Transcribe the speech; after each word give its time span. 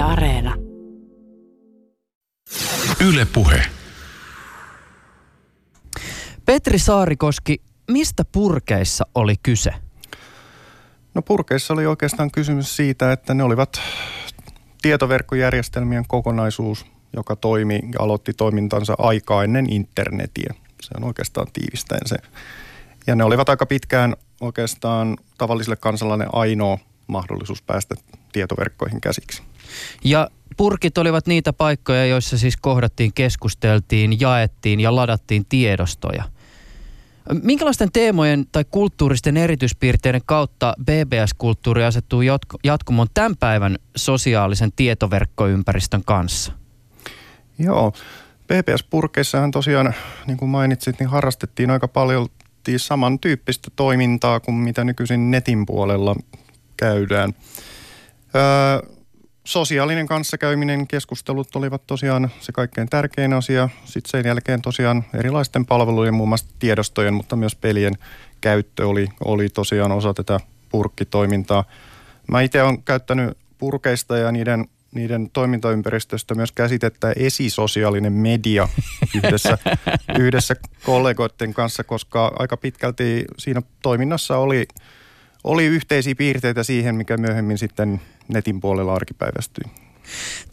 Yle 0.00 0.08
Areena. 0.08 0.54
Yle 3.08 3.26
Puhe. 3.32 3.62
Petri 6.44 6.78
Saarikoski, 6.78 7.62
mistä 7.90 8.24
purkeissa 8.32 9.04
oli 9.14 9.34
kyse? 9.42 9.70
No 11.14 11.22
purkeissa 11.22 11.74
oli 11.74 11.86
oikeastaan 11.86 12.30
kysymys 12.30 12.76
siitä, 12.76 13.12
että 13.12 13.34
ne 13.34 13.42
olivat 13.42 13.80
tietoverkkojärjestelmien 14.82 16.04
kokonaisuus, 16.08 16.86
joka 17.16 17.36
toimi 17.36 17.74
ja 17.74 17.98
aloitti 17.98 18.32
toimintansa 18.32 18.94
aikaa 18.98 19.44
ennen 19.44 19.72
internetiä. 19.72 20.54
Se 20.82 20.90
on 20.96 21.04
oikeastaan 21.04 21.46
tiivistäen 21.52 22.06
se. 22.06 22.16
Ja 23.06 23.14
ne 23.14 23.24
olivat 23.24 23.48
aika 23.48 23.66
pitkään 23.66 24.16
oikeastaan 24.40 25.16
tavalliselle 25.38 25.76
kansalainen 25.76 26.28
ainoa 26.32 26.78
mahdollisuus 27.06 27.62
päästä 27.62 27.94
tietoverkkoihin 28.32 29.00
käsiksi. 29.00 29.49
Ja 30.04 30.30
purkit 30.56 30.98
olivat 30.98 31.26
niitä 31.26 31.52
paikkoja, 31.52 32.06
joissa 32.06 32.38
siis 32.38 32.56
kohdattiin, 32.56 33.12
keskusteltiin, 33.14 34.20
jaettiin 34.20 34.80
ja 34.80 34.96
ladattiin 34.96 35.46
tiedostoja. 35.48 36.24
Minkälaisten 37.42 37.92
teemojen 37.92 38.46
tai 38.52 38.64
kulttuuristen 38.70 39.36
erityispiirteiden 39.36 40.20
kautta 40.26 40.74
BBS-kulttuuri 40.84 41.84
asettuu 41.84 42.22
jatkumoon 42.64 43.08
tämän 43.14 43.36
päivän 43.36 43.78
sosiaalisen 43.96 44.72
tietoverkkoympäristön 44.76 46.04
kanssa? 46.04 46.52
Joo, 47.58 47.92
BBS-purkeissahan 48.46 49.50
tosiaan, 49.50 49.94
niin 50.26 50.36
kuin 50.36 50.48
mainitsit, 50.48 50.98
niin 50.98 51.08
harrastettiin 51.08 51.70
aika 51.70 51.88
paljon 51.88 52.28
samantyyppistä 52.76 53.68
toimintaa 53.76 54.40
kuin 54.40 54.54
mitä 54.54 54.84
nykyisin 54.84 55.30
netin 55.30 55.66
puolella 55.66 56.16
käydään. 56.76 57.34
Öö, 58.34 58.99
sosiaalinen 59.44 60.06
kanssakäyminen, 60.06 60.86
keskustelut 60.86 61.56
olivat 61.56 61.86
tosiaan 61.86 62.30
se 62.40 62.52
kaikkein 62.52 62.88
tärkein 62.88 63.32
asia. 63.32 63.68
Sitten 63.84 64.10
sen 64.10 64.26
jälkeen 64.26 64.62
tosiaan 64.62 65.04
erilaisten 65.14 65.66
palvelujen, 65.66 66.14
muun 66.14 66.28
muassa 66.28 66.46
tiedostojen, 66.58 67.14
mutta 67.14 67.36
myös 67.36 67.56
pelien 67.56 67.98
käyttö 68.40 68.88
oli, 68.88 69.08
oli 69.24 69.48
tosiaan 69.48 69.92
osa 69.92 70.14
tätä 70.14 70.40
purkkitoimintaa. 70.68 71.64
Mä 72.28 72.40
itse 72.40 72.62
olen 72.62 72.82
käyttänyt 72.82 73.38
purkeista 73.58 74.16
ja 74.16 74.32
niiden, 74.32 74.66
niiden 74.94 75.30
toimintaympäristöstä 75.32 76.34
myös 76.34 76.52
käsitettä 76.52 77.12
esisosiaalinen 77.16 78.12
media 78.12 78.68
yhdessä, 79.16 79.58
yhdessä 80.18 80.56
kollegoiden 80.84 81.54
kanssa, 81.54 81.84
koska 81.84 82.32
aika 82.38 82.56
pitkälti 82.56 83.24
siinä 83.38 83.62
toiminnassa 83.82 84.36
oli– 84.36 84.66
oli 85.44 85.66
yhteisiä 85.66 86.14
piirteitä 86.14 86.62
siihen, 86.62 86.94
mikä 86.94 87.16
myöhemmin 87.16 87.58
sitten 87.58 88.00
netin 88.28 88.60
puolella 88.60 88.94
arkipäivästyi. 88.94 89.64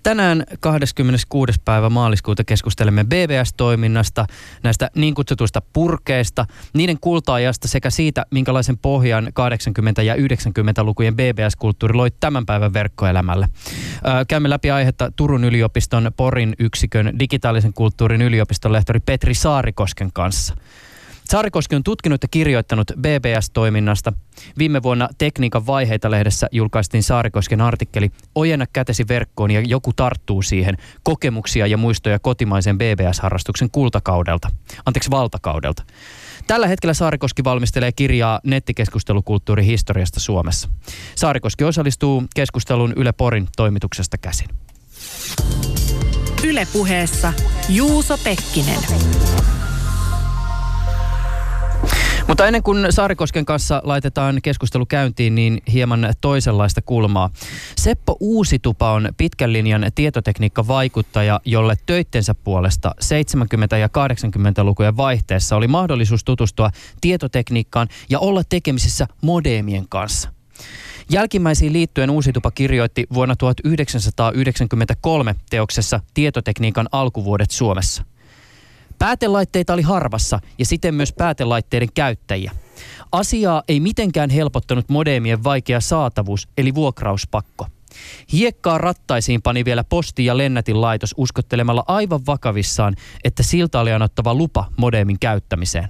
Tänään 0.04 0.44
26. 0.60 1.62
päivä 1.66 1.90
maaliskuuta 1.90 2.44
keskustelemme 2.44 3.04
BBS-toiminnasta, 3.04 4.26
näistä 4.64 4.92
niin 4.96 5.14
kutsutuista 5.14 5.62
purkeista, 5.74 6.46
niiden 6.74 6.98
kultaajasta 7.02 7.68
sekä 7.68 7.90
siitä, 7.90 8.26
minkälaisen 8.32 8.78
pohjan 8.78 9.28
80- 10.00 10.04
ja 10.04 10.16
90-lukujen 10.16 11.16
BBS-kulttuuri 11.16 11.94
loi 11.94 12.12
tämän 12.20 12.46
päivän 12.46 12.74
verkkoelämälle. 12.74 13.48
Käymme 14.28 14.50
läpi 14.50 14.72
aihetta 14.72 15.12
Turun 15.16 15.44
yliopiston 15.44 16.12
Porin 16.18 16.56
yksikön 16.60 17.20
digitaalisen 17.20 17.74
kulttuurin 17.74 18.22
yliopiston 18.22 18.74
lehtori 18.74 19.00
Petri 19.00 19.34
Saarikosken 19.34 20.10
kanssa. 20.14 20.56
Saarikoski 21.32 21.76
on 21.76 21.84
tutkinut 21.84 22.24
ja 22.24 22.28
kirjoittanut 22.32 22.92
BBS-toiminnasta. 23.02 24.14
Viime 24.58 24.84
vuonna 24.84 25.10
Tekniikan 25.18 25.68
vaiheita 25.68 26.12
lehdessä 26.12 26.48
julkaistiin 26.52 27.04
Saarikosken 27.04 27.62
artikkeli 27.62 28.12
Ojenna 28.36 28.66
kätesi 28.74 29.08
verkkoon 29.08 29.52
ja 29.52 29.62
joku 29.62 29.94
tarttuu 29.94 30.42
siihen. 30.42 30.78
Kokemuksia 31.04 31.68
ja 31.68 31.78
muistoja 31.78 32.20
kotimaisen 32.20 32.78
BBS-harrastuksen 32.78 33.70
kultakaudelta. 33.72 34.50
Anteeksi, 34.86 35.12
valtakaudelta. 35.12 35.84
Tällä 36.48 36.68
hetkellä 36.68 36.94
Saarikoski 36.94 37.44
valmistelee 37.44 37.92
kirjaa 37.92 38.40
nettikeskustelukulttuurin 38.44 39.66
historiasta 39.66 40.20
Suomessa. 40.20 40.70
Saarikoski 41.16 41.64
osallistuu 41.64 42.24
keskustelun 42.36 42.94
Yle 42.96 43.12
Porin 43.12 43.48
toimituksesta 43.58 44.18
käsin. 44.18 44.48
Ylepuheessa 46.44 47.34
Juuso 47.70 48.18
Pekkinen. 48.18 48.80
Mutta 52.28 52.48
ennen 52.48 52.64
kuin 52.64 52.88
Saarikosken 52.90 53.46
kanssa 53.46 53.82
laitetaan 53.84 54.40
keskustelu 54.44 54.86
käyntiin, 54.86 55.36
niin 55.36 55.62
hieman 55.74 56.14
toisenlaista 56.22 56.82
kulmaa. 56.82 57.30
Seppo 57.78 58.18
Uusitupa 58.20 58.92
on 58.92 59.10
pitkän 59.18 59.54
linjan 59.54 59.86
tietotekniikka-vaikuttaja, 59.96 61.40
jolle 61.46 61.76
töittensä 61.86 62.36
puolesta 62.36 62.96
70- 63.74 63.78
ja 63.78 63.88
80-lukujen 63.88 64.98
vaihteessa 64.98 65.56
oli 65.56 65.68
mahdollisuus 65.68 66.24
tutustua 66.24 66.72
tietotekniikkaan 67.02 67.88
ja 68.10 68.20
olla 68.20 68.42
tekemisissä 68.50 69.08
modeemien 69.22 69.86
kanssa. 69.90 70.30
Jälkimmäisiin 71.10 71.74
liittyen 71.74 72.10
Uusitupa 72.10 72.52
kirjoitti 72.52 73.08
vuonna 73.14 73.36
1993 73.36 75.36
teoksessa 75.50 76.00
Tietotekniikan 76.14 76.88
alkuvuodet 76.92 77.52
Suomessa– 77.52 78.04
Päätelaitteita 79.00 79.74
oli 79.74 79.82
harvassa 79.82 80.40
ja 80.58 80.66
siten 80.66 80.96
myös 80.96 81.14
päätelaitteiden 81.14 81.90
käyttäjiä. 81.94 82.52
Asiaa 83.12 83.64
ei 83.68 83.80
mitenkään 83.80 84.30
helpottanut 84.30 84.90
modeemien 84.90 85.44
vaikea 85.44 85.80
saatavuus 85.80 86.48
eli 86.58 86.76
vuokrauspakko. 86.76 87.68
Hiekkaa 88.34 88.78
rattaisiin 88.78 89.42
pani 89.42 89.66
vielä 89.66 89.84
posti- 89.84 90.26
ja 90.26 90.38
lennätin 90.38 90.82
laitos 90.82 91.14
uskottelemalla 91.18 91.84
aivan 91.88 92.26
vakavissaan, 92.28 92.96
että 93.24 93.44
siltä 93.44 93.80
oli 93.80 93.94
anottava 93.94 94.34
lupa 94.34 94.66
modeemin 94.78 95.20
käyttämiseen. 95.20 95.88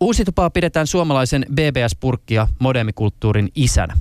Uusitupaa 0.00 0.50
pidetään 0.50 0.86
suomalaisen 0.86 1.46
BBS-purkkia 1.54 2.48
modeemikulttuurin 2.58 3.48
isänä. 3.54 3.94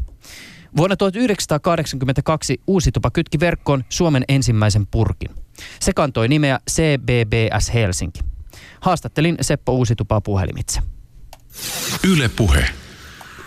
Vuonna 0.78 0.96
1982 0.96 2.62
Uusitupa 2.68 3.12
kytki 3.12 3.40
verkkoon 3.40 3.84
Suomen 3.90 4.24
ensimmäisen 4.28 4.88
purkin. 4.88 5.30
Se 5.80 5.94
kantoi 5.94 6.28
nimeä 6.28 6.60
CBBS 6.72 7.74
Helsinki. 7.74 8.20
Haastattelin 8.82 9.38
Seppo 9.42 9.72
Uusitupaa 9.72 10.22
puhelimitse. 10.22 10.82
Yle 12.12 12.30
Puhe. 12.30 12.66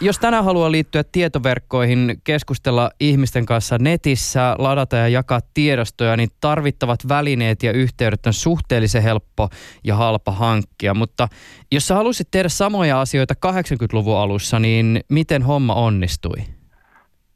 Jos 0.00 0.18
tänään 0.18 0.44
haluaa 0.44 0.72
liittyä 0.72 1.04
tietoverkkoihin, 1.04 2.20
keskustella 2.24 2.90
ihmisten 3.00 3.46
kanssa 3.46 3.78
netissä, 3.78 4.54
ladata 4.58 4.96
ja 4.96 5.08
jakaa 5.08 5.40
tiedostoja, 5.54 6.16
niin 6.16 6.28
tarvittavat 6.40 7.08
välineet 7.08 7.62
ja 7.62 7.72
yhteydet 7.72 8.26
on 8.26 8.32
suhteellisen 8.32 9.02
helppo 9.02 9.48
ja 9.84 9.96
halpa 9.96 10.32
hankkia. 10.32 10.94
Mutta 10.94 11.28
jos 11.72 11.86
sä 11.86 11.94
halusit 11.94 12.28
tehdä 12.30 12.48
samoja 12.48 13.00
asioita 13.00 13.34
80-luvun 13.46 14.16
alussa, 14.16 14.58
niin 14.58 15.00
miten 15.08 15.42
homma 15.42 15.74
onnistui? 15.74 16.57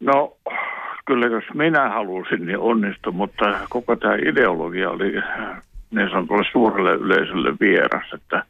No 0.03 0.37
kyllä 1.05 1.27
jos 1.27 1.45
minä 1.55 1.89
halusin, 1.89 2.47
niin 2.47 2.59
onnistui, 2.59 3.13
mutta 3.13 3.59
koko 3.69 3.97
tämä 3.97 4.15
ideologia 4.15 4.91
oli 4.91 5.13
niin 5.91 6.11
sanotulle 6.11 6.45
suurelle 6.53 6.93
yleisölle 6.93 7.53
vieras, 7.61 8.13
että 8.15 8.45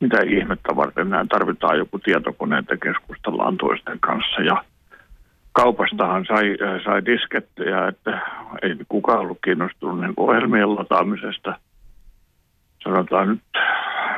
mitä 0.00 0.18
ihmettä 0.26 0.76
varten 0.76 1.10
näin 1.10 1.28
tarvitaan 1.28 1.78
joku 1.78 1.98
tietokone, 1.98 2.58
että 2.58 2.76
keskustellaan 2.76 3.56
toisten 3.56 4.00
kanssa 4.00 4.40
ja 4.40 4.64
kaupastahan 5.52 6.24
sai, 6.26 6.56
sai 6.84 7.04
diskettejä, 7.04 7.88
että 7.88 8.20
ei 8.62 8.76
kukaan 8.88 9.20
ollut 9.20 9.38
kiinnostunut 9.44 10.00
niin 10.00 10.14
ohjelmien 10.16 10.74
lataamisesta. 10.74 11.58
Sanotaan 12.84 13.28
nyt 13.28 13.62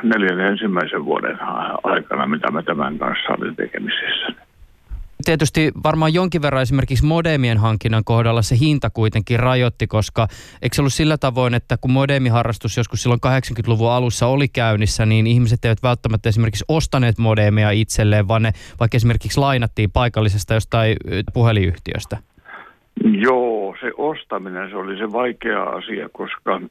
neljän 0.03 0.39
ensimmäisen 0.39 1.05
vuoden 1.05 1.37
aikana, 1.83 2.27
mitä 2.27 2.51
mä 2.51 2.63
tämän 2.63 2.97
kanssa 2.97 3.33
olin 3.33 3.55
tekemisissä 3.55 4.46
tietysti 5.27 5.71
varmaan 5.83 6.13
jonkin 6.13 6.41
verran 6.41 6.61
esimerkiksi 6.61 7.05
modemien 7.05 7.57
hankinnan 7.57 8.03
kohdalla 8.03 8.41
se 8.41 8.55
hinta 8.59 8.89
kuitenkin 8.89 9.39
rajoitti, 9.39 9.87
koska 9.87 10.27
eikö 10.61 10.75
se 10.75 10.81
ollut 10.81 10.93
sillä 10.93 11.17
tavoin, 11.17 11.53
että 11.53 11.77
kun 11.81 11.91
modemiharrastus 11.91 12.77
joskus 12.77 13.03
silloin 13.03 13.19
80-luvun 13.27 13.91
alussa 13.91 14.27
oli 14.27 14.47
käynnissä, 14.47 15.05
niin 15.05 15.27
ihmiset 15.27 15.65
eivät 15.65 15.83
välttämättä 15.83 16.29
esimerkiksi 16.29 16.65
ostaneet 16.67 17.17
modemia 17.17 17.71
itselleen, 17.71 18.27
vaan 18.27 18.41
ne 18.41 18.51
vaikka 18.79 18.95
esimerkiksi 18.95 19.39
lainattiin 19.39 19.91
paikallisesta 19.91 20.53
jostain 20.53 20.95
puhelinyhtiöstä. 21.33 22.17
Joo, 23.03 23.75
se 23.81 23.91
ostaminen 23.97 24.69
se 24.69 24.75
oli 24.75 24.97
se 24.97 25.11
vaikea 25.11 25.63
asia, 25.63 26.09
koska 26.09 26.61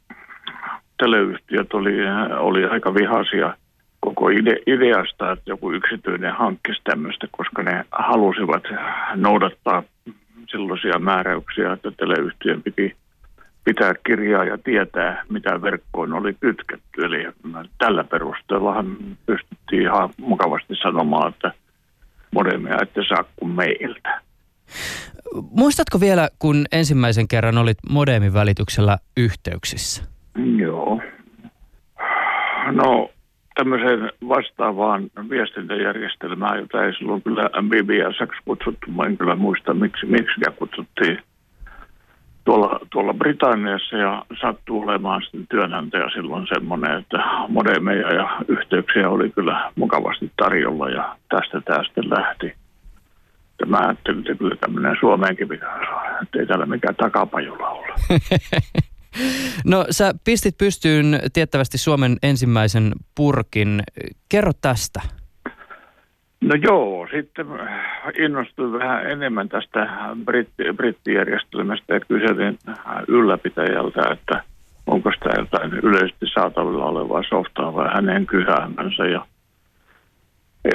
teleyhtiöt 0.99 1.75
oli, 1.75 1.93
oli 2.39 2.65
aika 2.65 2.95
vihaisia– 2.95 3.55
koko 4.07 4.29
ide, 4.29 4.57
ideasta, 4.67 5.33
että 5.33 5.51
joku 5.51 5.73
yksityinen 5.73 6.35
hankkisi 6.35 6.81
tämmöistä, 6.85 7.27
koska 7.31 7.63
ne 7.63 7.85
halusivat 7.91 8.63
noudattaa 9.15 9.83
sellaisia 10.49 10.99
määräyksiä, 10.99 11.73
että 11.73 11.91
teleyhtiön 11.91 12.63
piti 12.63 12.97
pitää 13.65 13.93
kirjaa 14.07 14.45
ja 14.45 14.59
tietää, 14.59 15.25
mitä 15.29 15.63
verkkoon 15.63 16.13
oli 16.13 16.35
kytketty. 16.41 17.05
Eli 17.05 17.27
tällä 17.79 18.05
perusteellahan 18.05 18.97
pystyttiin 19.27 19.83
ihan 19.83 20.11
mukavasti 20.21 20.75
sanomaan, 20.83 21.33
että 21.33 21.53
modemia 22.31 22.79
ette 22.83 23.01
saa 23.09 23.25
kuin 23.37 23.53
meiltä. 23.53 24.21
Muistatko 25.51 26.01
vielä, 26.01 26.29
kun 26.39 26.65
ensimmäisen 26.73 27.29
kerran 27.29 27.59
olit 27.59 27.79
modemin 27.91 28.35
välityksellä 28.35 28.99
yhteyksissä? 29.17 30.05
Joo. 30.57 31.01
No, 32.73 33.11
tämmöiseen 33.57 34.13
vastaavaan 34.29 35.11
viestintäjärjestelmään, 35.31 36.59
jota 36.59 36.85
ei 36.85 36.93
silloin 36.95 37.23
kyllä 37.23 37.51
BBSX 37.69 38.37
kutsuttu. 38.45 38.91
Mä 38.91 39.05
en 39.05 39.17
kyllä 39.17 39.37
muista, 39.37 39.75
miksi, 39.75 40.07
miksi 40.07 40.41
kutsuttiin 40.59 41.19
tuolla, 42.45 42.81
tuolla 42.91 43.15
Britanniassa 43.15 43.97
ja 43.97 44.25
sattuu 44.41 44.83
olemaan 44.83 45.23
sitten 45.23 45.47
työnantaja 45.47 46.11
silloin 46.11 46.47
semmoinen, 46.55 46.99
että 46.99 47.19
modemeja 47.49 48.15
ja 48.15 48.37
yhteyksiä 48.49 49.09
oli 49.09 49.31
kyllä 49.31 49.73
mukavasti 49.75 50.31
tarjolla 50.37 50.89
ja 50.89 51.17
tästä 51.29 51.61
tästä 51.61 52.01
lähti. 52.05 52.55
Mä 53.67 53.79
ajattelin, 53.79 54.21
että 54.21 54.35
kyllä 54.35 54.57
tämmöinen 54.57 54.97
Suomeenkin 55.01 55.49
pitää 55.49 55.79
saada, 55.91 56.19
että 56.23 56.39
ei 56.39 56.47
täällä 56.47 56.67
mikään 56.67 56.97
takapajula 56.97 57.69
ole. 57.69 57.95
No 59.65 59.87
sä 59.91 60.15
pistit 60.25 60.59
pystyyn 60.59 61.21
tiettävästi 61.33 61.79
Suomen 61.79 62.17
ensimmäisen 62.23 62.93
purkin. 63.15 63.83
Kerro 64.29 64.53
tästä. 64.61 65.01
No 66.41 66.55
joo, 66.55 67.09
sitten 67.17 67.47
innostuin 68.19 68.73
vähän 68.73 69.11
enemmän 69.11 69.49
tästä 69.49 69.87
britti, 70.25 70.65
brittijärjestelmästä 70.77 71.95
ja 71.95 72.01
kyselin 72.01 72.59
ylläpitäjältä, 73.09 74.01
että 74.13 74.43
onko 74.87 75.13
sitä 75.13 75.41
jotain 75.41 75.75
yleisesti 75.75 76.27
saatavilla 76.35 76.85
olevaa 76.85 77.23
softaa 77.29 77.75
vai 77.75 77.89
hänen 77.95 78.27
kyhäämänsä. 78.27 79.07
Ja 79.07 79.27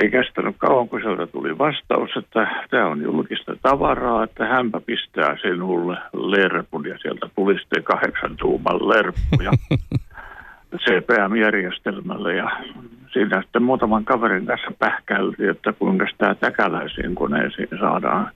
ei 0.01 0.11
kestänyt 0.11 0.55
kauan, 0.57 0.89
kun 0.89 1.01
sieltä 1.01 1.27
tuli 1.27 1.57
vastaus, 1.57 2.09
että 2.17 2.65
tämä 2.69 2.87
on 2.87 3.01
julkista 3.01 3.55
tavaraa, 3.61 4.23
että 4.23 4.45
hänpä 4.45 4.81
pistää 4.85 5.37
sinulle 5.41 5.97
lerpun 6.13 6.87
ja 6.87 6.97
sieltä 6.97 7.29
tuli 7.35 7.59
sitten 7.59 7.83
kahdeksan 7.83 8.37
tuuman 8.37 8.89
lerppu 8.89 9.41
ja 9.43 9.51
CPM-järjestelmälle 10.83 12.35
ja 12.35 12.49
siinä 13.13 13.41
sitten 13.41 13.63
muutaman 13.63 14.05
kaverin 14.05 14.45
kanssa 14.45 14.71
pähkäiltiin, 14.79 15.49
että 15.49 15.73
kuinka 15.73 16.05
sitä 16.11 16.35
täkäläisiin 16.35 17.15
koneisiin 17.15 17.67
saadaan. 17.79 18.31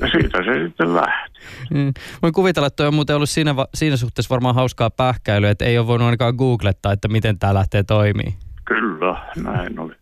Ja 0.00 0.08
siitä 0.10 0.38
se 0.44 0.64
sitten 0.64 0.94
lähti. 0.94 1.40
Mm. 1.70 1.92
Voin 2.22 2.32
kuvitella, 2.32 2.66
että 2.66 2.86
on 2.86 2.94
muuten 2.94 3.16
ollut 3.16 3.30
siinä, 3.30 3.54
siinä 3.74 3.96
suhteessa 3.96 4.34
varmaan 4.34 4.54
hauskaa 4.54 4.90
pähkäilyä, 4.90 5.50
että 5.50 5.64
ei 5.64 5.78
ole 5.78 5.86
voinut 5.86 6.06
ainakaan 6.06 6.34
googlettaa, 6.34 6.92
että 6.92 7.08
miten 7.08 7.38
tämä 7.38 7.54
lähtee 7.54 7.82
toimii. 7.82 8.34
Kyllä, 8.64 9.16
näin 9.44 9.78
oli. 9.78 9.94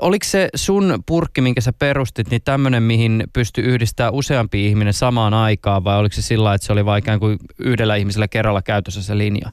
Oliko 0.00 0.24
se 0.24 0.48
sun 0.54 0.98
purkki, 1.06 1.40
minkä 1.40 1.60
sä 1.60 1.72
perustit, 1.78 2.30
niin 2.30 2.40
tämmöinen, 2.44 2.82
mihin 2.82 3.24
pystyi 3.32 3.64
yhdistämään 3.64 4.14
useampi 4.14 4.66
ihminen 4.66 4.92
samaan 4.92 5.34
aikaan, 5.34 5.84
vai 5.84 5.98
oliko 5.98 6.12
se 6.12 6.22
sillä 6.22 6.54
että 6.54 6.66
se 6.66 6.72
oli 6.72 6.84
vain 6.84 6.98
ikään 6.98 7.20
kuin 7.20 7.38
yhdellä 7.58 7.96
ihmisellä 7.96 8.28
kerralla 8.28 8.62
käytössä 8.62 9.02
se 9.02 9.18
linja? 9.18 9.50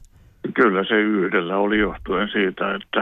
Kyllä 0.54 0.84
se 0.84 0.94
yhdellä 0.94 1.56
oli 1.56 1.78
johtuen 1.78 2.28
siitä, 2.28 2.74
että 2.74 3.00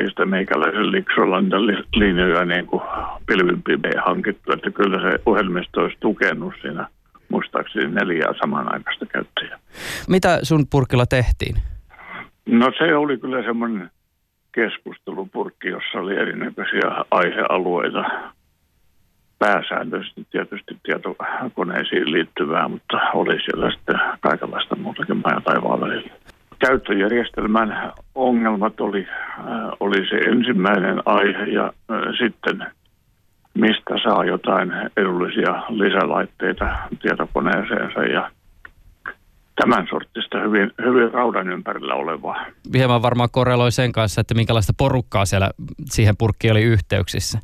ei 0.00 0.08
sitä 0.08 0.26
meikäläisen 0.26 0.92
liksolla 0.92 1.40
niitä 1.40 1.56
linjoja 1.94 2.44
niin 2.44 2.66
kuin 2.66 2.82
pilvin 3.26 3.62
hankittu, 4.06 4.52
että 4.52 4.70
kyllä 4.70 5.10
se 5.10 5.18
ohjelmisto 5.26 5.80
olisi 5.80 5.96
tukenut 6.00 6.54
siinä 6.62 6.86
muistaakseni 7.28 7.94
neljää 7.94 8.34
samanaikaista 8.40 9.06
käyttäjää. 9.06 9.58
Mitä 10.08 10.38
sun 10.42 10.66
purkilla 10.70 11.06
tehtiin? 11.06 11.56
No 12.46 12.72
se 12.78 12.94
oli 12.96 13.18
kyllä 13.18 13.42
semmoinen 13.42 13.90
keskustelupurkki, 14.52 15.68
jossa 15.68 15.98
oli 15.98 16.16
erinäköisiä 16.16 17.04
aihealueita. 17.10 18.04
Pääsääntöisesti 19.38 20.26
tietysti 20.30 20.76
tietokoneisiin 20.82 22.12
liittyvää, 22.12 22.68
mutta 22.68 22.96
oli 23.14 23.40
siellä 23.44 23.70
sitten 23.70 24.00
kaikenlaista 24.20 24.76
muutakin 24.76 25.16
maja 25.24 25.40
taivaan 25.40 25.80
välillä. 25.80 26.10
Käyttöjärjestelmän 26.58 27.92
ongelmat 28.14 28.80
oli, 28.80 29.06
äh, 29.08 29.46
oli 29.80 30.08
se 30.08 30.16
ensimmäinen 30.16 31.02
aihe 31.06 31.44
ja 31.44 31.64
äh, 31.64 32.00
sitten 32.18 32.66
mistä 33.54 33.94
saa 34.02 34.24
jotain 34.24 34.72
edullisia 34.96 35.62
lisälaitteita 35.68 36.76
tietokoneeseensa 37.02 38.02
ja 38.02 38.30
tämän 39.56 39.86
sortista 39.90 40.40
hyvin, 40.40 40.70
hyvin 40.84 41.12
raudan 41.12 41.48
ympärillä 41.48 41.94
olevaa. 41.94 42.46
Hieman 42.74 43.02
varmaan 43.02 43.28
korreloi 43.32 43.72
sen 43.72 43.92
kanssa, 43.92 44.20
että 44.20 44.34
minkälaista 44.34 44.72
porukkaa 44.78 45.24
siellä 45.24 45.50
siihen 45.84 46.14
purkkiin 46.18 46.52
oli 46.52 46.62
yhteyksissä. 46.62 47.38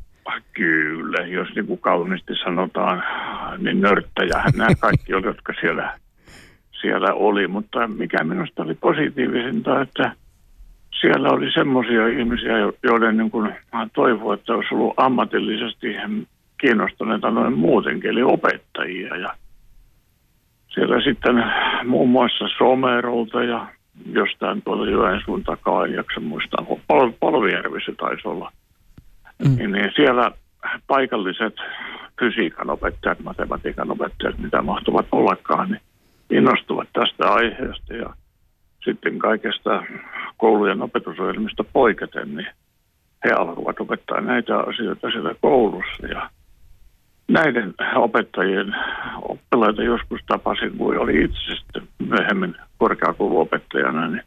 Kyllä, 0.53 1.25
jos 1.25 1.47
niin 1.55 1.67
kuin 1.67 1.79
kauniisti 1.79 2.33
sanotaan, 2.43 3.03
niin 3.57 3.81
nörttäjä 3.81 4.43
nämä 4.55 4.69
kaikki 4.79 5.13
oli, 5.13 5.25
jotka 5.25 5.53
siellä, 5.61 5.99
siellä 6.81 7.13
oli. 7.13 7.47
Mutta 7.47 7.87
mikä 7.87 8.23
minusta 8.23 8.63
oli 8.63 8.73
positiivisinta, 8.73 9.81
että 9.81 10.11
siellä 11.01 11.29
oli 11.29 11.51
semmoisia 11.51 12.07
ihmisiä, 12.07 12.53
joiden 12.83 13.17
niin 13.17 13.31
kuin 13.31 13.55
toivoi, 13.93 14.33
että 14.33 14.53
olisi 14.53 14.75
ollut 14.75 14.93
ammatillisesti 14.97 15.95
kiinnostuneita 16.61 17.31
noin 17.31 17.53
muutenkin, 17.53 18.09
eli 18.09 18.23
opettajia. 18.23 19.15
Ja 19.15 19.29
siellä 20.69 21.01
sitten 21.01 21.43
muun 21.85 22.09
muassa 22.09 22.45
Somerolta 22.57 23.43
ja 23.43 23.67
jostain 24.11 24.61
tuolla 24.61 24.89
Joensuun 24.89 25.43
takaa, 25.43 25.85
en 25.85 25.93
jaksa 25.93 26.19
muistaa, 26.19 26.65
Pol- 26.87 27.13
Polvijärvissä 27.19 27.91
taisi 27.97 28.27
olla. 28.27 28.51
Mm. 29.39 29.55
Niin, 29.55 29.71
niin 29.71 29.91
siellä 29.95 30.31
paikalliset 30.87 31.55
fysiikan 32.19 32.69
opettajat, 32.69 33.19
matematiikan 33.19 33.91
opettajat, 33.91 34.37
mitä 34.37 34.61
mahtuvat 34.61 35.07
ollakaan, 35.11 35.69
niin 35.69 35.81
innostuvat 36.29 36.87
tästä 36.93 37.33
aiheesta 37.33 37.93
ja 37.93 38.13
sitten 38.83 39.19
kaikesta 39.19 39.83
koulujen 40.37 40.81
opetusohjelmista 40.81 41.63
poiketen, 41.63 42.35
niin 42.35 42.47
he 43.25 43.31
alkavat 43.31 43.79
opettaa 43.79 44.21
näitä 44.21 44.57
asioita 44.57 45.11
siellä 45.11 45.35
koulussa 45.41 46.07
ja 46.07 46.29
näiden 47.29 47.73
opettajien 47.95 48.75
oppilaita 49.21 49.83
joskus 49.83 50.19
tapasin, 50.27 50.77
kun 50.77 50.97
oli 50.97 51.23
itse 51.23 51.55
sitten 51.55 51.87
myöhemmin 52.07 52.55
korkeakouluopettajana, 52.77 54.07
niin 54.07 54.23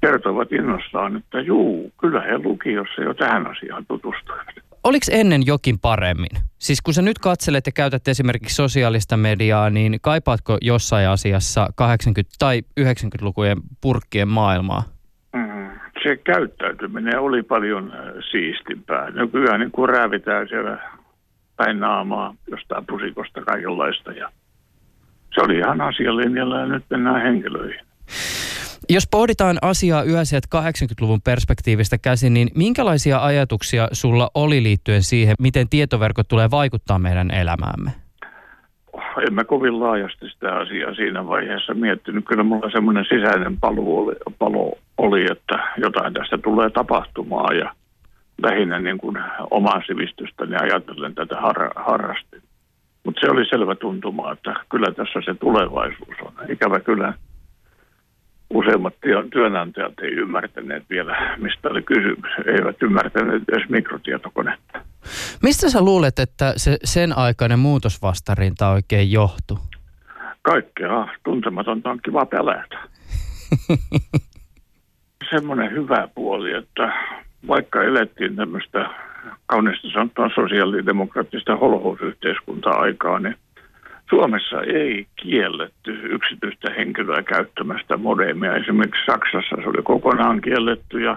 kertovat 0.00 0.52
innostaan, 0.52 1.16
että 1.16 1.40
juu, 1.40 1.92
kyllä 2.00 2.20
he 2.20 2.38
lukiossa 2.38 3.02
jo 3.02 3.14
tähän 3.14 3.46
asiaan 3.46 3.86
tutustuivat. 3.86 4.46
Oliko 4.84 5.06
ennen 5.10 5.46
jokin 5.46 5.78
paremmin? 5.78 6.36
Siis 6.58 6.82
kun 6.82 6.94
sä 6.94 7.02
nyt 7.02 7.18
katselet 7.18 7.66
ja 7.66 7.72
käytät 7.72 8.08
esimerkiksi 8.08 8.54
sosiaalista 8.54 9.16
mediaa, 9.16 9.70
niin 9.70 9.98
kaipaatko 10.02 10.58
jossain 10.60 11.08
asiassa 11.08 11.66
80- 11.66 11.74
tai 12.38 12.62
90-lukujen 12.80 13.58
purkkien 13.80 14.28
maailmaa? 14.28 14.82
Mm, 15.32 15.70
se 16.02 16.16
käyttäytyminen 16.16 17.20
oli 17.20 17.42
paljon 17.42 17.92
äh, 17.94 18.00
siistimpää. 18.30 19.10
Nykyään 19.10 19.60
niin 19.60 19.70
kun 19.70 19.88
räävitään 19.88 20.48
siellä 20.48 20.78
päin 21.60 21.80
naamaa 21.80 22.34
jostain 22.50 22.86
pusikosta 22.86 23.40
kaikenlaista. 23.40 24.12
Ja 24.12 24.28
se 25.34 25.40
oli 25.40 25.58
ihan 25.58 25.80
asialinjalla 25.80 26.58
ja 26.58 26.66
nyt 26.66 26.84
mennään 26.90 27.22
henkilöihin. 27.22 27.80
Jos 28.88 29.08
pohditaan 29.10 29.58
asiaa 29.62 30.02
yhä 30.02 30.22
80-luvun 30.56 31.20
perspektiivistä 31.24 31.98
käsin, 31.98 32.34
niin 32.34 32.48
minkälaisia 32.54 33.24
ajatuksia 33.24 33.88
sulla 33.92 34.30
oli 34.34 34.62
liittyen 34.62 35.02
siihen, 35.02 35.34
miten 35.38 35.68
tietoverkot 35.68 36.28
tulee 36.28 36.50
vaikuttaa 36.50 36.98
meidän 36.98 37.30
elämäämme? 37.30 37.90
En 39.26 39.34
mä 39.34 39.44
kovin 39.44 39.80
laajasti 39.80 40.28
sitä 40.28 40.56
asiaa 40.56 40.94
siinä 40.94 41.26
vaiheessa 41.26 41.74
miettinyt. 41.74 42.24
Kyllä 42.24 42.42
mulla 42.42 42.70
semmoinen 42.70 43.04
sisäinen 43.04 43.60
paluu 43.60 43.98
oli, 43.98 44.14
palo 44.38 44.72
oli, 44.98 45.26
että 45.30 45.58
jotain 45.76 46.14
tästä 46.14 46.38
tulee 46.38 46.70
tapahtumaan 46.70 47.58
ja 47.58 47.72
lähinnä 48.42 48.78
niin 48.78 48.98
kuin 48.98 49.18
omaa 49.50 49.82
sivistystäni 49.86 50.56
ajatellen 50.56 51.14
tätä 51.14 51.40
har, 51.40 51.70
harrastin. 51.76 52.42
Mutta 53.04 53.20
se 53.20 53.30
oli 53.30 53.46
selvä 53.46 53.74
tuntuma, 53.74 54.32
että 54.32 54.54
kyllä 54.70 54.92
tässä 54.96 55.20
se 55.24 55.34
tulevaisuus 55.34 56.16
on. 56.22 56.32
Ikävä 56.48 56.80
kyllä 56.80 57.14
useimmat 58.50 58.94
työnantajat 59.32 59.92
ei 60.02 60.10
ymmärtäneet 60.10 60.84
vielä, 60.90 61.36
mistä 61.38 61.68
oli 61.68 61.82
kysymys. 61.82 62.30
Eivät 62.46 62.82
ymmärtäneet 62.82 63.42
edes 63.48 63.68
mikrotietokonetta. 63.68 64.80
Mistä 65.42 65.70
sä 65.70 65.82
luulet, 65.82 66.18
että 66.18 66.52
se 66.56 66.76
sen 66.84 67.18
aikainen 67.18 67.58
muutosvastarinta 67.58 68.70
oikein 68.70 69.12
johtui? 69.12 69.58
Kaikkea 70.42 71.08
tuntematonta 71.24 71.90
on 71.90 72.00
kiva 72.04 72.26
pelätä. 72.26 72.78
Semmoinen 75.30 75.72
hyvä 75.72 76.08
puoli, 76.14 76.52
että 76.52 76.92
vaikka 77.48 77.82
elettiin 77.82 78.36
tämmöistä 78.36 78.90
kaunista 79.46 79.88
sanottuna 79.92 80.30
sosiaalidemokraattista 80.34 81.56
holhousyhteiskunta-aikaa, 81.56 83.18
niin 83.18 83.36
Suomessa 84.10 84.62
ei 84.62 85.06
kielletty 85.16 86.00
yksityistä 86.02 86.70
henkilöä 86.70 87.22
käyttämästä 87.22 87.96
modemia. 87.96 88.56
Esimerkiksi 88.56 89.06
Saksassa 89.06 89.56
se 89.56 89.68
oli 89.68 89.82
kokonaan 89.82 90.40
kielletty 90.40 91.00
ja 91.00 91.16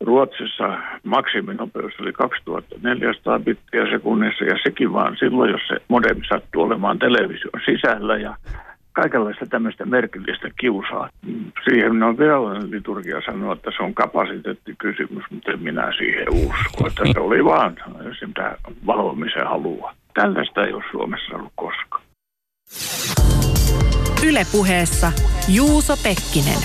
Ruotsissa 0.00 0.78
maksiminopeus 1.02 1.92
oli 2.00 2.12
2400 2.12 3.38
bittiä 3.38 3.90
sekunnissa 3.90 4.44
ja 4.44 4.58
sekin 4.62 4.92
vaan 4.92 5.16
silloin, 5.16 5.50
jos 5.50 5.60
se 5.68 5.76
modem 5.88 6.20
sattuu 6.28 6.62
olemaan 6.62 6.98
television 6.98 7.60
sisällä 7.64 8.16
ja 8.16 8.36
kaikenlaista 8.94 9.46
tämmöistä 9.46 9.84
merkillistä 9.84 10.48
kiusaa. 10.60 11.08
Siihen 11.64 12.02
on 12.02 12.18
virallinen 12.18 12.70
liturgia 12.70 13.20
sanoa, 13.26 13.52
että 13.52 13.70
se 13.76 13.82
on 13.82 13.94
kapasiteettikysymys, 13.94 15.24
mutta 15.30 15.50
en 15.52 15.62
minä 15.62 15.92
siihen 15.98 16.26
usko, 16.30 16.86
että 16.86 17.02
se 17.12 17.20
oli 17.20 17.44
vaan 17.44 17.76
sitä 18.20 18.56
valvomisen 18.86 19.46
halua. 19.46 19.94
Tällaista 20.14 20.64
ei 20.64 20.72
ole 20.72 20.84
Suomessa 20.90 21.36
ollut 21.36 21.52
koskaan. 21.54 22.02
Ylepuheessa 24.28 25.12
Juuso 25.48 25.94
Pekkinen. 25.96 26.60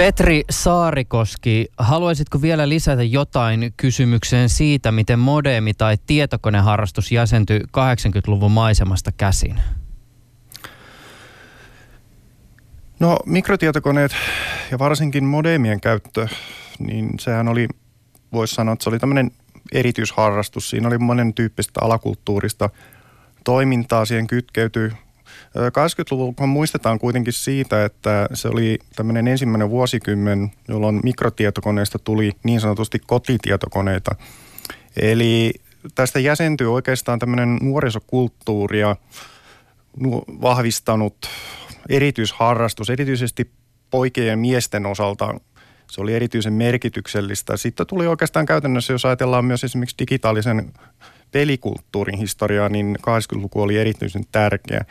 Petri 0.00 0.44
Saarikoski, 0.50 1.68
haluaisitko 1.78 2.42
vielä 2.42 2.68
lisätä 2.68 3.02
jotain 3.02 3.74
kysymykseen 3.76 4.48
siitä, 4.48 4.92
miten 4.92 5.18
modeemi 5.18 5.74
tai 5.74 5.96
tietokoneharrastus 6.06 7.12
jäsentyi 7.12 7.60
80-luvun 7.60 8.52
maisemasta 8.52 9.12
käsin? 9.12 9.60
No 13.00 13.16
mikrotietokoneet 13.26 14.12
ja 14.70 14.78
varsinkin 14.78 15.24
modemien 15.24 15.80
käyttö, 15.80 16.28
niin 16.78 17.10
sehän 17.18 17.48
oli, 17.48 17.68
voisi 18.32 18.54
sanoa, 18.54 18.72
että 18.72 18.82
se 18.82 18.90
oli 18.90 18.98
tämmöinen 18.98 19.30
erityisharrastus. 19.72 20.70
Siinä 20.70 20.88
oli 20.88 20.98
monen 20.98 21.34
tyyppistä 21.34 21.80
alakulttuurista 21.84 22.70
toimintaa, 23.44 24.04
siihen 24.04 24.26
kytkeytyi 24.26 24.90
80-luvulla 25.56 26.46
muistetaan 26.46 26.98
kuitenkin 26.98 27.32
siitä, 27.32 27.84
että 27.84 28.28
se 28.34 28.48
oli 28.48 28.78
tämmöinen 28.96 29.28
ensimmäinen 29.28 29.70
vuosikymmen, 29.70 30.52
jolloin 30.68 31.00
mikrotietokoneista 31.04 31.98
tuli 31.98 32.32
niin 32.42 32.60
sanotusti 32.60 32.98
kotitietokoneita. 33.06 34.14
Eli 34.96 35.52
tästä 35.94 36.18
jäsentyy 36.18 36.74
oikeastaan 36.74 37.18
tämmöinen 37.18 37.58
nuorisokulttuuria 37.62 38.96
vahvistanut 40.40 41.16
erityisharrastus, 41.88 42.90
erityisesti 42.90 43.50
poikien 43.90 44.26
ja 44.26 44.36
miesten 44.36 44.86
osalta 44.86 45.34
se 45.90 46.00
oli 46.00 46.14
erityisen 46.14 46.52
merkityksellistä. 46.52 47.56
Sitten 47.56 47.86
tuli 47.86 48.06
oikeastaan 48.06 48.46
käytännössä, 48.46 48.92
jos 48.92 49.04
ajatellaan 49.04 49.44
myös 49.44 49.64
esimerkiksi 49.64 49.98
digitaalisen 49.98 50.72
pelikulttuurin 51.32 52.18
historiaa, 52.18 52.68
niin 52.68 52.98
80-luku 53.00 53.62
oli 53.62 53.76
erityisen 53.76 54.24
tärkeä. 54.32 54.84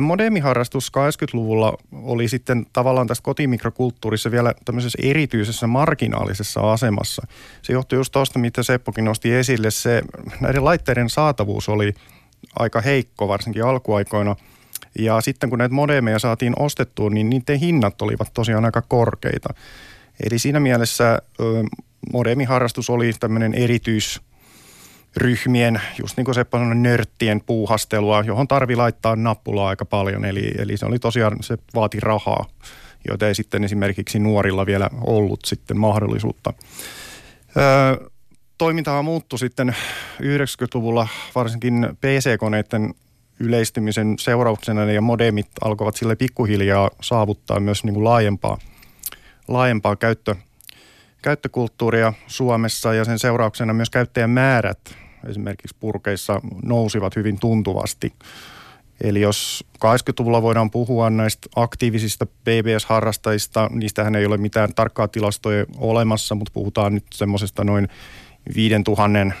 Modemiharrastus 0.00 0.92
80-luvulla 0.96 1.78
oli 1.92 2.28
sitten 2.28 2.66
tavallaan 2.72 3.06
tässä 3.06 3.22
kotimikrokulttuurissa 3.22 4.30
vielä 4.30 4.54
tämmöisessä 4.64 4.98
erityisessä 5.02 5.66
marginaalisessa 5.66 6.72
asemassa. 6.72 7.26
Se 7.62 7.72
johtui 7.72 7.98
just 7.98 8.12
tuosta, 8.12 8.38
mitä 8.38 8.62
Seppokin 8.62 9.04
nosti 9.04 9.32
esille. 9.32 9.70
Se, 9.70 10.02
näiden 10.40 10.64
laitteiden 10.64 11.10
saatavuus 11.10 11.68
oli 11.68 11.94
aika 12.58 12.80
heikko, 12.80 13.28
varsinkin 13.28 13.64
alkuaikoina. 13.64 14.36
Ja 14.98 15.20
sitten 15.20 15.50
kun 15.50 15.58
näitä 15.58 15.74
modemeja 15.74 16.18
saatiin 16.18 16.52
ostettua, 16.58 17.10
niin 17.10 17.30
niiden 17.30 17.58
hinnat 17.58 18.02
olivat 18.02 18.30
tosiaan 18.34 18.64
aika 18.64 18.82
korkeita. 18.82 19.54
Eli 20.30 20.38
siinä 20.38 20.60
mielessä 20.60 21.22
modemiharrastus 22.12 22.90
oli 22.90 23.12
tämmöinen 23.20 23.54
erityis 23.54 24.20
ryhmien, 25.16 25.80
just 25.98 26.16
niin 26.16 26.24
kuin 26.24 26.34
Seppo 26.34 26.58
sanoi, 26.58 26.74
nörttien 26.74 27.40
puuhastelua, 27.46 28.24
johon 28.26 28.48
tarvi 28.48 28.76
laittaa 28.76 29.16
nappulaa 29.16 29.68
aika 29.68 29.84
paljon. 29.84 30.24
Eli, 30.24 30.52
eli 30.58 30.76
se 30.76 30.86
oli 30.86 30.98
tosiaan, 30.98 31.36
se 31.40 31.58
vaati 31.74 32.00
rahaa, 32.00 32.46
joita 33.08 33.28
ei 33.28 33.34
sitten 33.34 33.64
esimerkiksi 33.64 34.18
nuorilla 34.18 34.66
vielä 34.66 34.90
ollut 35.00 35.40
sitten 35.44 35.78
mahdollisuutta. 35.78 36.52
Öö, 37.56 38.08
toimintahan 38.58 39.04
muuttui 39.04 39.38
sitten 39.38 39.76
90-luvulla 40.22 41.08
varsinkin 41.34 41.88
PC-koneiden 42.00 42.94
yleistymisen 43.40 44.14
seurauksena 44.18 44.84
ja 44.84 45.00
modemit 45.00 45.48
alkoivat 45.64 45.96
sille 45.96 46.16
pikkuhiljaa 46.16 46.90
saavuttaa 47.00 47.60
myös 47.60 47.84
niin 47.84 47.94
kuin 47.94 48.04
laajempaa, 48.04 48.58
laajempaa 49.48 49.96
käyttö, 49.96 50.34
käyttökulttuuria 51.22 52.12
Suomessa 52.26 52.94
ja 52.94 53.04
sen 53.04 53.18
seurauksena 53.18 53.72
myös 53.72 53.90
käyttäjämäärät 53.90 55.05
esimerkiksi 55.28 55.76
purkeissa 55.80 56.40
nousivat 56.62 57.16
hyvin 57.16 57.40
tuntuvasti. 57.40 58.12
Eli 59.00 59.20
jos 59.20 59.64
80-luvulla 59.78 60.42
voidaan 60.42 60.70
puhua 60.70 61.10
näistä 61.10 61.48
aktiivisista 61.56 62.26
BBS-harrastajista, 62.26 63.70
niistähän 63.72 64.14
ei 64.14 64.26
ole 64.26 64.36
mitään 64.36 64.74
tarkkaa 64.74 65.08
tilastoja 65.08 65.66
olemassa, 65.78 66.34
mutta 66.34 66.50
puhutaan 66.54 66.94
nyt 66.94 67.04
semmoisesta 67.14 67.64
noin 67.64 67.88
5000 68.54 69.36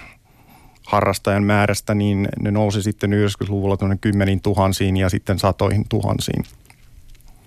harrastajan 0.86 1.44
määrästä, 1.44 1.94
niin 1.94 2.28
ne 2.40 2.50
nousi 2.50 2.82
sitten 2.82 3.10
90-luvulla 3.10 3.76
tuonne 3.76 3.98
kymmeniin 4.00 4.42
tuhansiin 4.42 4.96
ja 4.96 5.08
sitten 5.08 5.38
satoihin 5.38 5.84
tuhansiin. 5.88 6.44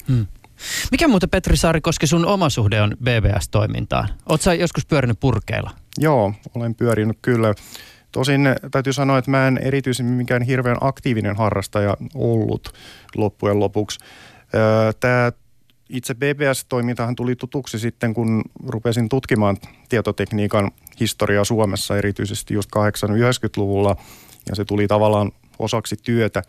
Hmm. 0.08 0.28
Mikä 0.92 1.08
muuten 1.08 1.30
Petri 1.30 1.58
Saarikoski 1.58 2.08
sun 2.08 2.26
oma 2.26 2.50
suhde 2.50 2.82
on 2.82 2.98
BBS-toimintaan? 3.04 4.10
Oletko 4.30 4.52
joskus 4.52 4.86
pyörinyt 4.86 5.20
purkeilla? 5.20 5.72
Joo, 5.98 6.34
olen 6.56 6.76
pyörinyt 6.76 7.18
kyllä. 7.22 7.54
Tosin 8.12 8.42
täytyy 8.72 8.94
sanoa, 8.94 9.18
että 9.18 9.32
mä 9.32 9.48
en 9.48 9.58
erityisemmin 9.58 10.14
mikään 10.14 10.42
hirveän 10.42 10.78
aktiivinen 10.82 11.36
harrastaja 11.36 11.98
ollut 12.16 12.74
loppujen 13.16 13.60
lopuksi. 13.60 14.00
Tämä 15.00 15.32
itse 15.90 16.16
BBS-toimintahan 16.16 17.16
tuli 17.16 17.36
tutuksi 17.36 17.80
sitten, 17.80 18.14
kun 18.14 18.42
rupesin 18.68 19.10
tutkimaan 19.10 19.58
tietotekniikan 19.90 20.72
historiaa 21.00 21.46
Suomessa, 21.46 21.98
erityisesti 21.98 22.54
just 22.54 22.70
80-90-luvulla, 22.76 23.96
ja 24.50 24.56
se 24.56 24.66
tuli 24.66 24.88
tavallaan 24.88 25.32
osaksi 25.60 25.96
työtä. 26.04 26.42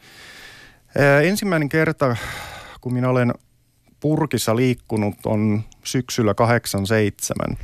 Ensimmäinen 1.23 1.69
kerta, 1.69 2.17
kun 2.81 2.93
minä 2.93 3.09
olen 3.09 3.35
purkissa 4.01 4.57
liikkunut, 4.57 5.15
on 5.27 5.63
syksyllä 5.85 6.35
87. 6.35 7.59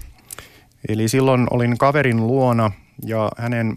Eli 0.88 1.08
silloin 1.08 1.46
olin 1.50 1.78
kaverin 1.78 2.26
luona 2.26 2.70
ja 3.06 3.30
hänen, 3.38 3.76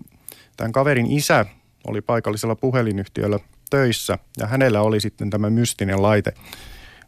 tämän 0.60 0.72
kaverin 0.72 1.12
isä 1.12 1.46
oli 1.88 2.02
paikallisella 2.02 2.56
puhelinyhtiöllä 2.56 3.40
töissä 3.70 4.18
ja 4.38 4.48
hänellä 4.48 4.82
oli 4.82 5.00
sitten 5.00 5.30
tämä 5.30 5.50
mystinen 5.50 6.02
laite, 6.02 6.34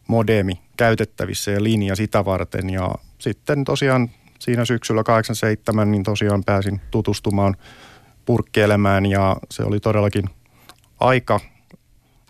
modemi 0.08 0.60
käytettävissä 0.76 1.50
ja 1.50 1.62
linja 1.62 1.96
sitä 1.96 2.24
varten 2.24 2.70
ja 2.70 2.94
sitten 3.18 3.64
tosiaan 3.64 4.10
siinä 4.38 4.64
syksyllä 4.64 5.02
87 5.02 5.90
niin 5.90 6.02
tosiaan 6.02 6.44
pääsin 6.44 6.80
tutustumaan 6.90 7.56
purkkielemään 8.24 9.06
ja 9.06 9.36
se 9.50 9.62
oli 9.62 9.80
todellakin 9.80 10.24
aika, 11.00 11.40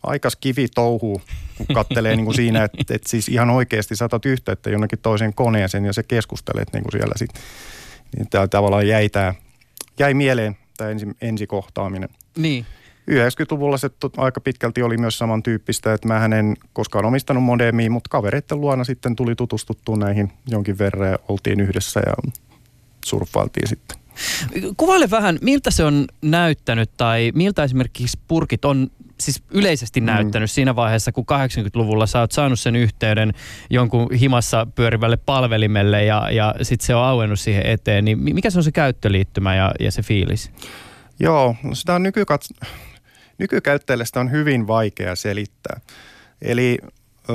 aika 0.02 0.30
skivi 0.30 0.68
touhu, 0.74 1.22
kun 1.56 1.66
kattelee 1.74 2.16
niin 2.16 2.24
kuin 2.24 2.36
siinä, 2.36 2.64
että, 2.64 2.94
että 2.94 3.08
siis 3.08 3.28
ihan 3.28 3.50
oikeasti 3.50 3.96
saatat 3.96 4.26
yhteyttä 4.26 4.70
jonnekin 4.70 4.98
toiseen 4.98 5.34
koneeseen 5.34 5.84
ja 5.84 5.92
se 5.92 6.02
keskustelet 6.02 6.72
niin 6.72 6.82
kuin 6.82 6.92
siellä 6.92 7.14
sitten. 7.16 7.42
Niin 8.16 8.30
tämä 8.30 8.48
tavallaan 8.48 8.88
jäi 8.88 9.08
tämä 9.08 9.34
jäi 9.98 10.14
mieleen 10.14 10.56
tämä 10.82 10.90
ensi, 10.90 11.06
ensikohtaaminen. 11.20 12.08
Niin. 12.36 12.66
90-luvulla 13.10 13.76
se 13.76 13.90
aika 14.16 14.40
pitkälti 14.40 14.82
oli 14.82 14.96
myös 14.96 15.18
samantyyppistä, 15.18 15.92
että 15.92 16.08
mä 16.08 16.24
en 16.24 16.56
koskaan 16.72 17.04
omistanut 17.04 17.44
modemia, 17.44 17.90
mutta 17.90 18.08
kavereiden 18.08 18.60
luona 18.60 18.84
sitten 18.84 19.16
tuli 19.16 19.34
tutustuttua 19.34 19.96
näihin 19.96 20.32
jonkin 20.46 20.78
verran 20.78 21.10
ja 21.10 21.18
oltiin 21.28 21.60
yhdessä 21.60 22.00
ja 22.06 22.30
surffailtiin 23.04 23.68
sitten. 23.68 23.98
Kuvaile 24.76 25.10
vähän, 25.10 25.38
miltä 25.40 25.70
se 25.70 25.84
on 25.84 26.06
näyttänyt 26.22 26.90
tai 26.96 27.32
miltä 27.34 27.64
esimerkiksi 27.64 28.18
purkit 28.28 28.64
on 28.64 28.90
siis 29.22 29.42
yleisesti 29.50 30.00
mm. 30.00 30.06
näyttänyt 30.06 30.50
siinä 30.50 30.76
vaiheessa, 30.76 31.12
kun 31.12 31.24
80-luvulla 31.32 32.06
sä 32.06 32.20
oot 32.20 32.32
saanut 32.32 32.60
sen 32.60 32.76
yhteyden 32.76 33.32
jonkun 33.70 34.14
himassa 34.14 34.66
pyörivälle 34.74 35.16
palvelimelle 35.16 36.04
ja, 36.04 36.30
ja 36.30 36.54
sitten 36.62 36.86
se 36.86 36.94
on 36.94 37.04
auennut 37.04 37.40
siihen 37.40 37.66
eteen, 37.66 38.04
niin 38.04 38.18
mikä 38.18 38.50
se 38.50 38.58
on 38.58 38.64
se 38.64 38.72
käyttöliittymä 38.72 39.54
ja, 39.54 39.72
ja 39.80 39.92
se 39.92 40.02
fiilis? 40.02 40.50
Joo, 41.20 41.56
no 41.62 41.74
sitä 41.74 41.94
on 41.94 42.02
nykykats- 42.02 42.68
nykykäyttäjälle 43.38 44.04
sitä 44.04 44.20
on 44.20 44.30
hyvin 44.30 44.66
vaikea 44.66 45.16
selittää. 45.16 45.80
Eli 46.42 46.78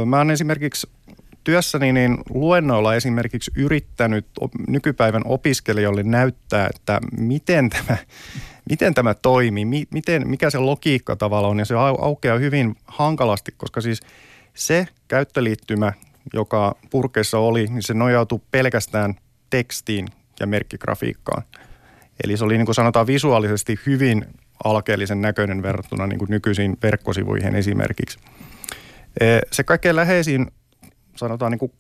mä 0.06 0.18
oon 0.18 0.32
esimerkiksi 0.32 0.88
työssäni 1.44 1.94
niin 1.94 2.18
luennoilla 2.30 2.96
esimerkiksi 2.96 3.52
yrittänyt 3.56 4.26
nykypäivän 4.68 5.22
opiskelijoille 5.26 6.04
näyttää, 6.04 6.70
että 6.76 7.00
miten 7.18 7.70
tämä 7.70 7.98
miten 8.70 8.94
tämä 8.94 9.14
toimii, 9.14 9.66
miten, 9.92 10.28
mikä 10.28 10.50
se 10.50 10.58
logiikka 10.58 11.16
tavalla 11.16 11.48
on. 11.48 11.60
Ja 11.60 11.66
se 11.66 11.76
aukeaa 12.00 12.38
hyvin 12.38 12.76
hankalasti, 12.86 13.52
koska 13.58 13.82
siis 13.82 14.02
se 14.54 14.88
käyttöliittymä, 15.08 15.94
joka 16.34 16.76
purkeissa 16.90 17.40
oli, 17.40 17.66
niin 17.68 17.84
se 17.84 17.94
nojautui 17.94 18.42
pelkästään 18.52 19.16
tekstiin 19.50 20.08
ja 20.40 20.48
merkkigrafiikkaan. 20.48 21.44
Eli 22.24 22.38
se 22.38 22.44
oli 22.44 22.58
niin 22.58 22.66
kuin 22.66 22.76
sanotaan 22.76 23.08
visuaalisesti 23.08 23.80
hyvin 23.86 24.26
alkeellisen 24.64 25.22
näköinen 25.22 25.62
verrattuna 25.62 26.08
niin 26.08 26.20
kuin 26.20 26.32
nykyisiin 26.32 26.78
verkkosivuihin 26.84 27.56
esimerkiksi. 27.56 28.20
Se 29.52 29.64
kaikkein 29.64 29.96
läheisin, 29.96 30.48
sanotaan 31.16 31.52
niin 31.52 31.60
kuin 31.60 31.72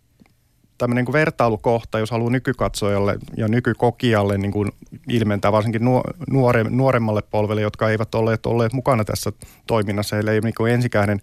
tämmöinen 0.77 1.05
niin 1.05 1.13
vertailukohta, 1.13 1.99
jos 1.99 2.11
haluaa 2.11 2.31
nykykatsojalle 2.31 3.17
ja 3.37 3.47
nykykokijalle 3.47 4.37
niin 4.37 4.51
kuin 4.51 4.71
ilmentää 5.09 5.51
varsinkin 5.51 5.81
nuore, 6.29 6.63
nuoremmalle 6.63 7.21
polvelle, 7.21 7.61
jotka 7.61 7.89
eivät 7.89 8.15
olleet 8.15 8.45
olleet 8.45 8.73
mukana 8.73 9.03
tässä 9.03 9.31
toiminnassa. 9.67 10.15
Heillä 10.15 10.31
ei 10.31 10.39
ole 10.43 10.51
niin 10.59 10.73
ensikäden, 10.73 11.21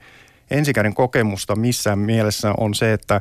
ensikäden 0.51 0.95
kokemusta 0.95 1.57
missään 1.57 1.99
mielessä 1.99 2.55
on 2.59 2.75
se, 2.75 2.93
että 2.93 3.21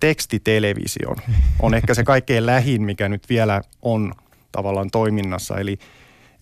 tekstitelevision 0.00 1.16
on 1.60 1.74
ehkä 1.74 1.94
se 1.94 2.04
kaikkein 2.04 2.46
lähin, 2.46 2.82
mikä 2.82 3.08
nyt 3.08 3.28
vielä 3.28 3.62
on 3.82 4.12
tavallaan 4.52 4.90
toiminnassa. 4.90 5.58
Eli 5.58 5.78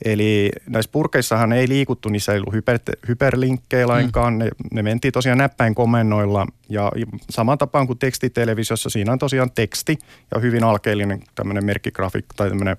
Eli 0.04 0.50
näissä 0.68 0.92
purkeissahan 0.92 1.52
ei 1.52 1.68
liikuttu, 1.68 2.08
niissä 2.08 2.32
ei 2.32 2.38
ollut 2.38 2.54
hyper, 2.54 2.78
hyperlinkkejä 3.08 3.88
lainkaan, 3.88 4.32
mm. 4.32 4.38
ne, 4.38 4.48
ne 4.72 4.82
mentiin 4.82 5.12
tosiaan 5.12 5.38
näppäin 5.38 5.74
komennoilla 5.74 6.46
ja 6.68 6.92
saman 7.30 7.58
tapaan 7.58 7.86
kuin 7.86 7.98
tekstitelevisiossa, 7.98 8.90
siinä 8.90 9.12
on 9.12 9.18
tosiaan 9.18 9.50
teksti 9.50 9.98
ja 10.34 10.40
hyvin 10.40 10.64
alkeellinen 10.64 11.20
tämmöinen 11.34 11.64
merkkigrafiikka 11.64 12.34
tai 12.36 12.48
tämmöinen 12.48 12.76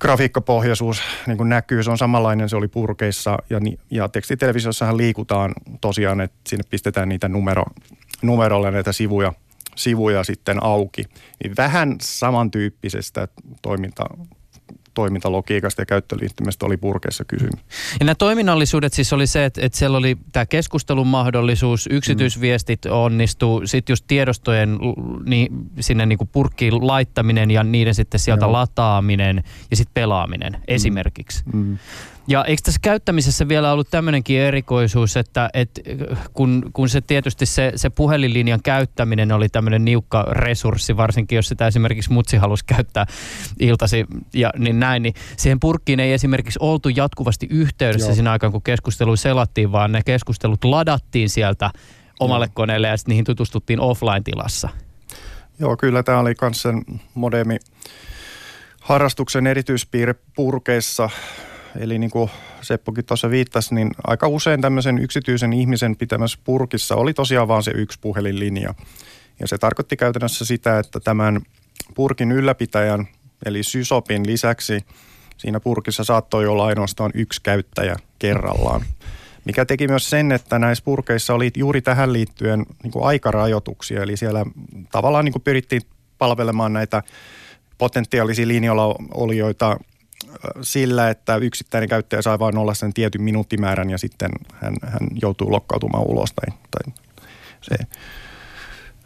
grafiikkapohjaisuus 0.00 1.02
niin 1.26 1.36
kuin 1.36 1.48
näkyy, 1.48 1.82
se 1.82 1.90
on 1.90 1.98
samanlainen, 1.98 2.48
se 2.48 2.56
oli 2.56 2.68
purkeissa 2.68 3.38
ja, 3.50 3.60
ja 3.90 4.08
tekstitelevisiossahan 4.08 4.96
liikutaan 4.96 5.52
tosiaan, 5.80 6.20
että 6.20 6.38
sinne 6.48 6.64
pistetään 6.70 7.08
niitä 7.08 7.28
numero, 7.28 7.64
numerolle 8.22 8.70
näitä 8.70 8.92
sivuja, 8.92 9.32
sivuja 9.76 10.24
sitten 10.24 10.62
auki. 10.62 11.04
Niin 11.44 11.56
vähän 11.56 11.96
samantyyppisestä 12.00 13.28
toiminta 13.62 14.04
toimintalogiikasta 14.94 15.82
ja 15.82 15.86
käyttöliittymästä 15.86 16.66
oli 16.66 16.76
purkeessa 16.76 17.24
kysymys. 17.24 17.60
Ja 18.00 18.06
nämä 18.06 18.14
toiminnallisuudet 18.14 18.92
siis 18.92 19.12
oli 19.12 19.26
se, 19.26 19.44
että, 19.44 19.60
että 19.64 19.78
siellä 19.78 19.98
oli 19.98 20.16
tämä 20.32 20.46
keskustelun 20.46 21.06
mahdollisuus, 21.06 21.88
yksityisviestit 21.90 22.86
onnistuu, 22.86 23.66
sitten 23.66 23.92
just 23.92 24.04
tiedostojen 24.08 24.78
niin, 25.24 25.48
sinne 25.80 26.06
niin 26.06 26.18
kuin 26.18 26.30
purkkiin 26.32 26.86
laittaminen 26.86 27.50
ja 27.50 27.64
niiden 27.64 27.94
sitten 27.94 28.20
sieltä 28.20 28.44
Joo. 28.44 28.52
lataaminen 28.52 29.44
ja 29.70 29.76
sitten 29.76 29.94
pelaaminen 29.94 30.52
mm. 30.52 30.62
esimerkiksi. 30.68 31.42
Mm. 31.52 31.78
Ja 32.26 32.44
eikö 32.44 32.62
tässä 32.64 32.78
käyttämisessä 32.82 33.48
vielä 33.48 33.72
ollut 33.72 33.90
tämmöinenkin 33.90 34.40
erikoisuus, 34.40 35.16
että, 35.16 35.50
että 35.54 35.80
kun, 36.32 36.70
kun 36.72 36.88
se 36.88 37.00
tietysti 37.00 37.46
se, 37.46 37.72
se 37.76 37.90
puhelinlinjan 37.90 38.62
käyttäminen 38.62 39.32
oli 39.32 39.48
tämmöinen 39.48 39.84
niukka 39.84 40.22
resurssi, 40.22 40.96
varsinkin 40.96 41.36
jos 41.36 41.48
sitä 41.48 41.66
esimerkiksi 41.66 42.12
mutsi 42.12 42.36
halusi 42.36 42.64
käyttää 42.64 43.06
iltasi 43.60 44.06
ja 44.34 44.50
niin 44.58 44.80
näin, 44.80 45.02
niin 45.02 45.14
siihen 45.36 45.60
purkkiin 45.60 46.00
ei 46.00 46.12
esimerkiksi 46.12 46.58
oltu 46.62 46.88
jatkuvasti 46.88 47.46
yhteydessä 47.50 48.08
Joo. 48.08 48.14
siinä 48.14 48.32
aikaan, 48.32 48.52
kun 48.52 48.62
keskustelu 48.62 49.16
selattiin, 49.16 49.72
vaan 49.72 49.92
ne 49.92 50.00
keskustelut 50.04 50.64
ladattiin 50.64 51.28
sieltä 51.28 51.70
omalle 52.20 52.46
Joo. 52.46 52.52
koneelle 52.54 52.88
ja 52.88 52.96
sitten 52.96 53.12
niihin 53.12 53.24
tutustuttiin 53.24 53.80
offline-tilassa. 53.80 54.68
Joo, 55.58 55.76
kyllä 55.76 56.02
tämä 56.02 56.18
oli 56.18 56.34
myös 56.40 56.62
sen 56.62 56.82
modemi 57.14 57.56
harrastuksen 58.80 59.46
erityispiirre 59.46 60.14
purkeissa 60.36 61.10
Eli 61.76 61.98
niin 61.98 62.10
kuin 62.10 62.30
Seppokin 62.60 63.04
tuossa 63.04 63.30
viittasi, 63.30 63.74
niin 63.74 63.90
aika 64.04 64.28
usein 64.28 64.60
tämmöisen 64.60 64.98
yksityisen 64.98 65.52
ihmisen 65.52 65.96
pitämässä 65.96 66.38
purkissa 66.44 66.96
oli 66.96 67.14
tosiaan 67.14 67.48
vaan 67.48 67.62
se 67.62 67.70
yksi 67.70 67.98
puhelinlinja. 68.00 68.74
Ja 69.40 69.48
se 69.48 69.58
tarkoitti 69.58 69.96
käytännössä 69.96 70.44
sitä, 70.44 70.78
että 70.78 71.00
tämän 71.00 71.40
purkin 71.94 72.32
ylläpitäjän, 72.32 73.08
eli 73.46 73.62
Sysopin 73.62 74.26
lisäksi 74.26 74.84
siinä 75.36 75.60
purkissa 75.60 76.04
saattoi 76.04 76.46
olla 76.46 76.66
ainoastaan 76.66 77.10
yksi 77.14 77.40
käyttäjä 77.42 77.96
kerrallaan. 78.18 78.80
Mikä 79.44 79.64
teki 79.64 79.88
myös 79.88 80.10
sen, 80.10 80.32
että 80.32 80.58
näissä 80.58 80.84
purkeissa 80.84 81.34
oli 81.34 81.50
juuri 81.56 81.82
tähän 81.82 82.12
liittyen 82.12 82.66
niin 82.82 82.90
kuin 82.90 83.04
aikarajoituksia. 83.04 84.02
Eli 84.02 84.16
siellä 84.16 84.44
tavallaan 84.92 85.24
niin 85.24 85.32
kuin 85.32 85.42
pyrittiin 85.42 85.82
palvelemaan 86.18 86.72
näitä 86.72 87.02
potentiaalisia 87.78 88.48
linjoilla 88.48 88.94
olijoita 89.14 89.76
sillä, 90.62 91.10
että 91.10 91.36
yksittäinen 91.36 91.88
käyttäjä 91.88 92.22
saa 92.22 92.38
vain 92.38 92.58
olla 92.58 92.74
sen 92.74 92.94
tietyn 92.94 93.22
minuuttimäärän 93.22 93.90
ja 93.90 93.98
sitten 93.98 94.30
hän, 94.54 94.74
hän 94.86 95.08
joutuu 95.22 95.50
lokkautumaan 95.50 96.06
ulos 96.06 96.32
tai, 96.32 96.58
tai 96.70 96.94
se, 97.60 97.76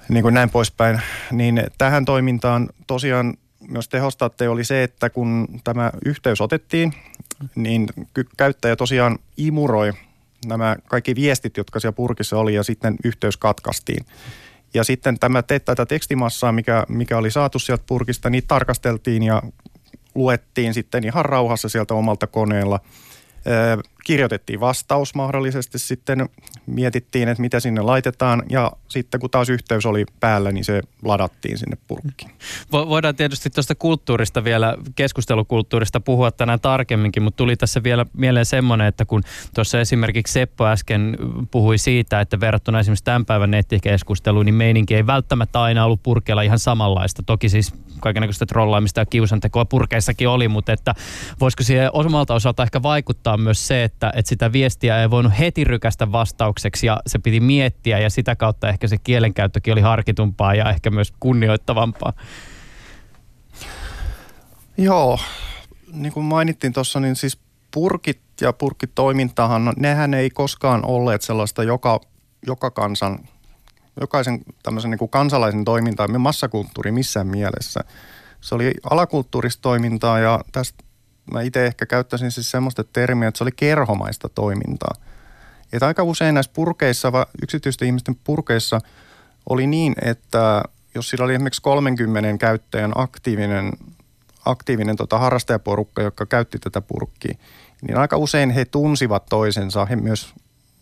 niin 0.08 0.22
kuin 0.22 0.34
näin 0.34 0.50
poispäin. 0.50 1.00
Niin 1.32 1.62
tähän 1.78 2.04
toimintaan 2.04 2.68
tosiaan 2.86 3.34
myös 3.68 3.88
tehostatte 3.88 4.48
oli 4.48 4.64
se, 4.64 4.82
että 4.82 5.10
kun 5.10 5.48
tämä 5.64 5.90
yhteys 6.04 6.40
otettiin, 6.40 6.92
niin 7.54 7.88
käyttäjä 8.36 8.76
tosiaan 8.76 9.18
imuroi 9.36 9.92
nämä 10.46 10.76
kaikki 10.86 11.14
viestit, 11.14 11.56
jotka 11.56 11.80
siellä 11.80 11.96
purkissa 11.96 12.38
oli 12.38 12.54
ja 12.54 12.62
sitten 12.62 12.96
yhteys 13.04 13.36
katkaistiin. 13.36 14.06
Ja 14.74 14.84
sitten 14.84 15.18
tämä, 15.18 15.42
tätä 15.42 15.86
tekstimassaa, 15.86 16.52
mikä, 16.52 16.84
mikä 16.88 17.18
oli 17.18 17.30
saatu 17.30 17.58
sieltä 17.58 17.84
purkista, 17.86 18.30
niin 18.30 18.44
tarkasteltiin 18.48 19.22
ja 19.22 19.42
luettiin 20.16 20.74
sitten 20.74 21.04
ihan 21.04 21.24
rauhassa 21.24 21.68
sieltä 21.68 21.94
omalta 21.94 22.26
koneella. 22.26 22.80
Kirjoitettiin 24.06 24.60
vastaus 24.60 25.14
mahdollisesti 25.14 25.78
sitten, 25.78 26.28
mietittiin, 26.66 27.28
että 27.28 27.40
mitä 27.40 27.60
sinne 27.60 27.82
laitetaan 27.82 28.42
ja 28.50 28.72
sitten 28.88 29.20
kun 29.20 29.30
taas 29.30 29.48
yhteys 29.48 29.86
oli 29.86 30.04
päällä, 30.20 30.52
niin 30.52 30.64
se 30.64 30.82
ladattiin 31.04 31.58
sinne 31.58 31.76
purkkiin. 31.86 32.30
Voidaan 32.72 33.16
tietysti 33.16 33.50
tuosta 33.50 33.74
kulttuurista 33.74 34.44
vielä, 34.44 34.76
keskustelukulttuurista 34.94 36.00
puhua 36.00 36.30
tänään 36.30 36.60
tarkemminkin, 36.60 37.22
mutta 37.22 37.36
tuli 37.36 37.56
tässä 37.56 37.82
vielä 37.82 38.06
mieleen 38.12 38.46
semmoinen, 38.46 38.86
että 38.86 39.04
kun 39.04 39.22
tuossa 39.54 39.80
esimerkiksi 39.80 40.32
Seppo 40.32 40.66
äsken 40.66 41.16
puhui 41.50 41.78
siitä, 41.78 42.20
että 42.20 42.40
verrattuna 42.40 42.80
esimerkiksi 42.80 43.04
tämän 43.04 43.26
päivän 43.26 43.50
nettikeskusteluun, 43.50 44.46
niin 44.46 44.54
meininki 44.54 44.94
ei 44.94 45.06
välttämättä 45.06 45.62
aina 45.62 45.84
ollut 45.84 46.02
purkeella 46.02 46.42
ihan 46.42 46.58
samanlaista. 46.58 47.22
Toki 47.22 47.48
siis 47.48 47.74
kaikenlaista 48.00 48.46
trollaamista 48.46 49.00
ja 49.00 49.06
kiusantekoa 49.06 49.64
purkeissakin 49.64 50.28
oli, 50.28 50.48
mutta 50.48 50.72
että 50.72 50.94
voisiko 51.40 51.62
siihen 51.62 51.90
omalta 51.92 52.34
osalta 52.34 52.62
ehkä 52.62 52.82
vaikuttaa 52.82 53.36
myös 53.36 53.66
se, 53.66 53.84
että, 53.84 53.95
että 54.14 54.28
sitä 54.28 54.52
viestiä 54.52 55.02
ei 55.02 55.10
voinut 55.10 55.32
heti 55.38 55.64
rykästä 55.64 56.12
vastaukseksi 56.12 56.86
ja 56.86 57.00
se 57.06 57.18
piti 57.18 57.40
miettiä 57.40 57.98
ja 57.98 58.10
sitä 58.10 58.36
kautta 58.36 58.68
ehkä 58.68 58.88
se 58.88 58.98
kielenkäyttökin 58.98 59.72
oli 59.72 59.80
harkitumpaa 59.80 60.54
ja 60.54 60.70
ehkä 60.70 60.90
myös 60.90 61.12
kunnioittavampaa. 61.20 62.12
Joo, 64.78 65.18
niin 65.92 66.12
kuin 66.12 66.26
mainittiin 66.26 66.72
tuossa, 66.72 67.00
niin 67.00 67.16
siis 67.16 67.38
purkit 67.70 68.20
ja 68.40 68.52
purkkitoimintahan, 68.52 69.64
no, 69.64 69.72
nehän 69.76 70.14
ei 70.14 70.30
koskaan 70.30 70.84
olleet 70.84 71.22
sellaista 71.22 71.62
joka, 71.62 72.00
joka 72.46 72.70
kansan 72.70 73.18
jokaisen 74.00 74.40
tämmöisen 74.62 74.90
niin 74.90 74.98
kuin 74.98 75.08
kansalaisen 75.08 75.64
toimintaa, 75.64 76.08
massakulttuuri 76.08 76.92
missään 76.92 77.26
mielessä. 77.26 77.80
Se 78.40 78.54
oli 78.54 78.74
alakulttuurista 78.90 79.62
toimintaa 79.62 80.18
ja 80.18 80.40
tästä 80.52 80.84
mä 81.32 81.42
itse 81.42 81.66
ehkä 81.66 81.86
käyttäisin 81.86 82.30
siis 82.30 82.50
semmoista 82.50 82.84
termiä, 82.84 83.28
että 83.28 83.38
se 83.38 83.44
oli 83.44 83.52
kerhomaista 83.56 84.28
toimintaa. 84.28 84.94
Että 85.72 85.86
aika 85.86 86.02
usein 86.02 86.34
näissä 86.34 86.52
purkeissa, 86.54 87.12
yksityisten 87.42 87.86
ihmisten 87.86 88.16
purkeissa 88.24 88.80
oli 89.48 89.66
niin, 89.66 89.94
että 90.02 90.62
jos 90.94 91.10
sillä 91.10 91.24
oli 91.24 91.34
esimerkiksi 91.34 91.62
30 91.62 92.38
käyttäjän 92.38 92.92
aktiivinen, 92.94 93.72
aktiivinen 94.44 94.96
tota 94.96 95.18
harrastajaporukka, 95.18 96.02
joka 96.02 96.26
käytti 96.26 96.58
tätä 96.58 96.80
purkkia, 96.80 97.38
niin 97.82 97.96
aika 97.96 98.16
usein 98.16 98.50
he 98.50 98.64
tunsivat 98.64 99.26
toisensa. 99.26 99.84
He 99.84 99.96
myös 99.96 100.34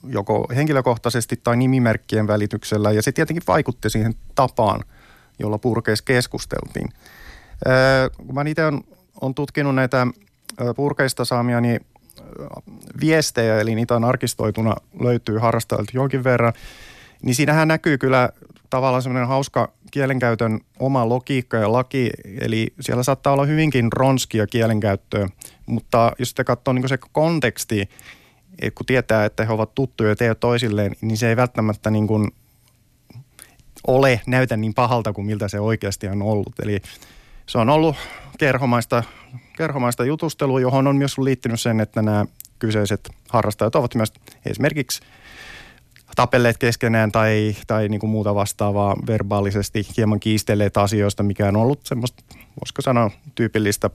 joko 0.09 0.47
henkilökohtaisesti 0.57 1.41
tai 1.45 1.57
nimimerkkien 1.57 2.27
välityksellä 2.27 2.93
ja 2.93 3.03
se 3.03 3.13
tietenkin 3.13 3.43
vaikutti 3.49 3.91
siihen 3.91 4.15
tapaan, 4.35 4.85
jolla 5.39 5.59
purkeissa 5.59 6.05
keskusteltiin. 6.05 6.89
Kun 8.27 8.35
mä 8.35 8.45
itse 8.47 8.65
on, 8.65 8.81
on 9.21 9.35
tutkinut 9.35 9.75
näitä 9.75 10.07
purkeista 10.77 11.25
saamiani 11.25 11.79
viestejä, 13.01 13.61
eli 13.61 13.75
niitä 13.75 13.97
on 13.97 14.05
arkistoituna, 14.05 14.75
löytyy 15.01 15.39
harrastajilta 15.39 15.93
jonkin 15.95 16.25
verran, 16.25 16.53
niin 17.23 17.35
siinähän 17.35 17.69
näkyy 17.69 17.99
kyllä 17.99 18.29
tavallaan 18.71 19.03
semmoinen 19.03 19.29
hauska 19.29 19.73
kielenkäytön 19.91 20.61
oma 20.79 21.09
logiikka 21.09 21.57
ja 21.57 21.73
laki, 21.73 22.11
eli 22.41 22.73
siellä 22.81 23.03
saattaa 23.03 23.33
olla 23.33 23.45
hyvinkin 23.45 23.93
ronskia 23.93 24.47
kielenkäyttöä, 24.47 25.29
mutta 25.67 26.13
jos 26.19 26.29
sitten 26.29 26.45
katsoo 26.45 26.75
niin 26.75 26.89
se 26.89 26.99
konteksti, 27.13 27.89
et 28.63 28.75
kun 28.75 28.87
tietää, 28.87 29.25
että 29.25 29.45
he 29.45 29.53
ovat 29.53 29.75
tuttuja 29.75 30.17
teille 30.17 30.35
toisilleen, 30.35 30.97
niin 31.01 31.17
se 31.17 31.29
ei 31.29 31.37
välttämättä 31.37 31.91
niin 31.91 32.07
kuin 32.07 32.31
ole, 33.87 34.21
näytä 34.27 34.57
niin 34.57 34.75
pahalta 34.75 35.13
kuin 35.13 35.27
miltä 35.27 35.49
se 35.49 35.61
oikeasti 35.61 36.09
on 36.09 36.23
ollut. 36.23 36.61
Eli 36.63 36.83
se 37.47 37.59
on 37.59 37.71
ollut 37.71 37.97
kerhomaista, 38.39 39.03
kerhomaista 39.57 40.05
jutustelua, 40.05 40.61
johon 40.61 40.87
on 40.87 40.97
myös 40.97 41.19
liittynyt 41.19 41.61
sen, 41.61 41.81
että 41.81 42.03
nämä 42.03 42.25
kyseiset 42.59 43.11
harrastajat 43.29 43.75
ovat 43.75 43.95
myös 43.95 44.13
esimerkiksi 44.47 45.01
tapelleet 46.17 46.59
keskenään 46.59 47.13
tai, 47.13 47.57
tai 47.67 47.89
niin 47.89 48.01
kuin 48.01 48.11
muuta 48.11 48.35
vastaavaa 48.35 48.97
verbaalisesti 49.07 49.87
hieman 49.97 50.21
kiistelleet 50.21 50.77
asioista, 50.77 51.23
mikä 51.23 51.49
on 51.49 51.57
ollut 51.57 51.81
semmoista, 51.85 52.23
voisiko 52.61 52.83
sanoa, 52.83 53.11
tyypillistä 53.35 53.91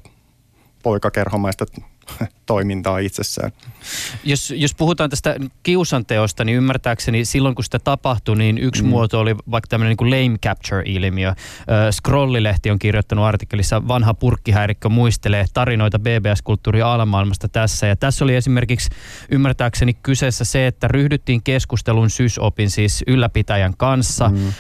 poikakerhomaista 0.83 1.65
toimintaa 2.49 2.99
itsessään. 2.99 3.51
Jos, 4.23 4.53
jos 4.57 4.75
puhutaan 4.75 5.09
tästä 5.09 5.35
kiusanteosta, 5.63 6.45
niin 6.45 6.57
ymmärtääkseni 6.57 7.25
silloin 7.25 7.55
kun 7.55 7.63
sitä 7.63 7.79
tapahtui, 7.79 8.35
niin 8.35 8.57
yksi 8.57 8.83
mm. 8.83 8.89
muoto 8.89 9.19
oli 9.19 9.35
vaikka 9.51 9.67
tämmöinen 9.67 9.95
niin 9.99 10.11
lame 10.11 10.37
capture-ilmiö. 10.37 11.33
Scrollilehti 11.91 12.71
on 12.71 12.79
kirjoittanut 12.79 13.25
artikkelissa 13.25 13.87
Vanha 13.87 14.13
purkkihäirikkö 14.13 14.89
muistelee 14.89 15.45
tarinoita 15.53 15.99
BBS-kulttuuri 15.99 16.81
alamaailmasta 16.81 17.49
tässä. 17.49 17.87
Ja 17.87 17.95
tässä 17.95 18.25
oli 18.25 18.35
esimerkiksi 18.35 18.89
ymmärtääkseni 19.31 19.93
kyseessä 19.93 20.45
se, 20.45 20.67
että 20.67 20.87
ryhdyttiin 20.87 21.43
keskustelun 21.43 22.09
sysopin 22.09 22.69
siis 22.69 23.03
ylläpitäjän 23.07 23.73
kanssa. 23.77 24.29
Mm. 24.29 24.53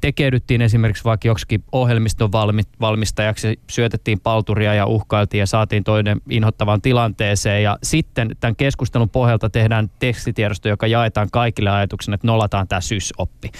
tekeydyttiin 0.00 0.62
esimerkiksi 0.62 1.04
vaikka 1.04 1.28
joksikin 1.28 1.64
ohjelmiston 1.72 2.32
valmistajaksi, 2.80 3.60
syötettiin 3.70 4.20
palturia 4.20 4.74
ja 4.74 4.86
uhkailtiin 4.86 5.38
ja 5.38 5.46
saatiin 5.46 5.84
toinen 5.84 6.20
inhottavaan 6.70 6.82
tilanteeseen. 6.82 7.62
Ja 7.62 7.78
sitten 7.82 8.36
tämän 8.40 8.56
keskustelun 8.56 9.08
pohjalta 9.08 9.50
tehdään 9.50 9.90
tekstitiedosto, 9.98 10.68
joka 10.68 10.86
jaetaan 10.86 11.28
kaikille 11.32 11.70
ajatuksen, 11.70 12.14
että 12.14 12.26
nolataan 12.26 12.68
tämä 12.68 12.80
sysoppi. 12.80 13.50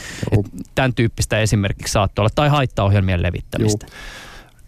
Tämän 0.75 0.94
tyyppistä 0.94 1.40
esimerkiksi 1.40 1.92
saattoi 1.92 2.23
olla, 2.23 2.31
tai 2.35 2.49
haittaohjelmien 2.49 3.23
levittämistä. 3.23 3.87
Joo. 3.87 3.96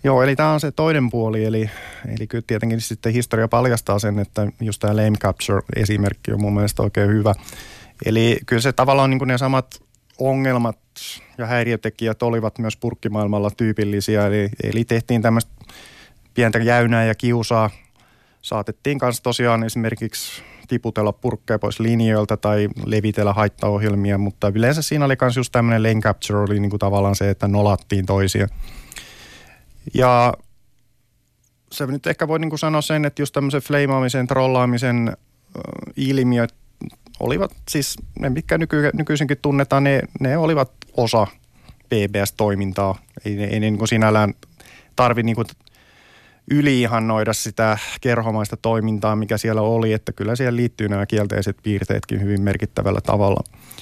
Joo, 0.05 0.22
eli 0.22 0.37
tämä 0.37 0.52
on 0.52 0.61
se 0.61 0.72
toinen 0.72 1.11
puoli, 1.11 1.44
eli, 1.44 1.70
eli 2.16 2.26
kyllä 2.26 2.44
tietenkin 2.46 2.81
sitten 2.81 3.12
historia 3.12 3.48
paljastaa 3.48 3.98
sen, 3.98 4.18
että 4.18 4.46
just 4.61 4.81
tämä 4.81 4.96
lame 4.96 5.18
capture-esimerkki 5.18 6.33
on 6.33 6.40
mun 6.40 6.55
mielestä 6.55 6.83
oikein 6.83 7.09
hyvä. 7.11 7.35
Eli 8.05 8.38
kyllä 8.46 8.62
se 8.62 8.72
tavallaan 8.72 9.11
niin 9.11 9.18
kuin 9.18 9.28
ne 9.28 9.38
samat 9.38 9.81
ongelmat 10.18 10.78
ja 11.38 11.46
häiriötekijät 11.46 12.22
olivat 12.22 12.59
myös 12.59 12.76
purkkimaailmalla 12.76 13.50
tyypillisiä, 13.50 14.26
eli, 14.26 14.48
eli 14.62 14.85
tehtiin 14.85 15.22
tämmöistä 15.22 15.52
pientä 16.35 16.59
jäynää 16.59 17.05
ja 17.05 17.14
kiusaa. 17.14 17.70
Saatettiin 18.42 18.98
kanssa 18.98 19.22
tosiaan 19.22 19.64
esimerkiksi 19.64 20.42
tiputella 20.68 21.12
purkkeja 21.12 21.59
pois 21.59 21.81
linjoilta 21.81 22.37
tai 22.37 22.68
levitellä 22.87 23.33
haittaohjelmia, 23.33 24.18
mutta 24.18 24.52
yleensä 24.55 24.83
siinä 24.83 25.05
oli 25.05 25.16
myös 25.20 25.37
just 25.37 25.52
tämmöinen 25.52 25.83
lane 25.83 26.00
capture, 26.00 26.38
oli 26.38 26.61
niin 26.61 26.70
kuin 26.70 26.81
tavallaan 26.81 27.16
se, 27.16 27.31
että 27.31 27.48
nolattiin 27.48 28.07
toisia. 28.07 28.48
Ja 29.94 30.35
se 31.72 31.87
nyt 31.87 32.07
ehkä 32.07 32.28
voi 32.28 32.38
niin 32.38 32.50
kuin 32.50 32.59
sanoa 32.59 32.81
sen, 32.81 33.05
että 33.05 33.22
just 33.22 33.33
tämmöisen 33.33 33.62
fleimaamisen, 33.62 34.26
trollaamisen 34.26 35.16
ilmiöt 35.96 36.55
olivat 37.20 37.52
siis, 37.68 37.96
ne 38.18 38.31
mitkä 38.31 38.59
nyky, 38.59 38.90
nykyisinkin 38.92 39.38
tunnetaan, 39.42 39.85
ne, 39.85 40.02
ne 40.20 40.37
olivat 40.37 40.72
osa 40.96 41.26
PBS-toimintaa. 41.88 42.98
Ei, 43.24 43.44
ei 43.44 43.61
niin 43.61 43.78
kuin 43.78 43.88
sinällään 43.88 44.35
tarvi 44.96 45.22
niin 45.22 45.37
kuin 45.37 45.46
yliihannoida 46.50 47.33
sitä 47.33 47.78
kerhomaista 48.00 48.57
toimintaa, 48.57 49.16
mikä 49.16 49.38
siellä 49.38 49.61
oli, 49.62 49.92
että 49.92 50.12
kyllä 50.12 50.37
siihen 50.37 50.57
liittyy 50.57 50.88
nämä 50.88 51.07
kielteiset 51.07 51.57
piirteetkin 51.62 52.20
hyvin 52.20 52.42
merkittävällä 52.42 53.00
tavalla. 53.00 53.40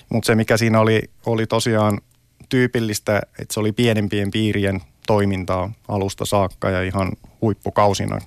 Mutta 0.09 0.27
se, 0.27 0.35
mikä 0.35 0.57
siinä 0.57 0.81
oli, 0.81 1.03
oli 1.27 1.47
tosiaan 1.47 2.01
tyypillistä, 2.49 3.23
että 3.39 3.55
se 3.55 3.61
oli 3.61 3.73
pienempien 3.73 4.31
piirien 4.31 4.81
toimintaa 5.07 5.73
alusta 5.89 6.25
saakka 6.25 6.71
ja 6.71 6.83
ihan 6.83 7.13
huippukausina. 7.43 8.19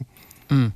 Mm. 0.51 0.71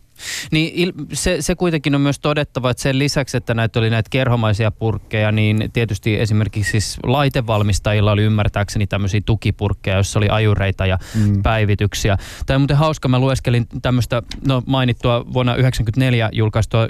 Niin 0.52 0.94
se, 1.14 1.38
se 1.40 1.56
kuitenkin 1.56 1.96
on 1.96 2.02
myös 2.02 2.20
todettava, 2.20 2.70
että 2.70 2.84
sen 2.84 3.00
lisäksi, 3.00 3.38
että 3.38 3.54
näitä 3.54 3.80
oli 3.80 3.90
näitä 3.90 4.10
kerhomaisia 4.10 4.72
purkkeja, 4.72 5.32
niin 5.32 5.70
tietysti 5.74 6.20
esimerkiksi 6.20 6.72
siis 6.72 6.98
laitevalmistajilla 7.04 8.12
oli 8.12 8.24
ymmärtääkseni 8.24 8.88
tämmöisiä 8.88 9.22
tukipurkkeja, 9.26 9.96
joissa 9.98 10.20
oli 10.20 10.30
ajureita 10.30 10.86
ja 10.86 10.98
mm. 11.16 11.44
päivityksiä. 11.44 12.18
Tämä 12.46 12.56
on 12.56 12.62
muuten 12.62 12.78
hauska, 12.78 13.08
mä 13.08 13.20
lueskelin 13.20 13.68
tämmöistä 13.82 14.24
no, 14.48 14.64
mainittua 14.66 15.26
vuonna 15.34 15.52
1994 15.52 16.30
julkaistua 16.34 16.88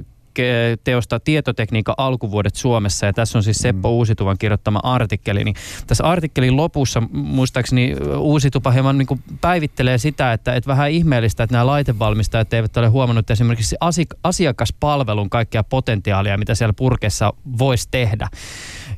teosta 0.83 1.19
Tietotekniikan 1.19 1.95
alkuvuodet 1.97 2.55
Suomessa, 2.55 3.05
ja 3.05 3.13
tässä 3.13 3.37
on 3.37 3.43
siis 3.43 3.57
Seppo 3.57 3.89
mm. 3.89 3.93
Uusituvan 3.93 4.37
kirjoittama 4.37 4.79
artikkeli. 4.83 5.43
Niin 5.43 5.55
tässä 5.87 6.03
artikkelin 6.03 6.57
lopussa 6.57 7.03
muistaakseni 7.11 7.95
Uusitupa 8.17 8.71
hieman 8.71 8.97
niin 8.97 9.07
kuin 9.07 9.23
päivittelee 9.41 9.97
sitä, 9.97 10.33
että, 10.33 10.55
että 10.55 10.67
vähän 10.67 10.91
ihmeellistä, 10.91 11.43
että 11.43 11.53
nämä 11.53 11.65
laitevalmistajat 11.65 12.53
eivät 12.53 12.77
ole 12.77 12.87
huomannut 12.87 13.31
esimerkiksi 13.31 13.75
asiakaspalvelun 14.23 15.29
kaikkea 15.29 15.63
potentiaalia, 15.63 16.37
mitä 16.37 16.55
siellä 16.55 16.73
purkessa 16.73 17.33
voisi 17.57 17.87
tehdä. 17.91 18.27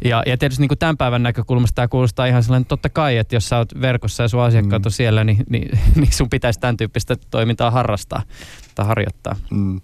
Ja, 0.06 0.23
ja 0.25 0.38
tietysti 0.38 0.62
niin 0.62 0.69
kuin 0.69 0.80
tämän 0.80 0.97
päivän 0.97 1.23
näkökulmasta 1.23 1.75
tämä 1.75 1.88
kuulostaa 1.88 2.25
ihan 2.25 2.43
sellainen, 2.43 2.65
totta 2.65 2.89
kai, 2.89 3.17
että 3.17 3.36
jos 3.36 3.49
sä 3.49 3.58
oot 3.58 3.82
verkossa 3.82 4.23
ja 4.23 4.28
sun 4.28 4.41
asiakkaat 4.41 4.86
on 4.86 4.89
mm. 4.89 4.93
siellä, 4.93 5.23
niin, 5.23 5.43
niin, 5.49 5.80
niin 5.95 6.12
sun 6.12 6.30
pitäisi 6.30 6.60
tämän 6.60 6.78
tyyppistä 6.78 7.15
toimintaa 7.32 7.71
harrastaa 7.71 8.23
tai 8.75 8.86
harjoittaa. 8.86 9.36
Mm. 9.52 9.82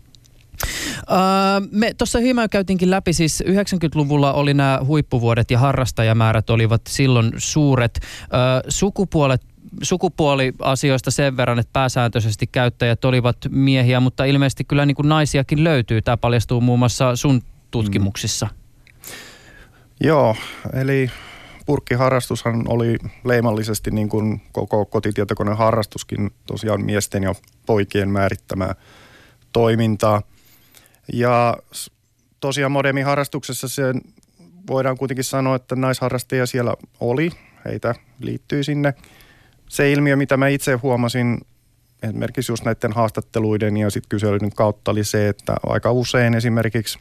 Uh, 1.02 1.68
me 1.72 1.94
tuossa 1.98 2.20
hieman 2.20 2.50
käytiinkin 2.50 2.91
läpi, 2.91 3.13
siis 3.13 3.44
90-luvulla 3.48 4.34
oli 4.34 4.54
nämä 4.54 4.80
huippuvuodet 4.86 5.52
ja 5.52 5.60
harrastajamäärät 5.60 6.50
olivat 6.50 6.82
silloin 6.88 7.32
suuret. 7.38 8.00
Uh, 8.24 8.70
sukupuolet 8.70 9.41
sukupuoliasioista 9.82 11.12
sen 11.12 11.38
verran, 11.38 11.60
että 11.60 11.74
pääsääntöisesti 11.74 12.48
käyttäjät 12.48 13.06
olivat 13.06 13.38
miehiä, 13.50 14.00
mutta 14.00 14.26
ilmeisesti 14.26 14.63
kyllä 14.63 14.86
niin 14.86 14.96
kuin 14.96 15.10
naisiakin 15.10 15.63
löytyy. 15.63 16.02
Tämä 16.02 16.18
paljastuu 16.18 16.62
muun 16.62 16.80
muassa 16.80 17.15
sun 17.15 17.41
tutkimuksissa. 17.72 18.48
Mm. 18.52 18.56
Joo, 20.04 20.36
eli 20.74 21.12
purkkiharrastushan 21.65 22.63
oli 22.68 22.98
leimallisesti 23.24 23.91
niin 23.91 24.10
kuin 24.10 24.41
koko 24.52 24.86
kotitietokoneen 24.86 25.58
harrastuskin 25.58 26.32
tosiaan 26.46 26.86
miesten 26.86 27.24
ja 27.24 27.36
poikien 27.65 28.10
määrittämää 28.10 28.76
toimintaa– 29.54 30.22
ja 31.13 31.58
tosiaan 32.39 32.72
modernin 32.72 33.06
harrastuksessa 33.06 33.68
se 33.68 33.84
voidaan 34.68 34.98
kuitenkin 34.98 35.24
sanoa, 35.24 35.56
että 35.56 35.76
naisharrastajia 35.76 36.46
siellä 36.46 36.74
oli, 37.00 37.32
heitä 37.65 37.96
liittyy 38.20 38.63
sinne. 38.63 38.94
Se 39.70 39.91
ilmiö, 39.91 40.15
mitä 40.15 40.38
mä 40.38 40.48
itse 40.48 40.74
huomasin 40.74 41.41
esimerkiksi 42.04 42.52
just 42.52 42.65
näiden 42.65 42.94
haastatteluiden 42.94 43.78
ja 43.78 43.89
sitten 43.89 44.10
kyselyiden 44.10 44.52
kautta 44.52 44.91
oli 44.91 45.04
se, 45.04 45.30
että 45.30 45.56
aika 45.65 45.91
usein 45.91 46.34
esimerkiksi 46.34 47.00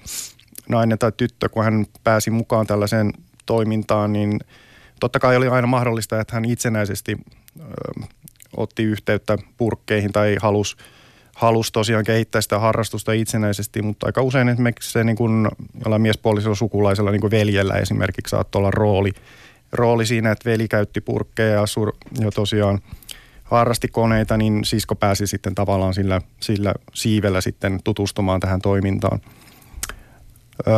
nainen 0.69 0.99
tai 0.99 1.13
tyttö, 1.17 1.49
kun 1.49 1.65
hän 1.65 1.87
pääsi 2.05 2.31
mukaan 2.31 2.67
tällaiseen 2.67 3.13
toimintaan, 3.47 4.13
niin 4.13 4.41
totta 5.01 5.21
kai 5.21 5.37
oli 5.37 5.49
aina 5.49 5.67
mahdollista, 5.67 6.21
että 6.21 6.37
hän 6.37 6.45
itsenäisesti 6.45 7.17
ö, 7.61 7.65
otti 8.57 8.83
yhteyttä 8.83 9.39
purkkeihin 9.57 10.13
tai 10.13 10.37
halusi 10.41 10.77
halusi 11.35 11.73
tosiaan 11.73 12.05
kehittää 12.05 12.41
sitä 12.41 12.59
harrastusta 12.59 13.13
itsenäisesti, 13.13 13.83
mutta 13.83 14.07
aika 14.07 14.23
usein 14.23 14.49
esimerkiksi 14.49 14.93
se 14.93 15.05
niin 15.05 15.17
kuin 15.17 15.49
jollain 15.85 16.03
miespuolisella 16.03 16.55
sukulaisella 16.55 17.11
niin 17.11 17.21
kuin 17.21 17.31
veljellä 17.31 17.75
esimerkiksi 17.75 18.31
saattoi 18.31 18.61
olla 18.61 18.71
rooli, 18.71 19.13
rooli 19.73 20.07
siinä, 20.07 20.31
että 20.31 20.51
veli 20.51 20.69
käytti 20.69 21.01
purkkeja 21.01 21.55
ja, 21.55 21.67
sur, 21.67 21.93
ja 22.21 22.31
tosiaan 22.31 22.81
harrasti 23.45 23.89
koneita, 23.89 24.37
niin 24.37 24.65
sisko 24.65 24.95
pääsi 24.95 25.27
sitten 25.27 25.55
tavallaan 25.55 25.95
sillä, 25.95 26.21
sillä 26.41 26.75
siivellä 26.95 27.41
sitten 27.41 27.81
tutustumaan 27.85 28.41
tähän 28.41 28.61
toimintaan. 28.61 29.21
Öö, 30.69 30.75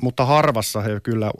mutta 0.00 0.24
harvassa 0.24 0.80
he 0.80 1.00
kyllä 1.02 1.30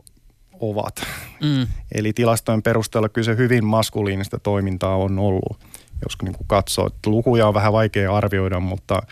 ovat. 0.61 1.07
Mm. 1.43 1.67
Eli 1.95 2.13
tilastojen 2.13 2.63
perusteella 2.63 3.09
kyllä 3.09 3.25
se 3.25 3.37
hyvin 3.37 3.65
maskuliinista 3.65 4.39
toimintaa 4.39 4.97
on 4.97 5.19
ollut 5.19 5.59
jos 6.03 6.17
niin 6.23 6.35
kuin 6.35 6.47
katsoo. 6.47 6.87
Että 6.87 7.11
lukuja 7.11 7.49
on 7.49 7.55
vähän 7.55 7.73
vaikea 7.73 8.17
arvioida, 8.17 8.61
mutta 8.61 9.03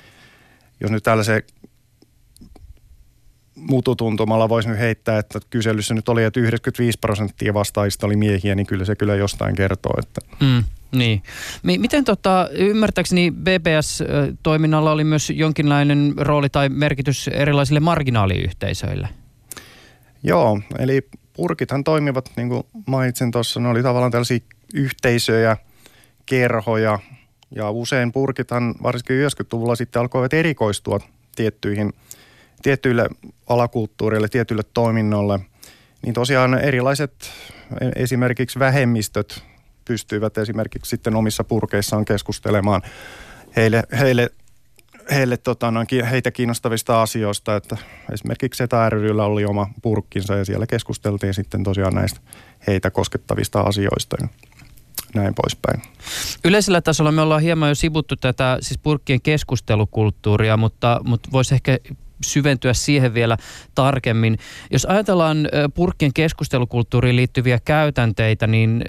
jos 0.81 0.91
nyt 0.91 1.03
tällaisen 1.03 1.43
mututuntumalla 3.55 4.49
voisi 4.49 4.69
nyt 4.69 4.79
heittää, 4.79 5.19
että 5.19 5.41
kyselyssä 5.51 5.95
nyt 5.95 6.09
oli, 6.09 6.25
että 6.25 6.41
95 6.41 6.99
prosenttia 6.99 7.55
vastaajista 7.55 8.07
oli 8.07 8.17
miehiä, 8.17 8.55
niin 8.55 8.67
kyllä 8.67 8.85
se 8.85 8.97
kyllä 8.97 9.15
jostain 9.15 9.55
kertoo. 9.55 9.93
Että. 9.99 10.21
Mm, 10.41 10.65
niin. 10.93 11.23
Miten 11.63 12.05
tota, 12.05 12.49
ymmärtääkseni 12.53 13.31
BBS-toiminnalla 13.31 14.93
oli 14.93 15.05
myös 15.05 15.31
jonkinlainen 15.31 16.15
rooli 16.17 16.51
tai 16.51 16.69
merkitys 16.69 17.29
erilaisille 17.29 17.81
marginaaliyhteisöille? 17.81 19.09
Joo, 20.23 20.61
eli 20.79 21.09
purkithan 21.33 21.85
toimivat, 21.85 22.31
niin 22.37 22.49
kuin 22.49 22.63
mainitsin 22.87 23.31
tuossa, 23.31 23.61
ne 23.61 23.69
oli 23.69 23.83
tavallaan 23.83 24.13
tällaisia 24.13 24.39
yhteisöjä– 24.75 25.57
kerhoja 26.27 26.99
ja 27.51 27.71
usein 27.71 28.13
purkithan 28.13 28.75
varsinkin 28.83 29.17
90-luvulla 29.17 29.77
sitten 29.77 30.01
alkoivat 30.01 30.33
erikoistua 30.33 31.01
tiettyihin, 31.37 31.93
tiettyille 32.63 33.09
alakulttuureille, 33.47 34.29
tietyille 34.29 34.63
toiminnolle. 34.75 35.41
Niin 36.03 36.15
tosiaan 36.15 36.55
erilaiset 36.55 37.33
esimerkiksi 37.97 38.59
vähemmistöt 38.59 39.43
pystyivät 39.85 40.39
esimerkiksi 40.39 40.91
sitten 40.91 41.17
omissa 41.17 41.45
purkeissaan 41.45 42.05
keskustelemaan 42.05 42.83
heille, 43.57 43.83
heille, 43.99 44.31
heille 45.11 45.37
tota, 45.37 45.73
heitä 46.11 46.31
kiinnostavista 46.31 47.03
asioista. 47.03 47.57
Että 47.57 47.77
esimerkiksi 48.13 48.59
SETA 48.59 48.91
ryllä 48.91 49.25
oli 49.25 49.45
oma 49.45 49.71
purkkinsa 49.83 50.35
ja 50.35 50.45
siellä 50.45 50.67
keskusteltiin 50.67 51.35
sitten 51.35 51.63
tosiaan 51.63 51.95
näistä 51.95 52.21
heitä 52.67 52.91
koskettavista 52.91 53.61
asioista 53.61 54.17
näin 55.15 55.35
poispäin. 55.35 55.83
Yleisellä 56.45 56.81
tasolla 56.81 57.13
me 57.13 57.23
ollaan 57.23 57.43
hieman 57.43 57.69
jo 57.69 57.75
sivuttu 57.75 58.17
tätä 58.17 58.59
siis 58.61 58.79
purkkien 58.79 59.23
keskustelukulttuuria, 59.23 60.57
mutta, 60.57 61.01
mutta 61.05 61.29
voisi 61.33 61.55
ehkä 61.55 61.79
syventyä 62.25 62.75
siihen 62.75 63.15
vielä 63.15 63.37
tarkemmin. 63.75 64.39
Jos 64.71 64.85
ajatellaan 64.85 65.49
purkkien 65.75 66.13
keskustelukulttuuriin 66.15 67.17
liittyviä 67.17 67.59
käytänteitä, 67.65 68.47
niin, 68.47 68.85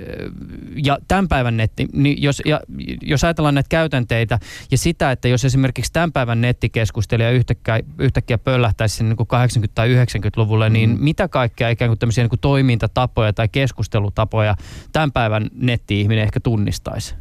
ja 0.85 0.97
tämän 1.07 1.27
päivän 1.27 1.57
netti, 1.57 1.87
niin 1.93 2.21
jos, 2.21 2.41
ja, 2.45 2.59
jos 3.01 3.23
ajatellaan 3.23 3.55
näitä 3.55 3.69
käytänteitä 3.69 4.39
ja 4.71 4.77
sitä, 4.77 5.11
että 5.11 5.27
jos 5.27 5.45
esimerkiksi 5.45 5.93
tämän 5.93 6.11
päivän 6.11 6.41
nettikeskustelija 6.41 7.31
yhtäkkiä, 7.31 7.79
yhtäkkiä 7.99 8.37
pöllähtäisi 8.37 9.03
niin 9.03 9.17
kuin 9.17 9.27
80- 9.65 9.67
tai 9.75 9.95
90-luvulle, 9.95 10.69
niin 10.69 10.89
mm. 10.89 10.97
mitä 10.99 11.27
kaikkea 11.27 11.69
ikään 11.69 11.89
kuin 11.89 11.99
tämmöisiä 11.99 12.23
niin 12.23 12.29
kuin 12.29 12.39
toimintatapoja 12.39 13.33
tai 13.33 13.47
keskustelutapoja 13.47 14.55
tämän 14.91 15.11
päivän 15.11 15.49
netti-ihminen 15.53 16.23
ehkä 16.23 16.39
tunnistaisi? 16.39 17.15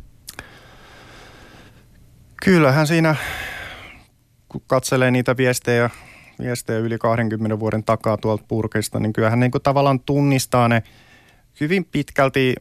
Kyllähän 2.44 2.86
siinä 2.86 3.16
kun 4.54 4.62
katselee 4.66 5.10
niitä 5.10 5.36
viestejä, 5.36 5.90
viestejä 6.38 6.78
yli 6.78 6.98
20 6.98 7.60
vuoden 7.60 7.84
takaa 7.84 8.16
tuolta 8.16 8.44
purkista, 8.48 9.00
niin 9.00 9.12
kyllähän 9.12 9.40
niin 9.40 9.50
kuin 9.50 9.62
tavallaan 9.62 10.00
tunnistaa 10.00 10.68
ne 10.68 10.82
hyvin 11.60 11.84
pitkälti 11.84 12.54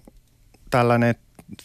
tällainen 0.69 1.15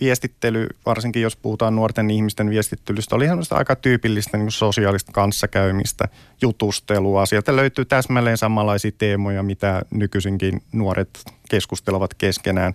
viestittely, 0.01 0.67
varsinkin 0.87 1.23
jos 1.23 1.37
puhutaan 1.37 1.77
nuorten 1.77 2.11
ihmisten 2.11 2.51
viestittelystä, 2.51 3.17
oli 3.17 3.27
aika 3.51 3.77
tyypillistä 3.77 4.37
niin 4.37 4.51
sosiaalista 4.51 5.13
kanssakäymistä, 5.13 6.09
jutustelua. 6.43 7.27
Sieltä 7.27 7.57
löytyy 7.57 7.85
täsmälleen 7.85 8.39
samanlaisia 8.39 8.93
teemoja, 8.99 9.43
mitä 9.43 9.83
nykyisinkin 9.91 10.63
nuoret 10.73 11.25
keskustelevat 11.51 12.15
keskenään. 12.15 12.75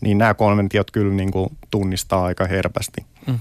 Niin 0.00 0.18
nämä 0.18 0.34
konventiot 0.34 0.90
kyllä 0.90 1.14
niin 1.14 1.30
kuin 1.30 1.48
tunnistaa 1.70 2.24
aika 2.24 2.46
herpästi. 2.46 3.06
Mm. 3.26 3.38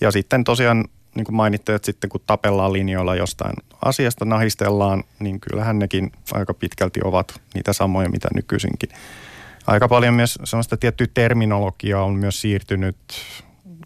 Ja 0.00 0.10
sitten 0.10 0.44
tosiaan 0.44 0.84
niin 1.14 1.24
kuin 1.24 1.34
mainitte, 1.34 1.74
että 1.74 1.86
sitten 1.86 2.10
kun 2.10 2.20
tapellaan 2.26 2.72
linjoilla 2.72 3.14
jostain 3.14 3.54
asiasta, 3.84 4.24
nahistellaan, 4.24 5.04
niin 5.18 5.40
kyllähän 5.40 5.78
nekin 5.78 6.12
aika 6.32 6.54
pitkälti 6.54 7.00
ovat 7.04 7.40
niitä 7.54 7.72
samoja, 7.72 8.08
mitä 8.08 8.28
nykyisinkin. 8.34 8.88
Aika 9.66 9.88
paljon 9.88 10.14
myös 10.14 10.38
sellaista 10.44 10.76
tiettyä 10.76 11.06
terminologiaa 11.14 12.04
on 12.04 12.14
myös 12.14 12.40
siirtynyt 12.40 12.96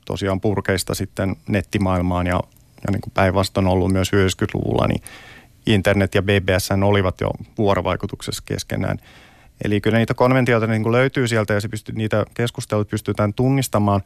tosiaan 0.05 0.41
purkeista 0.41 0.95
sitten 0.95 1.37
nettimaailmaan 1.49 2.27
ja, 2.27 2.41
ja 2.87 2.93
niin 2.93 3.01
kuin 3.01 3.13
päinvastoin 3.15 3.67
ollut 3.67 3.93
myös 3.93 4.13
90-luvulla, 4.13 4.87
niin 4.87 5.03
internet 5.67 6.15
ja 6.15 6.23
BBS 6.23 6.69
olivat 6.85 7.21
jo 7.21 7.31
vuorovaikutuksessa 7.59 8.43
keskenään. 8.47 8.99
Eli 9.65 9.81
kyllä 9.81 9.99
niitä 9.99 10.15
konventioita 10.15 10.67
niin 10.67 10.83
kuin 10.83 10.93
löytyy 10.93 11.29
sieltä 11.29 11.55
ja 11.55 11.61
se 11.61 11.69
pystyy, 11.69 11.95
niitä 11.95 12.25
keskusteluita 12.35 12.91
pystytään 12.91 13.35
tunnistamaan, 13.35 14.03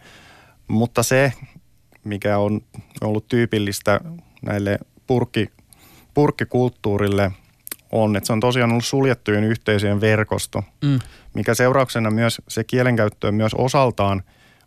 mutta 0.69 1.03
se, 1.03 1.33
mikä 2.05 2.39
on 2.39 2.61
ollut 3.01 3.29
tyypillistä 3.29 4.01
näille 4.43 4.79
purkki, 5.07 5.49
purkkikulttuurille 6.15 7.33
on, 7.93 8.17
että 8.17 8.27
se 8.27 8.33
on 8.33 8.41
tosiaan 8.41 8.71
ollut 8.71 8.85
suljettujen 8.85 9.45
yhteisöjen 9.45 10.01
verkosto, 10.01 10.65
mm. 10.85 10.99
mikä 11.35 11.55
seurauksena 11.55 12.11
myös 12.11 12.43
se 12.49 12.65
kielenkäyttö 12.65 13.33
myös 13.33 13.55
osaltaan 13.55 14.23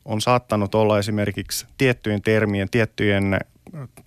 on 0.06 0.22
saattanut 0.22 0.76
olla 0.76 1.00
esimerkiksi 1.00 1.66
tiettyjen 1.78 2.22
termien, 2.22 2.70
tiettyjen 2.70 3.40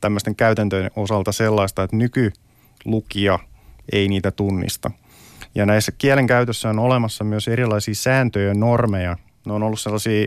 tämmöisten 0.00 0.36
käytäntöjen 0.36 0.90
osalta 0.96 1.32
sellaista, 1.32 1.82
että 1.82 1.96
nykylukija 1.96 3.38
ei 3.92 4.08
niitä 4.08 4.30
tunnista. 4.30 4.90
Ja 5.54 5.66
näissä 5.66 5.92
kielenkäytössä 5.92 6.70
on 6.70 6.78
olemassa 6.78 7.24
myös 7.24 7.48
erilaisia 7.48 7.94
sääntöjä 7.94 8.48
ja 8.48 8.54
normeja. 8.54 9.16
Ne 9.46 9.52
on 9.52 9.62
ollut 9.62 9.80
sellaisia 9.80 10.26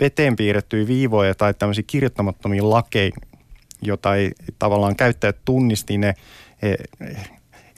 veteen 0.00 0.36
piirrettyjä 0.36 0.86
viivoja 0.86 1.34
tai 1.34 1.54
tämmöisiä 1.54 1.84
kirjoittamattomia 1.86 2.70
lakeja, 2.70 3.10
jota 3.82 4.14
ei 4.14 4.32
tavallaan 4.58 4.96
käyttäjät 4.96 5.36
tunnisti, 5.44 5.98
ne, 5.98 6.14
he, 6.62 6.76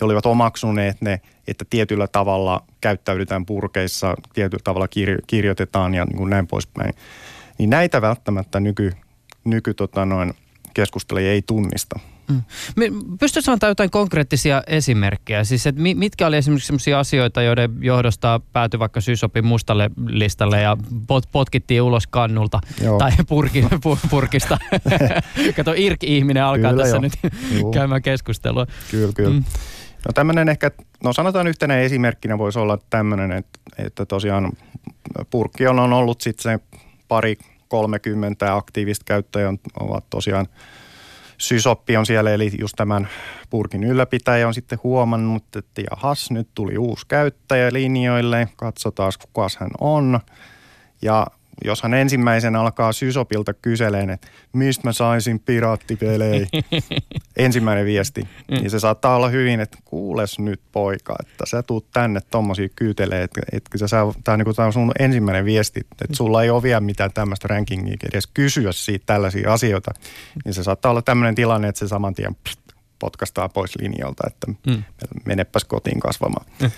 he 0.01 0.05
olivat 0.05 0.27
omaksuneet 0.27 1.01
ne, 1.01 1.21
että 1.49 1.65
tietyllä 1.71 2.07
tavalla 2.09 2.65
käyttäydytään 2.81 3.47
purkeissa, 3.47 4.15
tietyllä 4.35 4.63
tavalla 4.65 4.89
kir, 4.89 5.23
kirjoitetaan 5.27 5.95
ja 5.95 6.05
niin 6.05 6.17
kuin 6.17 6.31
näin 6.31 6.47
poispäin. 6.47 6.95
Niin 7.59 7.71
näitä 7.71 8.03
välttämättä 8.03 8.61
nyky, 8.61 8.93
nyky 9.45 9.75
tota 9.75 10.05
noin, 10.05 10.35
keskustelija 10.75 11.33
ei 11.33 11.43
tunnista. 11.43 12.01
Mm. 12.29 12.43
Pystytkö 13.21 13.53
antaa 13.53 13.69
jotain 13.69 13.91
konkreettisia 13.91 14.63
esimerkkejä? 14.67 15.45
Siis, 15.45 15.67
että 15.67 15.81
mitkä 15.81 16.27
oli 16.27 16.37
esimerkiksi 16.37 16.67
sellaisia 16.67 16.99
asioita, 16.99 17.43
joiden 17.43 17.71
johdosta 17.81 18.41
päätyi 18.53 18.81
vaikka 18.81 19.01
Sysopin 19.01 19.47
mustalle 19.47 19.91
listalle 20.07 20.61
ja 20.61 20.77
pot, 21.07 21.25
potkittiin 21.33 21.83
ulos 21.83 22.07
kannulta 22.07 22.61
Joo. 22.83 22.99
tai 22.99 23.11
purki, 23.29 23.65
purkista. 24.11 24.59
Kato, 25.57 25.73
Irk-ihminen 25.77 26.45
alkaa 26.45 26.71
kyllä 26.71 26.83
tässä 26.83 26.97
jo. 26.97 27.01
nyt 27.01 27.13
Juu. 27.53 27.73
käymään 27.73 28.03
keskustelua. 28.03 28.67
Kyllä, 28.91 29.13
kyllä. 29.13 29.31
Mm. 29.31 29.45
No 30.07 30.13
tämmöinen 30.15 30.49
ehkä, 30.49 30.71
no 31.05 31.13
sanotaan 31.13 31.47
yhtenä 31.47 31.79
esimerkkinä 31.79 32.39
voisi 32.39 32.59
olla 32.59 32.79
tämmöinen, 32.91 33.33
että, 33.33 33.59
että 33.79 34.07
tosiaan 34.07 34.53
purkki 35.31 35.67
on 35.67 35.79
ollut 35.79 36.21
sitten 36.21 36.43
se 36.43 36.79
pari 37.09 37.37
30 37.69 38.57
aktiivista 38.57 39.05
käyttäjää 39.05 39.55
ovat 39.81 40.05
tosiaan– 40.11 40.47
Sysoppi 41.39 41.97
on 41.97 42.07
siellä, 42.07 42.31
eli 42.31 42.51
just 42.59 42.75
tämän 42.77 43.09
purkin 43.51 43.85
ylläpitäjä 43.85 44.47
on 44.47 44.55
sitten 44.55 44.79
huomannut, 44.83 45.57
että 45.57 45.83
jahas, 45.91 46.31
nyt 46.31 46.49
tuli 46.55 46.79
uusi 46.79 47.07
käyttäjä 47.09 47.73
linjoille, 47.73 48.49
katsotaan 48.57 49.13
kuka 49.21 49.47
hän 49.59 49.71
on. 49.81 50.21
Ja 51.03 51.27
jos 51.65 51.83
hän 51.83 51.95
ensimmäisen 51.95 52.57
alkaa 52.57 52.93
Sysopilta 52.93 53.55
kyseleen, 53.55 54.11
että 54.11 54.29
mistä 54.53 54.89
mä 54.89 54.93
saisin 54.93 55.41
piraattipelejä, 55.41 56.47
ensimmäinen 57.37 57.87
viesti, 57.87 58.23
mm. 58.23 58.55
niin 58.55 58.71
se 58.71 58.81
saattaa 58.81 59.17
olla 59.17 59.29
hyvin, 59.29 59.61
että 59.61 59.79
kuules 59.85 60.39
nyt 60.39 60.61
poika, 60.73 61.17
että 61.21 61.47
sä 61.47 61.63
tuut 61.63 61.91
tänne 61.93 62.21
tommosia 62.31 62.69
kyytelee, 62.77 63.23
että, 63.23 63.41
että 63.53 63.89
sä, 63.89 63.97
tää, 64.25 64.37
niin 64.37 64.55
tää 64.57 64.67
on 64.67 64.73
sun 64.73 64.93
ensimmäinen 64.99 65.45
viesti, 65.45 65.81
että 65.81 66.05
mm. 66.09 66.15
sulla 66.15 66.43
ei 66.43 66.51
ole 66.51 66.63
vielä 66.63 66.81
mitään 66.81 67.13
tämmöistä 67.13 67.49
rankingia 67.49 67.97
edes 68.13 68.27
kysyä 68.27 68.73
siitä 68.73 69.07
tällaisia 69.07 69.53
asioita, 69.53 69.91
niin 70.45 70.55
se 70.55 70.63
saattaa 70.63 70.91
olla 70.91 71.03
tämmöinen 71.03 71.35
tilanne, 71.35 71.69
että 71.69 71.79
se 71.79 71.89
saman 71.89 72.15
tien 72.15 72.35
pst, 72.35 72.61
potkastaa 72.99 73.49
pois 73.49 73.79
linjalta, 73.79 74.25
että 74.27 74.47
mm. 74.67 74.83
menepäs 75.25 75.65
kotiin 75.65 76.01
kasvamaan. 76.01 76.47
Mm. 76.63 76.71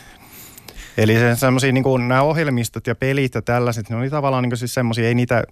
Eli 0.97 1.15
se, 1.15 1.37
semmosia, 1.37 1.73
niin 1.73 1.85
kuin, 1.85 2.09
nämä 2.09 2.23
ohjelmistot 2.23 2.87
ja 2.87 2.95
pelit 2.95 3.35
ja 3.35 3.43
tällaiset, 3.43 3.91
ne 3.91 3.97
oli 3.97 4.11
tavallaan 4.11 4.43
niin 4.43 4.57
siis 4.57 4.75
semmoisia, 4.75 5.09
ei 5.09 5.15
niitä 5.15 5.45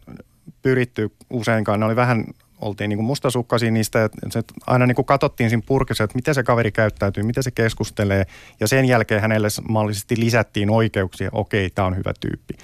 pyritty 0.63 1.13
useinkaan, 1.31 1.81
ne 1.81 1.87
oli 1.87 1.97
vähän, 1.97 2.25
oltiin 2.61 2.89
niin 2.89 2.99
kuin 2.99 3.07
mustasukkaisia 3.07 3.71
niistä, 3.71 4.05
että 4.05 4.19
se 4.31 4.43
aina 4.67 4.87
niin 4.87 4.95
kuin 4.95 5.07
katsottiin 5.07 5.51
siinä 5.51 5.63
purkissa, 5.67 6.05
että 6.05 6.15
miten 6.15 6.35
se 6.35 6.43
kaveri 6.43 6.73
käyttäytyy, 6.73 7.23
miten 7.23 7.43
se 7.43 7.51
keskustelee, 7.51 8.27
ja 8.61 8.69
sen 8.69 8.85
jälkeen 8.85 9.21
hänelle 9.21 9.49
mahdollisesti 9.69 10.21
lisättiin 10.21 10.71
oikeuksia, 10.71 11.29
okei, 11.33 11.71
tämä 11.71 11.87
on 11.87 11.97
hyvä 11.97 12.13
tyyppi. 12.21 12.55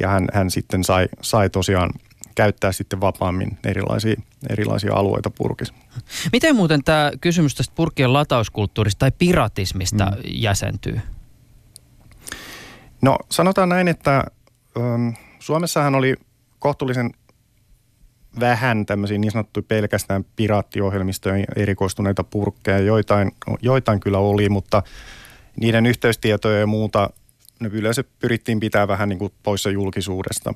Ja 0.00 0.08
hän, 0.08 0.28
hän 0.32 0.50
sitten 0.50 0.84
sai, 0.84 1.08
sai 1.20 1.50
tosiaan 1.50 1.90
käyttää 2.34 2.72
sitten 2.72 3.00
vapaammin 3.00 3.58
erilaisia, 3.64 4.14
erilaisia 4.48 4.94
alueita 4.94 5.30
purkissa. 5.30 5.74
Miten 6.32 6.56
muuten 6.56 6.84
tämä 6.84 7.10
kysymys 7.20 7.54
tästä 7.54 7.74
purkien 7.76 8.12
latauskulttuurista 8.12 8.98
tai 8.98 9.12
piratismista 9.18 10.04
mm. 10.04 10.20
jäsentyy? 10.24 11.00
No 13.02 13.18
sanotaan 13.30 13.68
näin, 13.68 13.88
että 13.88 14.24
ähm, 14.76 15.08
Suomessahan 15.38 15.94
oli 15.94 16.14
kohtuullisen 16.58 17.10
vähän 18.40 18.86
tämmöisiä 18.86 19.18
niin 19.18 19.30
sanottuja 19.30 19.64
pelkästään 19.68 20.24
piraattiohjelmistoja 20.36 21.44
erikoistuneita 21.56 22.24
purkkeja. 22.24 22.78
Joitain, 22.78 23.32
joitain 23.62 24.00
kyllä 24.00 24.18
oli, 24.18 24.48
mutta 24.48 24.82
niiden 25.60 25.86
yhteystietoja 25.86 26.58
ja 26.58 26.66
muuta 26.66 27.10
ne 27.60 27.70
yleensä 27.72 28.04
pyrittiin 28.18 28.60
pitää 28.60 28.88
vähän 28.88 29.08
niin 29.08 29.18
kuin 29.18 29.32
poissa 29.42 29.70
julkisuudesta. 29.70 30.54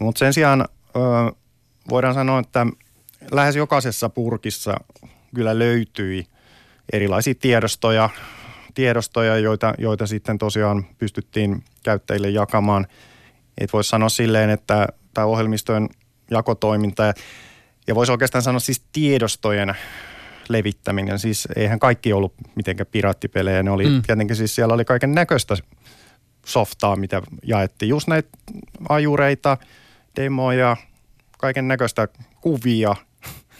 Mutta 0.00 0.18
sen 0.18 0.32
sijaan 0.32 0.60
ö, 0.60 0.98
voidaan 1.90 2.14
sanoa, 2.14 2.38
että 2.40 2.66
lähes 3.30 3.56
jokaisessa 3.56 4.08
purkissa 4.08 4.74
kyllä 5.34 5.58
löytyi 5.58 6.26
erilaisia 6.92 7.34
tiedostoja, 7.34 8.10
tiedostoja, 8.76 9.38
joita, 9.38 9.74
joita 9.78 10.06
sitten 10.06 10.38
tosiaan 10.38 10.86
pystyttiin 10.98 11.64
käyttäjille 11.84 12.30
jakamaan. 12.30 12.86
Et 13.58 13.72
voisi 13.72 13.90
sanoa 13.90 14.08
silleen, 14.08 14.50
että 14.50 14.88
tämä 15.14 15.26
ohjelmistojen 15.26 15.88
jakotoiminta 16.30 17.04
ja, 17.04 17.14
ja 17.86 17.94
voisi 17.94 18.12
oikeastaan 18.12 18.42
sanoa 18.42 18.60
siis 18.60 18.82
tiedostojen 18.92 19.74
levittäminen. 20.48 21.18
Siis 21.18 21.48
eihän 21.56 21.78
kaikki 21.78 22.12
ollut 22.12 22.34
mitenkään 22.54 22.86
piraattipelejä. 22.90 23.62
Ne 23.62 23.70
oli 23.70 23.86
mm. 23.86 24.02
tietenkin 24.02 24.36
siis 24.36 24.54
siellä 24.54 24.74
oli 24.74 24.84
kaiken 24.84 25.12
näköistä 25.12 25.56
softaa, 26.46 26.96
mitä 26.96 27.22
jaettiin. 27.42 27.88
Just 27.88 28.08
näitä 28.08 28.28
ajureita, 28.88 29.58
demoja, 30.16 30.76
kaiken 31.38 31.68
näköistä 31.68 32.08
kuvia, 32.40 32.96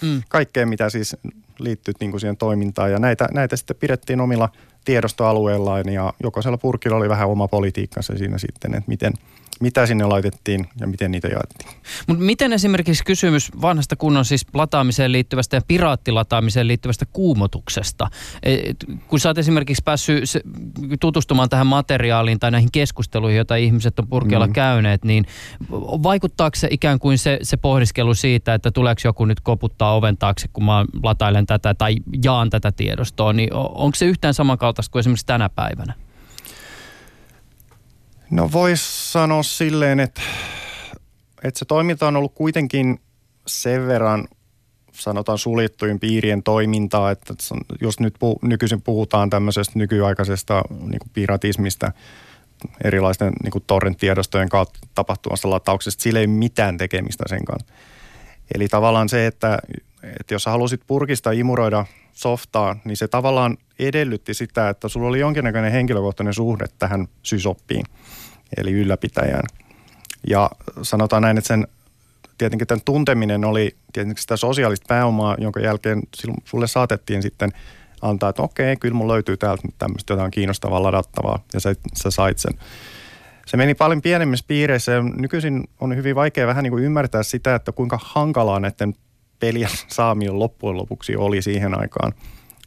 mm. 0.03 0.23
kaikkea 0.29 0.67
mitä 0.67 0.91
siis 0.91 1.17
liittyy 1.59 1.95
niin 2.01 2.11
kuin 2.11 2.21
siihen 2.21 2.37
toimintaan. 2.37 2.93
Ja 2.93 2.99
näitä, 2.99 3.29
näitä 3.33 3.57
sitten 3.57 3.77
pidettiin 3.77 4.21
omilla 4.21 4.49
tiedostoalueellaan 4.85 5.89
ja 5.93 6.15
jokaisella 6.23 6.59
purkilla 6.59 6.97
oli 6.97 7.09
vähän 7.09 7.29
oma 7.29 7.49
politiikkansa 7.49 8.19
siinä 8.19 8.39
sitten, 8.39 8.75
että 8.75 8.89
miten, 8.89 9.13
mitä 9.61 9.87
sinne 9.87 10.05
laitettiin 10.05 10.69
ja 10.81 10.87
miten 10.87 11.11
niitä 11.11 11.29
jaettiin. 11.29 11.71
Mutta 12.07 12.25
miten 12.25 12.53
esimerkiksi 12.53 13.05
kysymys 13.05 13.51
vanhasta 13.63 13.97
kunnon 13.97 14.25
siis 14.25 14.47
lataamiseen 14.55 15.13
liittyvästä 15.13 15.57
ja 15.57 15.61
piraattilataamiseen 15.69 16.69
liittyvästä 16.69 17.05
kuumotuksesta? 17.13 18.11
Et, 18.43 18.77
kun 19.09 19.21
sä 19.21 19.29
oot 19.29 19.39
esimerkiksi 19.39 19.83
päässyt 19.85 20.25
tutustumaan 21.01 21.49
tähän 21.49 21.67
materiaaliin 21.67 22.39
tai 22.39 22.51
näihin 22.51 22.73
keskusteluihin, 22.73 23.37
joita 23.37 23.57
ihmiset 23.57 23.99
on 23.99 24.09
purkealla 24.09 24.47
mm. 24.47 24.53
käyneet, 24.53 25.05
niin 25.05 25.25
vaikuttaako 26.03 26.57
se 26.57 26.69
ikään 26.71 26.99
kuin 26.99 27.19
se, 27.19 27.39
se 27.43 27.57
pohdiskelu 27.57 28.15
siitä, 28.15 28.55
että 28.55 28.71
tuleeko 28.71 29.01
joku 29.05 29.25
nyt 29.25 29.41
koputtaa 29.41 29.95
oven 29.95 30.17
taakse, 30.17 30.49
kun 30.53 30.65
mä 30.65 30.85
latailen 31.03 31.47
tätä 31.47 31.75
tai 31.75 31.97
jaan 32.25 32.51
tätä 32.51 32.73
tiedostoa, 32.73 33.33
niin 33.33 33.53
onko 33.55 33.95
se 33.95 34.05
yhtään 34.07 34.35
samankaltaista 34.35 34.93
kuin 34.93 35.01
esimerkiksi 35.01 35.27
tänä 35.27 35.49
päivänä? 35.49 36.06
No 38.31 38.53
voisi 38.53 39.13
sanoa 39.13 39.43
silleen, 39.43 40.01
että, 40.01 40.21
että 41.45 41.59
se 41.59 41.65
toiminta 41.65 42.09
on 42.09 42.17
ollut 42.17 42.35
kuitenkin 42.35 43.01
sen 43.47 43.87
verran 43.87 44.29
sanotaan 44.93 45.39
suljettujen 45.39 46.01
piirien 46.01 46.43
toimintaa, 46.43 47.11
että 47.11 47.35
jos 47.81 48.01
nyt 48.01 48.15
pu, 48.19 48.39
nykyisin 48.43 48.83
puhutaan 48.83 49.31
tämmöisestä 49.31 49.79
nykyaikaisesta 49.79 50.63
niin 50.71 50.99
kuin 50.99 51.11
piratismista, 51.13 51.93
erilaisten 52.85 53.33
niin 53.43 53.63
torrent-tiedostojen 53.67 54.49
kautta 54.49 54.79
tapahtuvasta 54.95 55.51
latauksesta, 55.51 56.03
sillä 56.03 56.21
ei 56.21 56.27
mitään 56.27 56.79
tekemistä 56.79 57.25
sen 57.29 57.45
kanssa. 57.45 57.73
Eli 58.55 58.69
tavallaan 58.69 59.09
se, 59.09 59.27
että, 59.27 59.59
että 60.21 60.35
jos 60.35 60.47
halusit 60.47 60.81
purkista 60.87 61.33
imuroida 61.33 61.87
softaa, 62.17 62.77
niin 62.85 62.97
se 62.97 63.09
tavallaan 63.09 63.57
edellytti 63.79 64.35
sitä, 64.35 64.69
että 64.69 64.89
sulla 64.89 65.09
oli 65.09 65.21
jonkinnäköinen 65.21 65.73
henkilökohtainen 65.73 66.35
suhde 66.35 66.65
tähän 66.79 67.09
sysoppiin, 67.23 67.85
eli 68.57 68.73
ylläpitäjään. 68.73 69.45
Ja 70.29 70.51
sanotaan 70.83 71.23
näin, 71.23 71.39
että 71.39 71.49
sen, 71.49 71.67
tietenkin 72.39 72.67
tämän 72.67 72.85
tunteminen 72.85 73.45
oli 73.45 73.77
tietenkin 73.93 74.23
sitä 74.23 74.37
sosiaalista 74.37 74.87
pääomaa, 74.89 75.37
jonka 75.39 75.61
jälkeen 75.61 76.03
sulle 76.45 76.67
saatettiin 76.67 77.23
sitten 77.23 77.53
antaa, 78.03 78.31
että 78.31 78.43
okei, 78.43 78.77
kyllä 78.77 78.95
mulla 78.95 79.13
löytyy 79.13 79.37
täältä 79.37 79.69
tämmöistä 79.79 80.13
jotain 80.13 80.31
kiinnostavaa 80.31 80.83
ladattavaa, 80.83 81.45
ja 81.55 81.61
sä, 81.61 81.75
sä 81.95 82.11
sait 82.11 82.39
sen. 82.39 82.55
Se 83.47 83.57
meni 83.57 83.75
paljon 83.75 84.03
pienemmissä 84.03 84.45
piireissä 84.49 84.93
ja 84.93 85.03
nykyisin 85.03 85.65
on 85.81 85.97
hyvin 85.97 86.15
vaikea 86.15 86.47
vähän 86.47 86.63
niin 86.63 86.71
kuin 86.71 86.85
ymmärtää 86.85 87.23
sitä, 87.23 87.55
että 87.55 87.73
kuinka 87.73 87.99
hankalaa 88.03 88.61
näiden 88.61 88.95
pelien 89.41 89.71
saaminen 89.89 90.39
loppujen 90.39 90.77
lopuksi 90.77 91.17
oli 91.17 91.43
siihen 91.43 91.81
aikaan. 91.81 92.13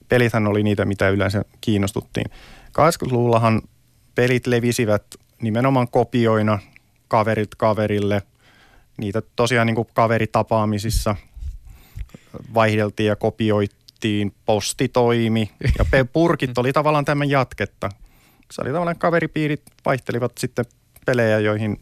Pelithän 0.09 0.47
oli 0.47 0.63
niitä, 0.63 0.85
mitä 0.85 1.09
yleensä 1.09 1.45
kiinnostuttiin. 1.61 2.25
80-luvullahan 2.67 3.61
pelit 4.15 4.47
levisivät 4.47 5.03
nimenomaan 5.41 5.87
kopioina 5.87 6.59
kaverit 7.07 7.55
kaverille. 7.55 8.21
Niitä 8.97 9.21
tosiaan 9.35 9.67
niin 9.67 9.75
kuin 9.75 9.87
kaveritapaamisissa 9.93 11.15
vaihdeltiin 12.53 13.07
ja 13.07 13.15
kopioittiin. 13.15 14.33
Postitoimi 14.45 15.51
ja 15.77 16.05
purkit 16.13 16.57
oli 16.57 16.73
tavallaan 16.73 17.05
tämän 17.05 17.29
jatketta. 17.29 17.89
Se 18.51 18.61
oli 18.61 18.69
tavallaan 18.69 18.99
kaveripiirit 18.99 19.61
vaihtelivat 19.85 20.31
sitten 20.37 20.65
pelejä, 21.05 21.39
joihin 21.39 21.79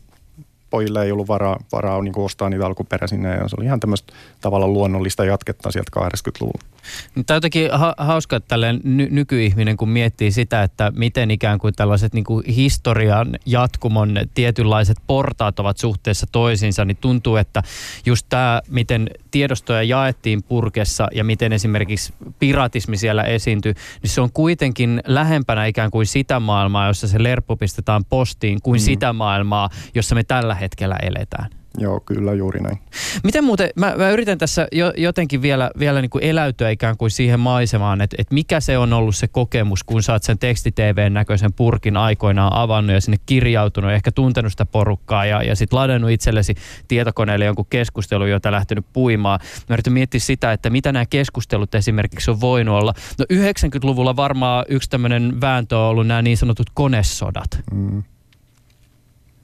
pojille 0.70 1.04
ei 1.04 1.12
ollut 1.12 1.28
varaa, 1.28 1.60
varaa 1.72 2.02
niin 2.02 2.20
ostaa 2.20 2.50
niitä 2.50 2.66
alkuperäisinä 2.66 3.36
ja 3.36 3.48
se 3.48 3.56
oli 3.60 3.66
ihan 3.66 3.80
tämmöistä 3.80 4.14
tavallaan 4.42 4.74
luonnollista 4.74 5.26
jatketta 5.26 5.72
sieltä 5.72 5.92
80-luvulla. 6.00 6.78
Tämä 7.14 7.36
on 7.36 7.38
jotenkin 7.38 7.72
ha- 7.72 7.96
hauska, 7.98 8.36
että 8.36 8.56
ny- 8.84 9.08
nykyihminen, 9.12 9.78
kun 9.78 9.90
miettii 9.90 10.32
sitä, 10.32 10.64
että 10.64 10.92
miten 10.96 11.32
ikään 11.32 11.60
kuin 11.60 11.74
tällaiset 11.74 12.14
niin 12.14 12.24
kuin 12.24 12.46
historian 12.46 13.36
jatkumon 13.46 14.20
tietynlaiset 14.34 14.98
portaat 15.08 15.60
ovat 15.60 15.78
suhteessa 15.78 16.28
toisiinsa, 16.32 16.86
niin 16.86 16.98
tuntuu, 17.02 17.36
että 17.36 17.64
just 18.06 18.26
tämä, 18.30 18.62
miten 18.70 19.10
tiedostoja 19.32 19.84
jaettiin 19.84 20.44
purkessa 20.44 21.08
ja 21.12 21.24
miten 21.24 21.54
esimerkiksi 21.54 22.14
piratismi 22.40 22.98
siellä 22.98 23.24
esiintyi, 23.24 23.74
niin 24.02 24.10
se 24.10 24.22
on 24.22 24.32
kuitenkin 24.32 25.02
lähempänä 25.08 25.66
ikään 25.66 25.92
kuin 25.92 26.06
sitä 26.06 26.40
maailmaa, 26.40 26.88
jossa 26.88 27.08
se 27.08 27.24
lerppu 27.24 27.56
pistetään 27.56 28.06
postiin, 28.06 28.62
kuin 28.62 28.82
mm. 28.82 28.86
sitä 28.86 29.14
maailmaa, 29.14 29.70
jossa 29.96 30.16
me 30.16 30.24
tällä 30.24 30.56
hetkellä 30.56 30.67
eletään. 31.02 31.50
Joo, 31.80 32.00
kyllä 32.00 32.34
juuri 32.34 32.60
näin. 32.60 32.78
Miten 33.24 33.44
muuten, 33.44 33.70
mä, 33.76 33.94
mä 33.98 34.10
yritän 34.10 34.38
tässä 34.38 34.68
jo, 34.72 34.94
jotenkin 34.98 35.42
vielä, 35.42 35.72
vielä 35.80 36.02
niin 36.02 36.10
kuin 36.10 36.24
eläytyä 36.24 36.70
ikään 36.70 36.98
kuin 36.98 37.12
siihen 37.12 37.40
maisemaan, 37.40 38.02
että, 38.02 38.16
että 38.20 38.34
mikä 38.34 38.60
se 38.60 38.78
on 38.78 38.94
ollut 38.94 39.16
se 39.16 39.28
kokemus, 39.28 39.84
kun 39.84 40.04
sä 40.04 40.14
oot 40.14 40.24
sen 40.24 40.40
tekstitvn 40.40 41.14
näköisen 41.14 41.54
purkin 41.54 41.98
aikoinaan 41.98 42.54
avannut 42.54 42.94
ja 42.94 43.02
sinne 43.02 43.18
kirjautunut, 43.26 43.92
ehkä 43.92 44.12
tuntenut 44.12 44.52
sitä 44.52 44.66
porukkaa 44.66 45.26
ja, 45.26 45.44
ja 45.44 45.56
sitten 45.56 45.80
ladannut 45.80 46.12
itsellesi 46.12 46.56
tietokoneelle 46.88 47.46
jonkun 47.46 47.66
keskustelun, 47.70 48.30
jota 48.30 48.52
lähtenyt 48.52 48.86
puimaan. 48.94 49.40
Mä 49.70 49.74
yritän 49.74 49.94
miettiä 49.94 50.20
sitä, 50.20 50.52
että 50.52 50.70
mitä 50.70 50.92
nämä 50.92 51.06
keskustelut 51.06 51.76
esimerkiksi 51.76 52.32
on 52.32 52.42
voinut 52.42 52.82
olla. 52.82 52.94
No 53.20 53.26
90-luvulla 53.34 54.16
varmaan 54.16 54.66
yksi 54.70 54.90
tämmöinen 54.90 55.42
vääntö 55.42 55.78
on 55.78 55.90
ollut 55.90 56.08
nämä 56.08 56.22
niin 56.22 56.38
sanotut 56.38 56.70
konesodat. 56.74 57.50
Mm. 57.72 58.04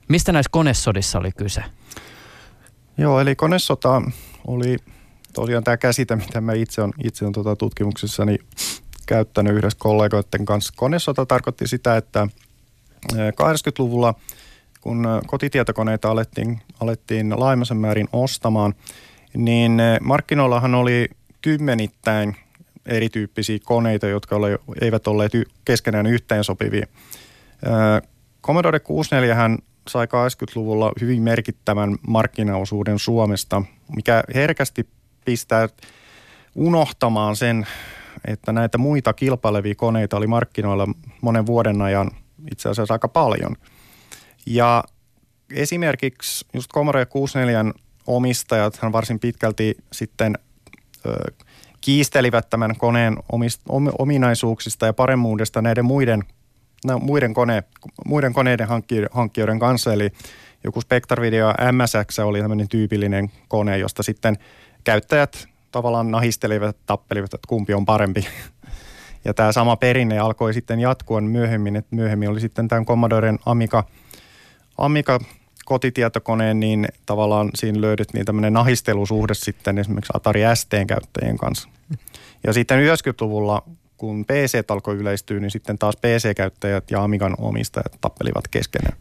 Mistä 0.08 0.32
näissä 0.32 0.50
konesodissa 0.52 1.20
oli 1.20 1.32
kyse? 1.32 1.64
Joo, 2.98 3.20
eli 3.20 3.36
konesota 3.36 4.02
oli 4.48 4.78
tosiaan 5.34 5.64
tämä 5.64 5.78
käsite, 5.78 6.16
mitä 6.16 6.42
mä 6.42 6.54
itse 6.54 6.82
on, 6.82 6.94
itse 7.04 7.26
on 7.26 7.32
tuota 7.32 7.56
tutkimuksessani 7.56 8.38
käyttänyt 9.06 9.54
yhdessä 9.54 9.80
kollegoiden 9.80 10.46
kanssa. 10.46 10.74
Konesota 10.76 11.26
tarkoitti 11.26 11.68
sitä, 11.68 11.98
että 11.98 12.28
80-luvulla, 13.14 14.14
kun 14.82 15.08
kotitietokoneita 15.28 16.12
alettiin, 16.12 16.62
alettiin 16.80 17.40
laajemmassa 17.40 17.76
määrin 17.76 18.10
ostamaan, 18.14 18.74
niin 19.34 19.82
markkinoillahan 20.02 20.76
oli 20.76 21.10
kymmenittäin 21.42 22.36
erityyppisiä 22.86 23.60
koneita, 23.64 24.08
jotka 24.08 24.36
oli, 24.36 24.58
eivät 24.82 25.08
olleet 25.08 25.32
keskenään 25.66 26.06
yhteensopivia. 26.06 26.88
Commodore 28.44 28.80
64 28.80 29.36
hän 29.36 29.58
sai 29.88 30.06
80-luvulla 30.06 30.92
hyvin 31.02 31.24
merkittävän 31.24 31.98
markkinaosuuden 32.08 33.00
Suomesta, 33.00 33.62
mikä 33.96 34.24
herkästi 34.34 34.88
pistää 35.26 35.70
unohtamaan 36.56 37.36
sen, 37.36 37.68
että 38.28 38.52
näitä 38.52 38.78
muita 38.78 39.14
kilpailevia 39.14 39.76
koneita 39.76 40.18
oli 40.18 40.28
markkinoilla 40.28 40.88
monen 41.22 41.46
vuoden 41.46 41.82
ajan 41.82 42.12
itse 42.52 42.70
asiassa 42.70 42.94
aika 42.94 43.08
paljon. 43.08 43.56
Ja 44.46 44.84
esimerkiksi 45.54 46.46
just 46.54 46.72
Commodore 46.74 47.06
64 47.06 47.74
omistajat 48.08 48.78
hän 48.78 48.92
varsin 48.92 49.20
pitkälti 49.20 49.78
sitten 49.92 50.38
ö, 51.06 51.32
kiistelivät 51.82 52.50
tämän 52.50 52.76
koneen 52.78 53.18
omist, 53.32 53.62
om, 53.70 53.92
ominaisuuksista 54.00 54.86
ja 54.86 54.94
paremmuudesta 54.94 55.62
näiden 55.62 55.86
muiden 55.86 56.24
muiden, 57.02 57.34
kone, 57.34 57.64
muiden 58.06 58.34
koneiden 58.34 58.68
hankkijoiden 59.12 59.60
kanssa, 59.60 59.94
eli 59.94 60.10
joku 60.64 60.82
Spectre 60.82 61.22
Video 61.22 61.54
MSX 61.72 62.20
oli 62.20 62.42
tämmöinen 62.42 62.70
tyypillinen 62.70 63.32
kone, 63.48 63.78
josta 63.78 64.04
sitten 64.04 64.38
käyttäjät 64.84 65.48
tavallaan 65.72 66.12
nahistelivat, 66.12 66.78
tappelivat, 66.86 67.34
että 67.34 67.48
kumpi 67.48 67.74
on 67.74 67.86
parempi. 67.86 68.28
Ja 69.26 69.34
tämä 69.34 69.52
sama 69.52 69.76
perinne 69.76 70.20
alkoi 70.20 70.54
sitten 70.54 70.80
jatkua 70.80 71.22
myöhemmin, 71.22 71.76
että 71.76 71.96
myöhemmin 71.96 72.30
oli 72.30 72.40
sitten 72.40 72.68
tämän 72.68 72.86
Commodoren 72.86 73.40
Amiga, 73.46 73.84
Amiga 74.78 75.20
kotitietokoneen, 75.66 76.60
niin 76.60 76.88
tavallaan 77.06 77.50
siinä 77.56 77.82
löydettiin 77.82 78.26
tämmöinen 78.26 78.54
nahistelusuhde 78.54 79.34
sitten 79.34 79.78
esimerkiksi 79.78 80.14
Atari 80.16 80.42
STn 80.56 80.88
käyttäjien 80.88 81.38
kanssa. 81.38 81.70
Ja 82.44 82.54
sitten 82.54 82.80
90-luvulla 82.80 83.64
kun 84.04 84.26
PC 84.26 84.64
alkoi 84.68 84.96
yleistyä, 84.96 85.40
niin 85.40 85.52
sitten 85.52 85.78
taas 85.78 85.96
PC-käyttäjät 85.98 86.92
ja 86.92 87.04
Amigan 87.04 87.36
omistajat 87.38 87.98
tappelivat 88.02 88.48
keskenään. 88.48 88.98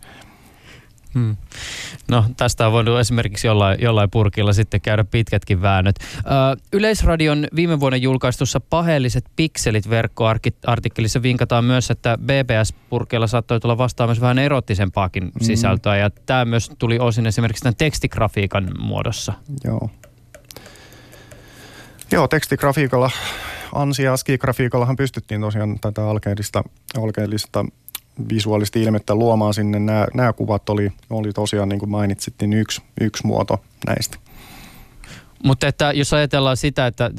Hmm. 1.15 1.37
No 2.09 2.25
tästä 2.37 2.67
on 2.67 2.73
voinut 2.73 3.01
esimerkiksi 3.01 3.47
jollain, 3.47 3.81
jollain 3.81 4.11
purkilla 4.11 4.53
sitten 4.53 4.81
käydä 4.81 5.05
pitkätkin 5.05 5.63
väännöt. 5.63 5.97
Ö, 6.17 6.21
Yleisradion 6.73 7.47
viime 7.57 7.81
vuonna 7.81 7.97
julkaistussa 7.97 8.61
Paheelliset 8.61 9.25
pikselit 9.37 9.91
verkkoartikkelissa 9.91 11.23
vinkataan 11.23 11.65
myös, 11.65 11.91
että 11.91 12.19
BBS-purkeilla 12.19 13.27
saattoi 13.27 13.61
tulla 13.61 13.79
vastaan 13.79 14.09
myös 14.09 14.21
vähän 14.21 14.39
erottisempaakin 14.39 15.23
hmm. 15.23 15.33
sisältöä 15.41 15.97
ja 15.97 16.11
tämä 16.11 16.45
myös 16.45 16.71
tuli 16.79 16.99
osin 16.99 17.27
esimerkiksi 17.27 17.63
tämän 17.63 17.77
tekstigrafiikan 17.77 18.71
muodossa. 18.79 19.33
Joo. 19.65 19.91
Joo, 22.13 22.29
tekstigrafiikalla 22.29 23.11
ANSI 23.75 24.03
ja 24.03 24.13
ASCII-grafiikallahan 24.13 24.97
pystyttiin 24.97 25.41
tosiaan 25.41 25.79
tätä 25.81 26.09
alkeellista, 26.09 26.65
alkeellista 26.97 27.65
visuaalista 28.29 28.79
ilmettä 28.79 29.15
luomaan 29.15 29.55
sinne. 29.55 29.79
Nämä, 29.79 30.07
nämä 30.15 30.33
kuvat 30.33 30.69
oli, 30.71 30.93
oli 31.11 31.33
tosiaan, 31.33 31.69
niin 31.69 31.79
kuin 31.79 31.91
mainitsit, 31.91 32.35
niin 32.41 32.53
yksi, 32.53 32.83
yksi 33.01 33.27
muoto 33.27 33.65
näistä. 33.87 34.19
Mutta 35.45 35.67
että 35.67 35.93
jos 35.93 36.13
ajatellaan 36.13 36.57
sitä, 36.57 36.87
että 36.87 37.11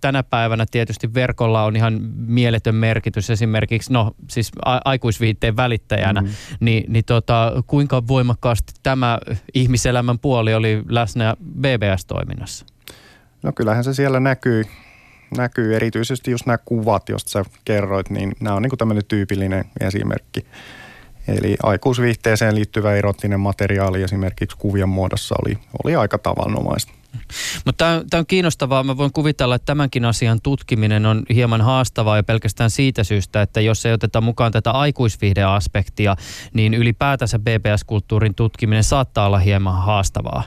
tänä 0.00 0.22
päivänä 0.22 0.66
tietysti 0.70 1.14
verkolla 1.14 1.64
on 1.64 1.76
ihan 1.76 2.00
mieletön 2.16 2.74
merkitys 2.74 3.30
esimerkiksi, 3.30 3.92
no 3.92 4.12
siis 4.30 4.50
a- 4.64 4.80
aikuisviitteen 4.84 5.56
välittäjänä, 5.56 6.20
mm. 6.20 6.28
niin, 6.60 6.92
niin 6.92 7.04
tota, 7.04 7.62
kuinka 7.66 8.06
voimakkaasti 8.08 8.72
tämä 8.82 9.18
ihmiselämän 9.54 10.18
puoli 10.18 10.54
oli 10.54 10.82
läsnä 10.88 11.36
BBS-toiminnassa? 11.60 12.66
No 13.42 13.52
kyllähän 13.52 13.84
se 13.84 13.94
siellä 13.94 14.20
näkyy, 14.20 14.64
näkyy 15.36 15.76
erityisesti 15.76 16.30
just 16.30 16.46
nämä 16.46 16.58
kuvat, 16.64 17.08
joista 17.08 17.30
sä 17.30 17.44
kerroit, 17.64 18.10
niin 18.10 18.32
nämä 18.40 18.56
on 18.56 18.62
niin 18.62 18.78
tämmöinen 18.78 19.04
tyypillinen 19.08 19.64
esimerkki. 19.80 20.46
Eli 21.28 21.56
aikuisviihteeseen 21.62 22.54
liittyvä 22.54 22.94
erottinen 22.94 23.40
materiaali 23.40 24.02
esimerkiksi 24.02 24.56
kuvien 24.56 24.88
muodossa 24.88 25.34
oli, 25.44 25.58
oli 25.84 25.96
aika 25.96 26.18
tavanomaista. 26.18 26.92
Mutta 27.64 28.04
tämä 28.10 28.18
on 28.18 28.26
kiinnostavaa. 28.26 28.82
Mä 28.82 28.96
voin 28.96 29.12
kuvitella, 29.12 29.54
että 29.54 29.66
tämänkin 29.66 30.04
asian 30.04 30.40
tutkiminen 30.42 31.06
on 31.06 31.22
hieman 31.34 31.60
haastavaa 31.60 32.16
ja 32.16 32.22
pelkästään 32.22 32.70
siitä 32.70 33.04
syystä, 33.04 33.42
että 33.42 33.60
jos 33.60 33.86
ei 33.86 33.92
oteta 33.92 34.20
mukaan 34.20 34.52
tätä 34.52 34.70
aikuisvihdeaspektia, 34.70 36.16
niin 36.54 36.74
ylipäätänsä 36.74 37.38
BBS-kulttuurin 37.38 38.34
tutkiminen 38.34 38.84
saattaa 38.84 39.26
olla 39.26 39.38
hieman 39.38 39.82
haastavaa. 39.82 40.44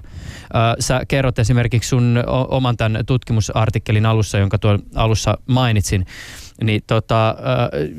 Sä 0.79 1.01
kerrot 1.07 1.39
esimerkiksi 1.39 1.89
sun 1.89 2.23
oman 2.47 2.77
tämän 2.77 3.05
tutkimusartikkelin 3.05 4.05
alussa, 4.05 4.37
jonka 4.37 4.57
tuon 4.57 4.79
alussa 4.95 5.37
mainitsin, 5.47 6.05
niin 6.63 6.81
tota, 6.87 7.35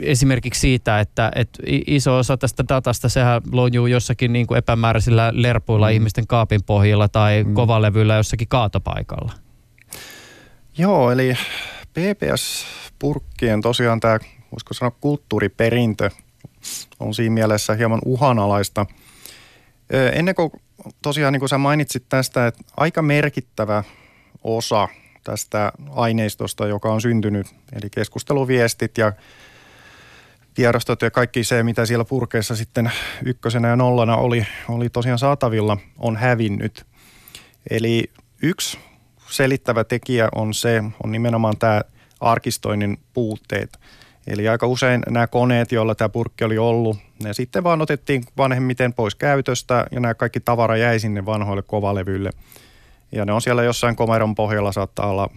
esimerkiksi 0.01 0.61
siitä, 0.61 1.01
että 1.01 1.33
et 1.35 1.49
iso 1.87 2.17
osa 2.17 2.37
tästä 2.37 2.65
datasta, 2.69 3.09
sehän 3.09 3.43
lojuu 3.53 3.87
jossakin 3.87 4.33
niin 4.33 4.47
kuin 4.47 4.59
epämääräisillä 4.59 5.33
lerpuilla 5.35 5.89
mm. 5.89 5.93
ihmisten 5.93 6.27
kaapin 6.27 6.63
pohjilla 6.63 7.09
tai 7.09 7.45
mm. 7.45 7.55
kovalevyllä 7.55 8.15
jossakin 8.15 8.49
kaatopaikalla. 8.49 9.33
Joo, 10.79 11.11
eli 11.11 11.37
PPS-purkkien 11.95 13.61
tosiaan 13.63 14.01
tämä, 14.01 14.19
voisiko 14.53 14.75
sanoa 14.75 14.97
kulttuuriperintö, 15.01 16.11
on 17.01 17.15
siinä 17.15 17.35
mielessä 17.35 17.75
hieman 17.75 18.01
uhanalaista. 18.05 18.87
Ennen 20.13 20.35
kuin 20.35 20.51
tosiaan 21.03 21.33
niin 21.33 21.41
kuin 21.41 21.49
sä 21.49 21.59
mainitsit 21.59 22.05
tästä, 22.09 22.47
että 22.47 22.63
aika 22.77 23.03
merkittävä 23.03 23.85
osa– 24.45 24.89
tästä 25.25 25.73
aineistosta, 25.91 26.67
joka 26.67 26.93
on 26.93 27.01
syntynyt, 27.01 27.47
eli 27.73 27.91
keskusteluviestit 27.91 28.99
ja 28.99 29.13
tiedostot 30.55 31.03
ja 31.03 31.11
kaikki 31.11 31.45
se, 31.45 31.63
mitä 31.63 31.87
siellä 31.87 32.05
purkeissa 32.05 32.57
sitten 32.57 32.93
ykkösenä 33.25 33.69
ja 33.69 33.77
nollana 33.77 34.17
oli, 34.17 34.47
oli 34.69 34.89
tosiaan 34.89 35.19
saatavilla, 35.19 35.77
on 35.99 36.17
hävinnyt. 36.17 36.87
Eli 37.71 38.11
yksi 38.43 38.79
selittävä 39.31 39.85
tekijä 39.85 40.29
on 40.35 40.55
se, 40.55 40.83
on 41.05 41.13
nimenomaan 41.13 41.57
tämä 41.59 41.83
arkistoinnin 42.21 42.99
puutteet. 43.13 43.79
Eli 44.27 44.49
aika 44.49 44.67
usein 44.67 45.03
nämä 45.11 45.27
koneet, 45.27 45.73
joilla 45.73 45.95
tämä 45.95 46.09
purkki 46.09 46.45
oli 46.45 46.59
ollut, 46.59 46.99
ne 47.25 47.35
sitten 47.35 47.65
vaan 47.65 47.83
otettiin 47.83 48.25
vanhemmiten 48.37 48.93
pois 48.93 49.15
käytöstä 49.15 49.87
ja 49.91 50.01
nämä 50.01 50.15
kaikki 50.15 50.41
tavara 50.41 50.77
jäi 50.77 51.01
sinne 51.01 51.27
vanhoille 51.27 51.63
kovalevyille– 51.63 52.31
ja 53.13 53.25
ne 53.25 53.33
on 53.33 53.43
siellä 53.43 53.63
jossain 53.63 53.97
komeron 53.97 54.35
pohjalla, 54.35 54.73
saattaa 54.73 55.07
olla 55.07 55.29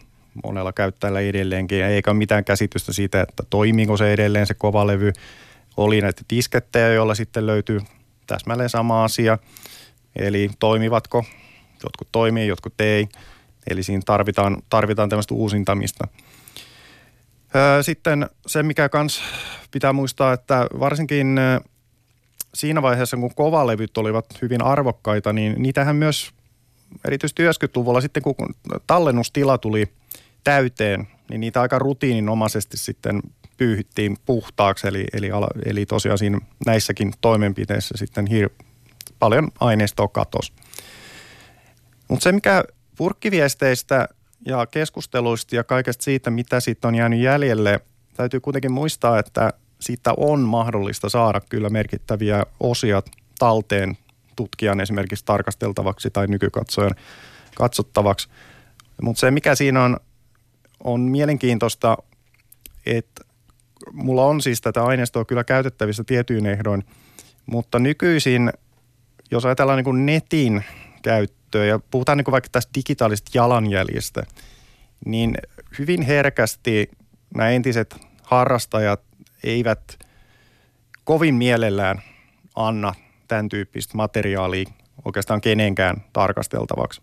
monella 0.44 0.74
käyttäjällä 0.74 1.20
edelleenkin, 1.20 1.84
eikä 1.84 2.12
ole 2.12 2.18
mitään 2.18 2.46
käsitystä 2.46 2.94
siitä, 2.94 3.22
että 3.22 3.44
toimiiko 3.50 3.98
se 3.98 4.14
edelleen 4.14 4.48
se 4.48 4.54
kovalevy. 4.54 5.14
Oli 5.78 6.02
näitä 6.02 6.22
diskettejä, 6.30 6.88
joilla 6.88 7.16
sitten 7.16 7.46
löytyy 7.46 7.82
täsmälleen 8.28 8.70
sama 8.70 9.04
asia, 9.04 9.38
eli 10.16 10.50
toimivatko, 10.60 11.26
jotkut 11.84 12.08
toimii, 12.12 12.48
jotkut 12.48 12.82
ei. 12.82 13.08
Eli 13.70 13.84
siinä 13.84 14.02
tarvitaan, 14.06 14.58
tarvitaan 14.70 15.10
tämmöistä 15.10 15.34
uusintamista. 15.34 16.08
Sitten 17.82 18.30
se, 18.48 18.64
mikä 18.64 18.90
kans 18.90 19.22
pitää 19.72 19.94
muistaa, 19.94 20.34
että 20.34 20.68
varsinkin 20.80 21.40
siinä 22.54 22.82
vaiheessa, 22.82 23.18
kun 23.18 23.36
kovalevyt 23.36 23.98
olivat 23.98 24.26
hyvin 24.42 24.62
arvokkaita, 24.62 25.34
niin 25.34 25.56
niitähän 25.58 25.96
myös 25.96 26.32
erityisesti 27.08 27.44
90-luvulla 27.44 28.02
sitten 28.02 28.24
kun 28.24 28.36
tallennustila 28.88 29.58
tuli 29.58 29.86
täyteen, 30.44 31.08
niin 31.30 31.42
niitä 31.42 31.62
aika 31.62 31.80
rutiininomaisesti 31.80 32.78
sitten 32.78 33.22
pyyhittiin 33.58 34.18
puhtaaksi, 34.26 34.88
eli, 34.88 35.06
eli, 35.14 35.30
eli 35.66 35.86
tosiaan 35.86 36.18
siinä 36.18 36.40
näissäkin 36.66 37.14
toimenpiteissä 37.22 37.96
sitten 37.98 38.28
hir- 38.28 38.66
paljon 39.20 39.52
aineistoa 39.60 40.08
katosi. 40.08 40.54
Mutta 42.08 42.24
se, 42.24 42.32
mikä 42.32 42.64
purkkiviesteistä 42.98 44.08
ja 44.46 44.66
keskusteluista 44.66 45.56
ja 45.56 45.64
kaikesta 45.64 46.04
siitä, 46.04 46.30
mitä 46.30 46.60
siitä 46.60 46.88
on 46.88 46.96
jäänyt 46.96 47.20
jäljelle, 47.20 47.80
täytyy 48.14 48.40
kuitenkin 48.40 48.72
muistaa, 48.72 49.20
että 49.20 49.54
siitä 49.82 50.14
on 50.18 50.40
mahdollista 50.40 51.10
saada 51.10 51.42
kyllä 51.50 51.70
merkittäviä 51.70 52.46
osia 52.60 53.04
talteen 53.40 53.98
tutkijan 54.36 54.80
esimerkiksi 54.80 55.26
tarkasteltavaksi 55.26 56.10
tai 56.12 56.28
nykykatsojan 56.28 56.96
katsottavaksi. 57.56 58.30
Mutta 59.02 59.20
se, 59.20 59.32
mikä 59.32 59.56
siinä 59.56 59.84
on, 59.84 59.98
on 60.84 61.02
mielenkiintoista, 61.02 61.98
että 62.86 63.24
mulla 63.92 64.26
on 64.26 64.42
siis 64.42 64.62
tätä 64.62 64.84
aineistoa 64.84 65.26
kyllä 65.26 65.44
käytettävissä 65.44 66.04
tietyin 66.04 66.46
ehdoin, 66.46 66.84
mutta 67.46 67.80
nykyisin, 67.80 68.52
jos 69.32 69.46
ajatellaan 69.46 69.84
niin 69.84 70.06
netin 70.06 70.64
käyttöä 71.02 71.66
ja 71.66 71.80
puhutaan 71.92 72.18
niin 72.18 72.32
vaikka 72.32 72.50
tästä 72.52 72.72
digitaalisesta 72.76 73.32
jalanjäljestä, 73.34 74.24
niin 75.06 75.38
hyvin 75.80 76.02
herkästi 76.02 76.90
nämä 77.36 77.50
entiset 77.50 77.96
harrastajat 78.24 79.02
eivät 79.44 80.00
kovin 81.04 81.36
mielellään 81.36 82.02
anna 82.56 82.94
tämän 83.28 83.50
tyyppistä 83.50 83.98
materiaalia 83.98 84.66
oikeastaan 85.06 85.42
kenenkään 85.42 86.04
tarkasteltavaksi. 86.14 87.02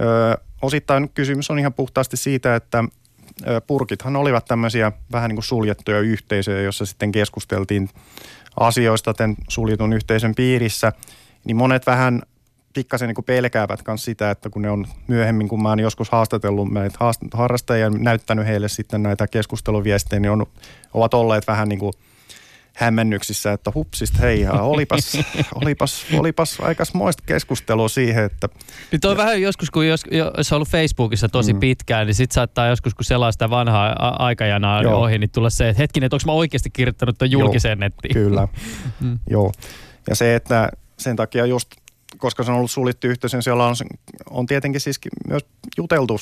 Ö, 0.00 0.38
osittain 0.62 1.10
kysymys 1.14 1.50
on 1.50 1.58
ihan 1.58 1.74
puhtaasti 1.74 2.16
siitä, 2.16 2.56
että 2.56 2.84
purkithan 3.66 4.16
olivat 4.16 4.44
tämmöisiä 4.44 4.92
vähän 5.12 5.28
niin 5.28 5.36
kuin 5.36 5.44
suljettuja 5.44 6.00
yhteisöjä, 6.00 6.60
jossa 6.60 6.86
sitten 6.86 7.12
keskusteltiin 7.12 7.88
asioista 8.60 9.14
tämän 9.14 9.36
suljetun 9.48 9.92
yhteisön 9.92 10.34
piirissä, 10.34 10.92
niin 11.44 11.56
monet 11.56 11.86
vähän 11.86 12.22
pikkasen 12.74 13.08
niin 13.08 13.24
pelkäävät 13.24 13.80
myös 13.86 14.04
sitä, 14.04 14.30
että 14.30 14.50
kun 14.50 14.62
ne 14.62 14.70
on 14.70 14.86
myöhemmin, 15.06 15.48
kun 15.48 15.62
mä 15.62 15.68
oon 15.68 15.80
joskus 15.80 16.10
haastatellut 16.10 16.72
näitä 16.72 16.98
harrastajia 17.34 17.90
näyttänyt 17.90 18.46
heille 18.46 18.68
sitten 18.68 19.02
näitä 19.02 19.26
keskusteluviestejä, 19.26 20.20
niin 20.20 20.30
on, 20.30 20.46
ovat 20.94 21.14
olleet 21.14 21.46
vähän 21.46 21.68
niin 21.68 21.78
kuin– 21.78 21.92
hämmennyksissä, 22.78 23.52
että 23.52 23.72
hupsista 23.74 24.18
hei, 24.18 24.46
olipas, 24.60 25.18
olipas, 26.14 26.60
olipas 26.60 26.94
moista 26.94 27.22
keskustelua 27.26 27.88
siihen, 27.88 28.24
että... 28.24 28.48
Niin 28.92 29.00
toi 29.00 29.16
vähän 29.16 29.42
joskus, 29.42 29.70
kun 29.70 29.86
jos, 29.86 30.00
jos 30.36 30.52
on 30.52 30.56
ollut 30.56 30.68
Facebookissa 30.68 31.28
tosi 31.28 31.52
mm. 31.52 31.60
pitkään, 31.60 32.06
niin 32.06 32.14
sit 32.14 32.32
saattaa 32.32 32.66
joskus, 32.66 32.94
kun 32.94 33.04
selaa 33.04 33.32
sitä 33.32 33.50
vanhaa 33.50 34.16
aikajanaa 34.18 34.82
Joo. 34.82 35.02
ohi, 35.02 35.18
niin 35.18 35.30
tulla 35.30 35.50
se, 35.50 35.68
että 35.68 35.82
hetkinen, 35.82 36.06
että 36.06 36.16
onko 36.16 36.26
mä 36.26 36.32
oikeasti 36.32 36.70
kirjoittanut 36.70 37.18
tuon 37.18 37.30
julkiseen 37.30 37.78
nettiin. 37.78 38.14
Kyllä, 38.14 38.48
mm. 39.00 39.18
Joo. 39.30 39.52
Ja 40.08 40.16
se, 40.16 40.34
että 40.34 40.72
sen 40.98 41.16
takia 41.16 41.46
just, 41.46 41.68
koska 42.18 42.42
se 42.42 42.50
on 42.50 42.56
ollut 42.56 42.70
suljettu 42.70 43.06
yhteisö, 43.06 43.36
niin 43.36 43.42
siellä 43.42 43.66
on, 43.66 43.74
on 44.30 44.46
tietenkin 44.46 44.80
siis 44.80 45.00
myös 45.28 45.42
juteltu 45.76 46.18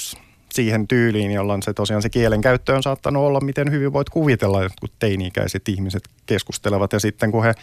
siihen 0.57 0.89
tyyliin, 0.89 1.31
jolloin 1.31 1.63
se 1.63 1.73
tosiaan 1.73 2.03
se 2.03 2.11
kielen 2.11 2.41
käyttö 2.41 2.75
on 2.75 2.83
saattanut 2.83 3.23
olla, 3.23 3.41
miten 3.41 3.71
hyvin 3.71 3.93
voit 3.93 4.11
kuvitella, 4.11 4.65
että 4.65 4.87
teini-ikäiset 4.99 5.69
ihmiset 5.69 6.03
keskustelevat. 6.27 6.93
Ja 6.93 7.01
sitten 7.01 7.33
kun 7.33 7.45
he 7.45 7.55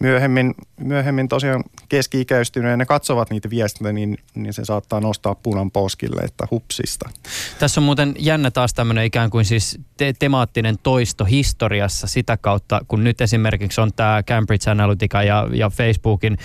myöhemmin, 0.00 0.54
myöhemmin 0.80 1.28
tosiaan 1.28 1.64
keski-ikäistyneenä 1.88 2.84
katsovat 2.84 3.30
niitä 3.30 3.50
viestejä, 3.50 3.92
niin, 3.92 4.18
niin 4.34 4.52
se 4.52 4.64
saattaa 4.64 5.00
nostaa 5.00 5.34
punan 5.34 5.70
poskille, 5.70 6.20
että 6.20 6.46
hupsista. 6.50 7.10
Tässä 7.58 7.80
on 7.80 7.84
muuten 7.84 8.14
jännä 8.18 8.50
taas 8.50 8.74
tämmöinen 8.74 9.04
ikään 9.04 9.30
kuin 9.30 9.44
siis 9.44 9.78
te- 9.96 10.14
temaattinen 10.18 10.76
toisto 10.82 11.24
historiassa 11.24 12.06
sitä 12.06 12.36
kautta, 12.36 12.80
kun 12.88 13.04
nyt 13.04 13.20
esimerkiksi 13.20 13.80
on 13.80 13.92
tämä 13.96 14.22
Cambridge 14.22 14.70
Analytica 14.70 15.22
ja, 15.22 15.48
ja 15.52 15.70
Facebookin 15.70 16.38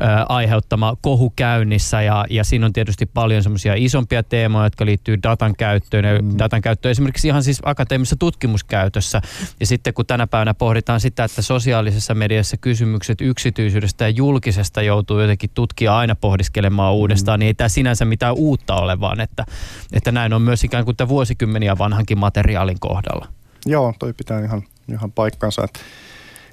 ä, 0.00 0.24
aiheuttama 0.28 0.96
kohu 1.00 1.32
käynnissä 1.36 2.02
ja, 2.02 2.24
ja 2.30 2.44
siinä 2.44 2.66
on 2.66 2.72
tietysti 2.72 3.06
paljon 3.06 3.42
semmoisia 3.42 3.74
isompia 3.76 4.22
teemoja, 4.22 4.66
jotka 4.66 4.86
liittyy 4.86 5.18
datan 5.22 5.54
käyttöön 5.58 6.04
ja 6.04 6.22
mm. 6.22 6.38
datan 6.38 6.62
käyttöön 6.62 6.90
esimerkiksi 6.90 7.28
ihan 7.28 7.42
siis 7.42 7.60
akateemisessa 7.64 8.16
tutkimuskäytössä 8.16 9.22
ja 9.60 9.66
sitten 9.66 9.94
kun 9.94 10.06
tänä 10.06 10.26
päivänä 10.26 10.54
pohditaan 10.54 11.00
sitä, 11.00 11.24
että 11.24 11.42
sosiaalisessa 11.42 12.14
mediassa 12.14 12.56
kysymys 12.56 13.01
kysymykset 13.02 13.20
yksityisyydestä 13.30 14.04
ja 14.04 14.10
julkisesta 14.10 14.82
joutuu 14.82 15.20
jotenkin 15.20 15.50
tutkija 15.54 15.98
aina 15.98 16.14
pohdiskelemaan 16.14 16.94
uudestaan, 16.94 17.38
mm. 17.38 17.40
niin 17.40 17.46
ei 17.46 17.54
tämä 17.54 17.68
sinänsä 17.68 18.04
mitään 18.04 18.34
uutta 18.34 18.74
ole, 18.74 19.00
vaan 19.00 19.20
että, 19.20 19.44
että 19.92 20.12
näin 20.12 20.32
on 20.32 20.42
myös 20.42 20.64
ikään 20.64 20.84
kuin 20.84 20.96
tämä 20.96 21.08
vuosikymmeniä 21.08 21.78
vanhankin 21.78 22.18
materiaalin 22.18 22.80
kohdalla. 22.80 23.28
Joo, 23.66 23.94
toi 23.98 24.12
pitää 24.12 24.44
ihan, 24.44 24.62
ihan 24.92 25.12
paikkansa. 25.12 25.64
Että, 25.64 25.80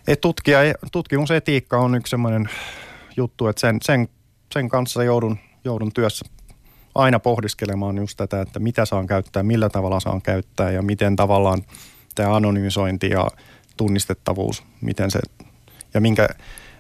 et 0.08 0.22
tutkija, 0.22 0.60
tutkimusetiikka 0.92 1.78
on 1.78 1.96
yksi 1.96 2.12
sellainen 2.12 2.50
juttu, 3.18 3.48
että 3.48 3.60
sen, 3.60 3.78
sen, 3.82 4.08
sen 4.54 4.70
kanssa 4.70 5.04
joudun, 5.04 5.38
joudun 5.64 5.92
työssä 5.94 6.26
aina 6.96 7.20
pohdiskelemaan 7.20 7.98
just 7.98 8.18
tätä, 8.18 8.42
että 8.42 8.60
mitä 8.60 8.86
saan 8.86 9.08
käyttää, 9.08 9.44
millä 9.44 9.70
tavalla 9.70 10.00
saan 10.00 10.22
käyttää 10.22 10.72
ja 10.72 10.82
miten 10.82 11.16
tavallaan 11.16 11.62
tämä 12.16 12.36
anonymisointi 12.36 13.10
ja 13.10 13.28
tunnistettavuus, 13.78 14.64
miten 14.82 15.12
se 15.12 15.20
ja 15.94 16.02
minkä, 16.02 16.28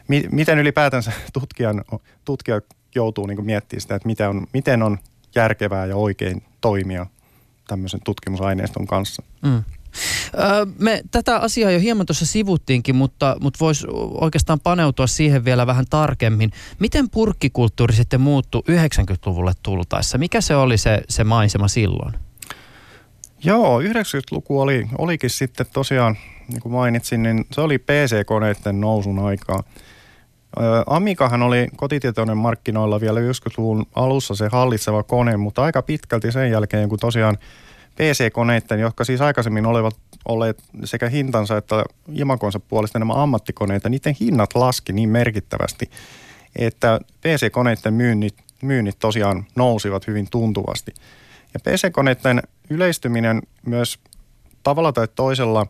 mi, 0.07 0.23
miten 0.31 0.59
ylipäätänsä 0.59 1.11
tutkijan, 1.39 1.83
tutkija 2.25 2.61
joutuu 2.95 3.25
niin 3.25 3.45
miettimään 3.45 3.81
sitä, 3.81 3.95
että 3.95 4.07
miten 4.07 4.29
on, 4.29 4.47
miten 4.53 4.83
on 4.83 4.97
järkevää 5.35 5.85
ja 5.85 5.95
oikein 5.95 6.43
toimia 6.61 7.05
tämmöisen 7.67 7.99
tutkimusaineiston 8.05 8.87
kanssa. 8.87 9.23
Mm. 9.41 9.63
Me 10.79 11.01
tätä 11.11 11.37
asiaa 11.37 11.71
jo 11.71 11.79
hieman 11.79 12.05
tuossa 12.05 12.25
sivuttiinkin, 12.25 12.95
mutta, 12.95 13.37
mutta 13.41 13.57
voisi 13.59 13.87
oikeastaan 14.13 14.59
paneutua 14.59 15.07
siihen 15.07 15.45
vielä 15.45 15.67
vähän 15.67 15.85
tarkemmin. 15.89 16.51
Miten 16.79 17.09
purkkikulttuuri 17.09 17.93
sitten 17.93 18.21
muuttui 18.21 18.61
90-luvulle 18.69 19.53
tultaessa? 19.63 20.17
Mikä 20.17 20.41
se 20.41 20.55
oli 20.55 20.77
se, 20.77 21.01
se 21.09 21.23
maisema 21.23 21.67
silloin? 21.67 22.28
Joo, 23.43 23.81
90-luku 23.81 24.61
oli, 24.61 24.87
olikin 24.97 25.29
sitten 25.29 25.65
tosiaan, 25.73 26.17
niin 26.47 26.61
kuin 26.61 26.73
mainitsin, 26.73 27.23
niin 27.23 27.45
se 27.51 27.61
oli 27.61 27.77
PC-koneiden 27.77 28.81
nousun 28.81 29.19
aikaa. 29.19 29.63
Amikahan 30.85 31.41
oli 31.41 31.67
kotitietoinen 31.75 32.37
markkinoilla 32.37 33.01
vielä 33.01 33.19
90-luvun 33.19 33.85
alussa 33.95 34.35
se 34.35 34.49
hallitseva 34.51 35.03
kone, 35.03 35.37
mutta 35.37 35.63
aika 35.63 35.81
pitkälti 35.81 36.31
sen 36.31 36.51
jälkeen, 36.51 36.89
kun 36.89 36.99
tosiaan 36.99 37.37
PC-koneiden, 37.95 38.79
jotka 38.79 39.03
siis 39.03 39.21
aikaisemmin 39.21 39.65
olivat 39.65 39.95
olleet 40.25 40.63
sekä 40.83 41.09
hintansa 41.09 41.57
että 41.57 41.83
imakonsa 42.13 42.59
puolesta 42.59 42.97
enemmän 42.97 43.17
ammattikoneita, 43.17 43.89
niiden 43.89 44.15
hinnat 44.21 44.55
laski 44.55 44.93
niin 44.93 45.09
merkittävästi, 45.09 45.89
että 46.55 46.99
PC-koneiden 47.21 47.93
myynnit, 47.93 48.35
myynnit 48.61 48.99
tosiaan 48.99 49.45
nousivat 49.55 50.07
hyvin 50.07 50.27
tuntuvasti. 50.31 50.93
Ja 51.53 51.59
PC-koneiden 51.59 52.41
yleistyminen 52.69 53.41
myös 53.65 53.99
tavalla 54.63 54.93
tai 54.93 55.07
toisella 55.15 55.67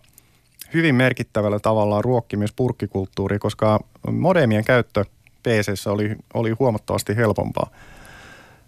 hyvin 0.74 0.96
merkittävällä 0.96 1.60
tavalla 1.60 2.02
ruokki 2.02 2.38
myös 2.38 2.54
purkkikulttuuri, 2.56 3.40
koska 3.40 3.80
modemien 4.12 4.66
käyttö 4.66 5.06
PC 5.44 5.88
oli, 5.88 6.16
oli 6.34 6.52
huomattavasti 6.52 7.16
helpompaa. 7.16 7.70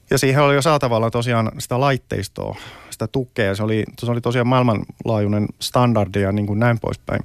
Ja 0.10 0.18
siihen 0.18 0.44
oli 0.44 0.56
jo 0.56 0.62
saatavalla 0.62 1.12
tosiaan 1.12 1.52
sitä 1.60 1.80
laitteistoa, 1.80 2.56
sitä 2.90 3.08
tukea. 3.08 3.56
Se 3.56 3.64
oli, 3.64 3.84
se 4.00 4.12
oli 4.12 4.22
tosiaan 4.22 4.48
maailmanlaajuinen 4.48 5.48
standardi 5.60 6.22
ja 6.22 6.32
niin 6.32 6.48
kuin 6.48 6.60
näin 6.60 6.80
poispäin. 6.80 7.22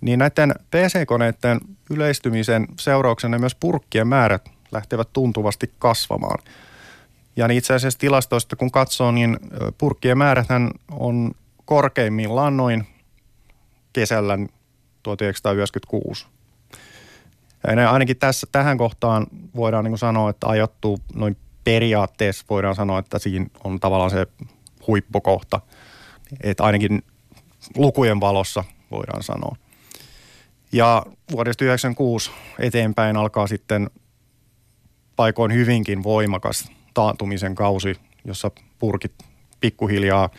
Niin 0.00 0.18
näiden 0.18 0.54
PC-koneiden 0.70 1.60
yleistymisen 1.90 2.66
seurauksena 2.80 3.38
myös 3.38 3.54
purkkien 3.54 4.08
määrät 4.08 4.50
lähtevät 4.72 5.08
tuntuvasti 5.12 5.70
kasvamaan. 5.78 6.38
Ja 7.36 7.48
niin 7.48 7.58
itse 7.58 7.74
asiassa 7.74 7.98
tilastoista 7.98 8.56
kun 8.56 8.70
katsoo, 8.70 9.10
niin 9.10 9.38
purkkien 9.78 10.18
määräthän 10.18 10.70
on 10.90 11.30
korkeimmillaan 11.64 12.56
noin 12.56 12.86
kesällä 13.92 14.38
1996. 15.02 16.26
Ja 17.76 17.90
ainakin 17.90 18.16
tässä, 18.16 18.46
tähän 18.52 18.78
kohtaan 18.78 19.26
voidaan 19.56 19.84
niin 19.84 19.98
sanoa, 19.98 20.30
että 20.30 20.46
ajoittuu 20.46 20.98
noin 21.14 21.36
periaatteessa 21.64 22.44
voidaan 22.50 22.74
sanoa, 22.74 22.98
että 22.98 23.18
siinä 23.18 23.46
on 23.64 23.80
tavallaan 23.80 24.10
se 24.10 24.26
huippukohta. 24.86 25.60
Että 26.42 26.64
ainakin 26.64 27.02
lukujen 27.76 28.20
valossa 28.20 28.64
voidaan 28.90 29.22
sanoa. 29.22 29.56
Ja 30.72 31.02
vuodesta 31.06 31.64
1996 31.64 32.30
eteenpäin 32.58 33.16
alkaa 33.16 33.46
sitten 33.46 33.90
paikoin 35.16 35.52
hyvinkin 35.52 36.02
voimakas 36.02 36.70
taantumisen 36.94 37.54
kausi, 37.54 37.96
jossa 38.24 38.50
purkit 38.78 39.12
pikkuhiljaa 39.60 40.30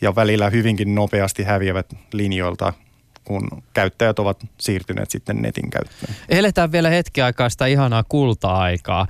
ja 0.00 0.14
välillä 0.14 0.50
hyvinkin 0.50 0.94
nopeasti 0.94 1.42
häviävät 1.42 1.94
linjoilta 2.12 2.72
kun 3.24 3.48
käyttäjät 3.74 4.18
ovat 4.18 4.46
siirtyneet 4.60 5.10
sitten 5.10 5.42
netin 5.42 5.70
käyttöön. 5.70 6.14
Eletään 6.28 6.72
vielä 6.72 6.90
hetki 6.90 7.22
aikaa 7.22 7.48
sitä 7.48 7.66
ihanaa 7.66 8.04
kulta-aikaa. 8.08 9.06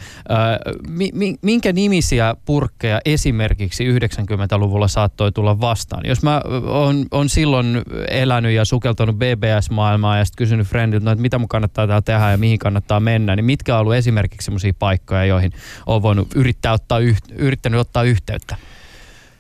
minkä 1.43 1.73
nimisiä 1.73 2.35
purkkeja 2.45 3.01
esimerkiksi 3.05 3.85
90-luvulla 3.99 4.89
saattoi 4.89 5.33
tulla 5.33 5.61
vastaan? 5.61 6.03
Jos 6.07 6.23
mä 6.23 6.43
on, 6.67 7.07
on 7.11 7.29
silloin 7.29 7.83
elänyt 8.09 8.53
ja 8.53 8.65
sukeltanut 8.65 9.17
BBS-maailmaa 9.17 10.19
ja 10.19 10.25
sitten 10.25 10.39
kysynyt 10.39 10.67
friendiltä, 10.67 11.05
no, 11.05 11.11
että 11.11 11.23
mitä 11.23 11.39
mun 11.39 11.49
kannattaa 11.49 11.87
täällä 11.87 12.03
tehdä 12.03 12.31
ja 12.31 12.39
mihin 12.39 12.59
kannattaa 12.59 13.01
mennä, 13.01 13.37
niin 13.37 13.45
mitkä 13.45 13.75
on 13.75 13.81
ollut 13.81 13.95
esimerkiksi 13.95 14.45
sellaisia 14.45 14.73
paikkoja, 14.79 15.25
joihin 15.25 15.53
on 15.87 16.03
voinut 16.03 16.29
yrittää 16.35 16.73
ottaa, 16.73 16.99
yrittänyt 17.37 17.81
ottaa 17.81 18.03
yhteyttä? 18.03 18.57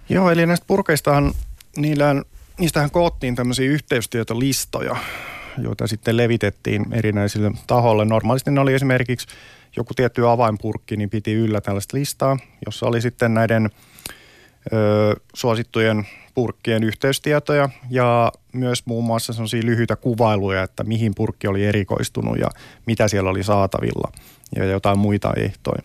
Joo, 0.08 0.30
eli 0.30 0.46
näistä 0.46 0.66
purkeistahan 0.66 1.32
niillä 1.76 2.14
niistähän 2.58 2.90
koottiin 2.90 3.34
tämmöisiä 3.34 3.70
yhteystietolistoja, 3.70 4.96
joita 5.58 5.86
sitten 5.86 6.16
levitettiin 6.16 6.86
erinäisille 6.92 7.50
tahoille. 7.66 8.04
Normaalisti 8.04 8.50
ne 8.50 8.60
oli 8.60 8.74
esimerkiksi 8.74 9.26
joku 9.76 9.94
tietty 9.94 10.28
avainpurkki, 10.28 10.96
niin 10.96 11.10
piti 11.10 11.32
yllä 11.32 11.60
tällaista 11.60 11.96
listaa, 11.96 12.36
jossa 12.66 12.86
oli 12.86 13.00
sitten 13.00 13.34
näiden 13.34 13.70
ö, 14.72 15.16
suosittujen 15.34 16.06
purkkien 16.34 16.84
yhteystietoja 16.84 17.68
ja 17.90 18.32
myös 18.52 18.86
muun 18.86 19.04
muassa 19.04 19.32
sellaisia 19.32 19.62
lyhyitä 19.64 19.96
kuvailuja, 19.96 20.62
että 20.62 20.84
mihin 20.84 21.12
purkki 21.14 21.46
oli 21.46 21.64
erikoistunut 21.64 22.38
ja 22.38 22.48
mitä 22.86 23.08
siellä 23.08 23.30
oli 23.30 23.42
saatavilla 23.42 24.12
ja 24.56 24.64
jotain 24.64 24.98
muita 24.98 25.32
ehtoja. 25.36 25.82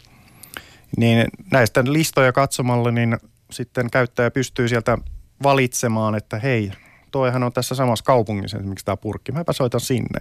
Niin 0.98 1.28
näistä 1.52 1.84
listoja 1.88 2.32
katsomalla, 2.32 2.92
niin 2.92 3.18
sitten 3.52 3.90
käyttäjä 3.92 4.32
pystyy 4.32 4.68
sieltä 4.68 4.98
valitsemaan, 5.44 6.16
että 6.16 6.40
hei, 6.40 6.72
toihan 7.12 7.44
on 7.44 7.54
tässä 7.54 7.76
samassa 7.76 8.06
kaupungissa 8.06 8.58
esimerkiksi 8.58 8.86
tämä 8.86 8.98
purkki, 8.98 9.32
mäpä 9.32 9.54
soitan 9.54 9.82
sinne. 9.82 10.20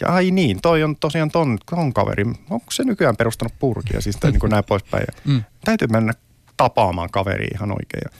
Ja 0.00 0.08
ai 0.08 0.30
niin, 0.30 0.60
toi 0.62 0.82
on 0.82 0.96
tosiaan 0.96 1.30
ton, 1.30 1.58
ton 1.70 1.92
kaveri, 1.92 2.24
onko 2.50 2.66
se 2.70 2.84
nykyään 2.84 3.16
perustanut 3.16 3.54
purkia, 3.58 4.00
siis 4.00 4.22
niin 4.22 4.38
kuin 4.40 4.50
näin 4.50 4.64
poispäin. 4.64 5.06
Mm. 5.24 5.42
Täytyy 5.64 5.88
mennä 5.88 6.12
tapaamaan 6.56 7.10
kaveri 7.10 7.46
ihan 7.54 7.70
oikein. 7.70 8.18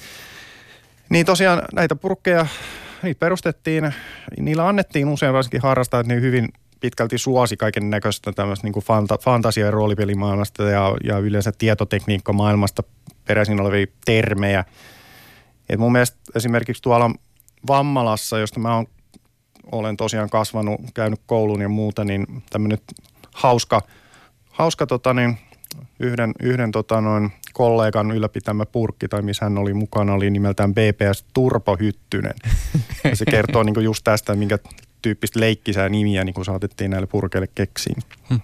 Niin 1.08 1.26
tosiaan 1.26 1.62
näitä 1.72 1.94
purkkeja, 1.94 2.46
niitä 3.02 3.18
perustettiin, 3.18 3.94
niillä 4.40 4.68
annettiin 4.68 5.08
usein 5.08 5.32
varsinkin 5.32 5.62
harrastajat 5.62 6.06
niin 6.06 6.20
hyvin 6.20 6.48
pitkälti 6.80 7.18
suosi 7.18 7.56
kaiken 7.56 7.90
näköistä 7.90 8.32
tämmöistä 8.32 8.66
niin 8.66 8.84
fanta, 8.84 9.18
fantasia- 9.18 9.64
ja 9.64 9.70
roolipelimaailmasta 9.70 10.62
ja, 10.62 10.96
ja 11.04 11.18
yleensä 11.18 11.52
tietotekniikkamaailmasta 11.58 12.82
peräisin 13.24 13.60
olevia 13.60 13.86
termejä– 14.04 14.64
et 15.68 15.78
mun 15.78 15.92
mielestä 15.92 16.18
esimerkiksi 16.34 16.82
tuolla 16.82 17.10
Vammalassa, 17.66 18.38
josta 18.38 18.60
mä 18.60 18.84
olen 19.72 19.96
tosiaan 19.96 20.30
kasvanut, 20.30 20.80
käynyt 20.94 21.20
koulun 21.26 21.60
ja 21.60 21.68
muuta, 21.68 22.04
niin 22.04 22.26
tämmöinen 22.50 22.78
hauska, 23.34 23.82
hauska 24.50 24.86
tota 24.86 25.14
niin, 25.14 25.38
yhden, 26.00 26.32
yhden 26.42 26.72
tota 26.72 27.00
noin 27.00 27.32
kollegan 27.52 28.10
ylläpitämä 28.10 28.66
purkki, 28.66 29.08
tai 29.08 29.22
missä 29.22 29.44
hän 29.44 29.58
oli 29.58 29.74
mukana, 29.74 30.14
oli 30.14 30.30
nimeltään 30.30 30.74
BPS 30.74 31.24
Turpohyttynen. 31.34 32.34
Ja 33.04 33.16
se 33.16 33.24
kertoo 33.24 33.62
niin 33.62 33.84
just 33.84 34.04
tästä, 34.04 34.34
minkä 34.34 34.58
tyyppistä 35.02 35.40
leikkisää 35.40 35.88
nimiä 35.88 36.24
niin 36.24 36.44
saatettiin 36.44 36.90
näille 36.90 37.06
purkeille 37.06 37.48
keksiin. 37.54 37.96
Hmm. 38.28 38.40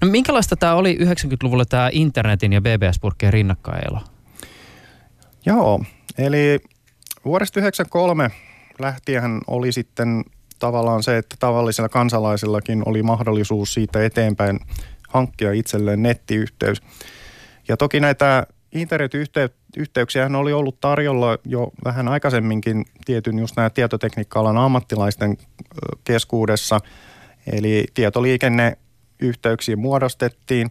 No 0.00 0.08
minkälaista 0.08 0.56
tämä 0.56 0.74
oli 0.74 0.98
90-luvulla 1.00 1.64
tämä 1.64 1.90
internetin 1.92 2.52
ja 2.52 2.60
BBS-purkkien 2.60 3.32
rinnakkailo? 3.32 4.00
Joo, 5.46 5.84
eli 6.18 6.60
vuodesta 7.24 7.60
1993 7.60 8.30
lähtien 8.78 9.40
oli 9.46 9.72
sitten 9.72 10.24
tavallaan 10.58 11.02
se, 11.02 11.18
että 11.18 11.36
tavallisella 11.38 11.88
kansalaisillakin 11.88 12.82
oli 12.88 13.02
mahdollisuus 13.02 13.74
siitä 13.74 14.04
eteenpäin 14.04 14.60
hankkia 15.08 15.52
itselleen 15.52 16.02
nettiyhteys. 16.02 16.82
Ja 17.68 17.76
toki 17.76 18.00
näitä 18.00 18.46
internetyhteyksiä 18.72 20.30
oli 20.38 20.52
ollut 20.52 20.80
tarjolla 20.80 21.38
jo 21.44 21.70
vähän 21.84 22.08
aikaisemminkin 22.08 22.84
tietyn 23.04 23.38
just 23.38 23.56
nämä 23.56 23.70
tietotekniikka-alan 23.70 24.58
ammattilaisten 24.58 25.36
keskuudessa. 26.04 26.80
Eli 27.52 27.86
tietoliikenneyhteyksiä 27.94 29.76
muodostettiin 29.76 30.70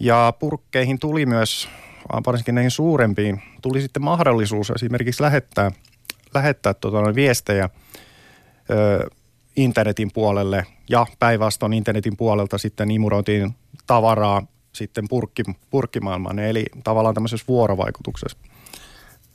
ja 0.00 0.32
purkkeihin 0.38 0.98
tuli 0.98 1.26
myös 1.26 1.68
varsinkin 2.26 2.54
näihin 2.54 2.70
suurempiin, 2.70 3.42
tuli 3.62 3.80
sitten 3.80 4.02
mahdollisuus 4.02 4.70
esimerkiksi 4.70 5.22
lähettää, 5.22 5.70
lähettää 6.34 6.74
tuota, 6.74 7.14
viestejä 7.14 7.68
ö, 8.70 9.10
internetin 9.56 10.10
puolelle 10.14 10.66
ja 10.88 11.06
päinvastoin 11.18 11.72
internetin 11.72 12.16
puolelta 12.16 12.58
sitten 12.58 12.90
imuroitiin 12.90 13.54
tavaraa 13.86 14.46
sitten 14.72 15.08
purkki, 15.08 15.42
purkkimaailmaan, 15.70 16.38
eli 16.38 16.64
tavallaan 16.84 17.14
tämmöisessä 17.14 17.44
vuorovaikutuksessa. 17.48 18.38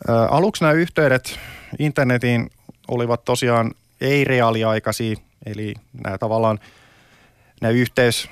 Ö, 0.10 0.12
aluksi 0.30 0.64
nämä 0.64 0.74
yhteydet 0.74 1.40
internetiin 1.80 2.50
olivat 2.88 3.26
tosiaan 3.26 3.72
ei-reaaliaikaisia, 4.02 5.16
eli 5.46 5.74
nämä 6.04 6.18
tavallaan 6.18 6.60
nämä 7.62 7.72
yhteys, 7.72 8.30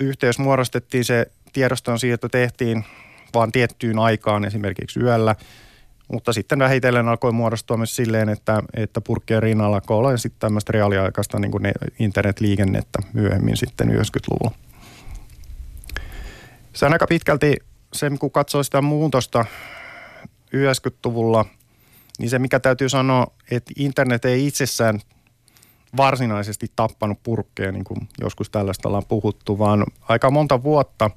yhteys 0.00 0.38
muodostettiin 0.38 1.04
se 1.04 1.26
tiedoston 1.52 1.98
siirto 1.98 2.28
tehtiin 2.28 2.84
vaan 3.34 3.52
tiettyyn 3.52 3.98
aikaan 3.98 4.44
esimerkiksi 4.44 5.00
yöllä. 5.00 5.36
Mutta 6.12 6.32
sitten 6.32 6.58
vähitellen 6.58 7.08
alkoi 7.08 7.32
muodostua 7.32 7.76
myös 7.76 7.96
silleen, 7.96 8.28
että, 8.28 8.62
että 8.74 9.00
purkkien 9.00 9.42
rinnalla 9.42 9.76
alkoi 9.76 9.96
olla 9.96 10.16
sitten 10.16 10.40
tämmöistä 10.40 10.72
reaaliaikaista 10.72 11.38
niin 11.38 11.50
kuin 11.50 11.64
internetliikennettä 11.98 12.98
myöhemmin 13.12 13.56
sitten 13.56 13.88
90-luvulla. 13.88 14.54
Se 16.72 16.86
on 16.86 16.92
aika 16.92 17.06
pitkälti 17.06 17.56
se, 17.92 18.10
kun 18.20 18.30
katsoo 18.30 18.62
sitä 18.62 18.80
muutosta 18.80 19.44
90-luvulla, 20.56 21.44
niin 22.18 22.30
se 22.30 22.38
mikä 22.38 22.60
täytyy 22.60 22.88
sanoa, 22.88 23.26
että 23.50 23.72
internet 23.76 24.24
ei 24.24 24.46
itsessään 24.46 25.00
varsinaisesti 25.96 26.66
tappanut 26.76 27.18
purkkeja, 27.22 27.72
niin 27.72 27.84
kuin 27.84 28.08
joskus 28.20 28.50
tällaista 28.50 28.88
ollaan 28.88 29.06
puhuttu, 29.08 29.58
vaan 29.58 29.86
aika 30.08 30.30
monta 30.30 30.62
vuotta 30.62 31.10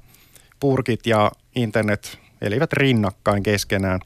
purkit 0.60 1.06
ja 1.06 1.32
internet 1.56 2.18
elivät 2.40 2.72
rinnakkain 2.72 3.42
keskenään. 3.42 4.00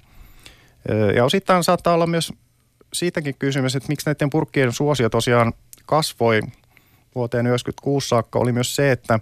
Ja 1.17 1.25
osittain 1.25 1.65
saattaa 1.65 1.95
olla 1.95 2.07
myös 2.07 2.33
siitäkin 2.93 3.35
kysymys, 3.39 3.77
että 3.77 3.89
miksi 3.89 4.07
näiden 4.07 4.31
purkkien 4.31 4.73
suosio 4.73 5.09
tosiaan 5.09 5.53
kasvoi 5.87 6.41
vuoteen 7.15 7.45
1996 7.45 8.09
saakka, 8.09 8.39
oli 8.39 8.53
myös 8.53 8.77
se, 8.77 8.93
että 8.93 9.21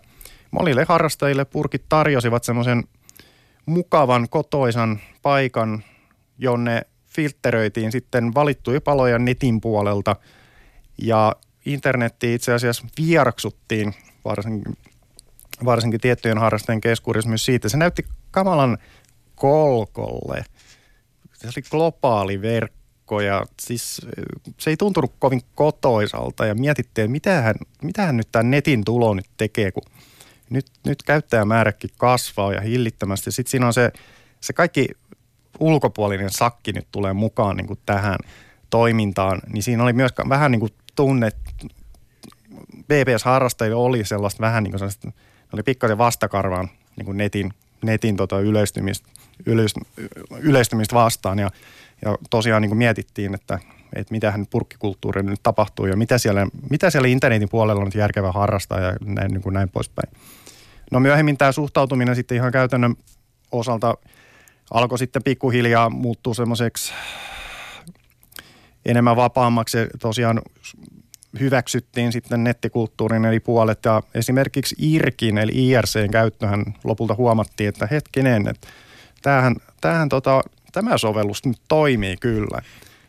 monille 0.50 0.86
harrastajille 0.88 1.44
purkit 1.44 1.84
tarjosivat 1.88 2.44
semmoisen 2.44 2.84
mukavan, 3.66 4.28
kotoisan 4.28 5.00
paikan, 5.22 5.84
jonne 6.38 6.82
filtteröitiin 7.06 7.92
sitten 7.92 8.34
valittuja 8.34 8.80
paloja 8.80 9.18
netin 9.18 9.60
puolelta– 9.60 10.16
ja 11.02 11.36
internetti 11.66 12.34
itse 12.34 12.52
asiassa 12.52 12.86
vierksuttiin 13.00 13.94
varsinkin, 14.24 14.76
varsinkin 15.64 16.00
tiettyjen 16.00 16.38
harrastajien 16.38 16.80
keskuudessa 16.80 17.28
myös 17.28 17.44
siitä. 17.44 17.68
Se 17.68 17.76
näytti 17.76 18.06
kamalan 18.30 18.78
kolkolle. 19.34 20.44
Se 21.34 21.46
oli 21.46 21.62
globaali 21.70 22.42
verkko 22.42 23.20
ja 23.20 23.46
siis 23.60 24.00
se 24.58 24.70
ei 24.70 24.76
tuntunut 24.76 25.14
kovin 25.18 25.40
kotoisalta 25.54 26.46
ja 26.46 26.54
mietittiin, 26.54 27.04
että 27.04 27.12
mitähän, 27.12 27.54
mitähän 27.82 28.16
nyt 28.16 28.28
tämä 28.32 28.42
netin 28.42 28.84
tulo 28.84 29.14
nyt 29.14 29.26
tekee, 29.36 29.72
kun 29.72 29.82
nyt, 30.50 30.66
nyt 30.86 31.02
käyttäjämääräkin 31.02 31.90
kasvaa 31.96 32.52
ja 32.52 32.60
hillittömästi. 32.60 33.32
Sitten 33.32 33.50
siinä 33.50 33.66
on 33.66 33.74
se, 33.74 33.92
se 34.40 34.52
kaikki 34.52 34.88
ulkopuolinen 35.60 36.30
sakki 36.30 36.72
nyt 36.72 36.86
tulee 36.92 37.12
mukaan 37.12 37.56
niin 37.56 37.66
kuin 37.66 37.80
tähän 37.86 38.18
toimintaan, 38.70 39.40
niin 39.52 39.62
siinä 39.62 39.82
oli 39.82 39.92
myös 39.92 40.12
vähän 40.28 40.50
niin 40.50 40.60
kuin 40.60 40.72
tunne, 40.96 41.30
BBS-harrastajilla 42.88 43.76
oli 43.76 44.04
sellaista 44.04 44.40
vähän 44.40 44.62
niin 44.62 44.72
kuin 44.72 44.78
sellaista, 44.78 45.12
oli 45.52 45.62
pikkasen 45.62 45.98
vastakarvaan 45.98 46.68
niin 46.96 47.06
kuin 47.06 47.16
netin, 47.16 47.52
netin 47.82 48.16
tota 48.16 48.40
yleistymistä, 48.40 49.08
yleistymistä 50.40 50.94
vastaan 50.94 51.38
ja, 51.38 51.50
ja 52.04 52.16
tosiaan 52.30 52.62
niin 52.62 52.70
kuin 52.70 52.78
mietittiin, 52.78 53.34
että, 53.34 53.58
että 53.94 54.14
mitähän 54.14 54.46
purkkikulttuuri 54.46 55.22
nyt 55.22 55.42
tapahtuu 55.42 55.86
ja 55.86 55.96
mitä 55.96 56.18
siellä, 56.18 56.46
mitä 56.70 56.90
siellä 56.90 57.08
internetin 57.08 57.48
puolella 57.48 57.82
on 57.82 57.90
järkevä 57.94 58.32
harrastaa 58.32 58.80
ja 58.80 58.96
näin, 59.04 59.30
niin 59.30 59.42
kuin 59.42 59.54
näin 59.54 59.68
poispäin. 59.68 60.08
No 60.92 61.00
myöhemmin 61.00 61.38
tämä 61.38 61.52
suhtautuminen 61.52 62.16
sitten 62.16 62.36
ihan 62.36 62.52
käytännön 62.52 62.94
osalta 63.52 63.94
alkoi 64.70 64.98
sitten 64.98 65.22
pikkuhiljaa 65.22 65.90
muuttua 65.90 66.34
semmoiseksi 66.34 66.92
enemmän 68.86 69.16
vapaammaksi. 69.16 69.78
Tosiaan 70.00 70.42
hyväksyttiin 71.40 72.12
sitten 72.12 72.44
nettikulttuurin 72.44 73.24
eri 73.24 73.40
puolet 73.40 73.84
ja 73.84 74.02
esimerkiksi 74.14 74.74
IRKin 74.78 75.38
eli 75.38 75.52
IRCn 75.54 76.10
käyttöhän 76.10 76.64
lopulta 76.84 77.14
huomattiin, 77.14 77.68
että 77.68 77.88
hetkinen, 77.90 78.48
että 78.48 78.68
tämähän, 79.22 79.56
tämähän 79.80 80.08
tota, 80.08 80.42
tämä 80.72 80.98
sovellus 80.98 81.44
nyt 81.44 81.58
toimii 81.68 82.16
kyllä. 82.16 82.62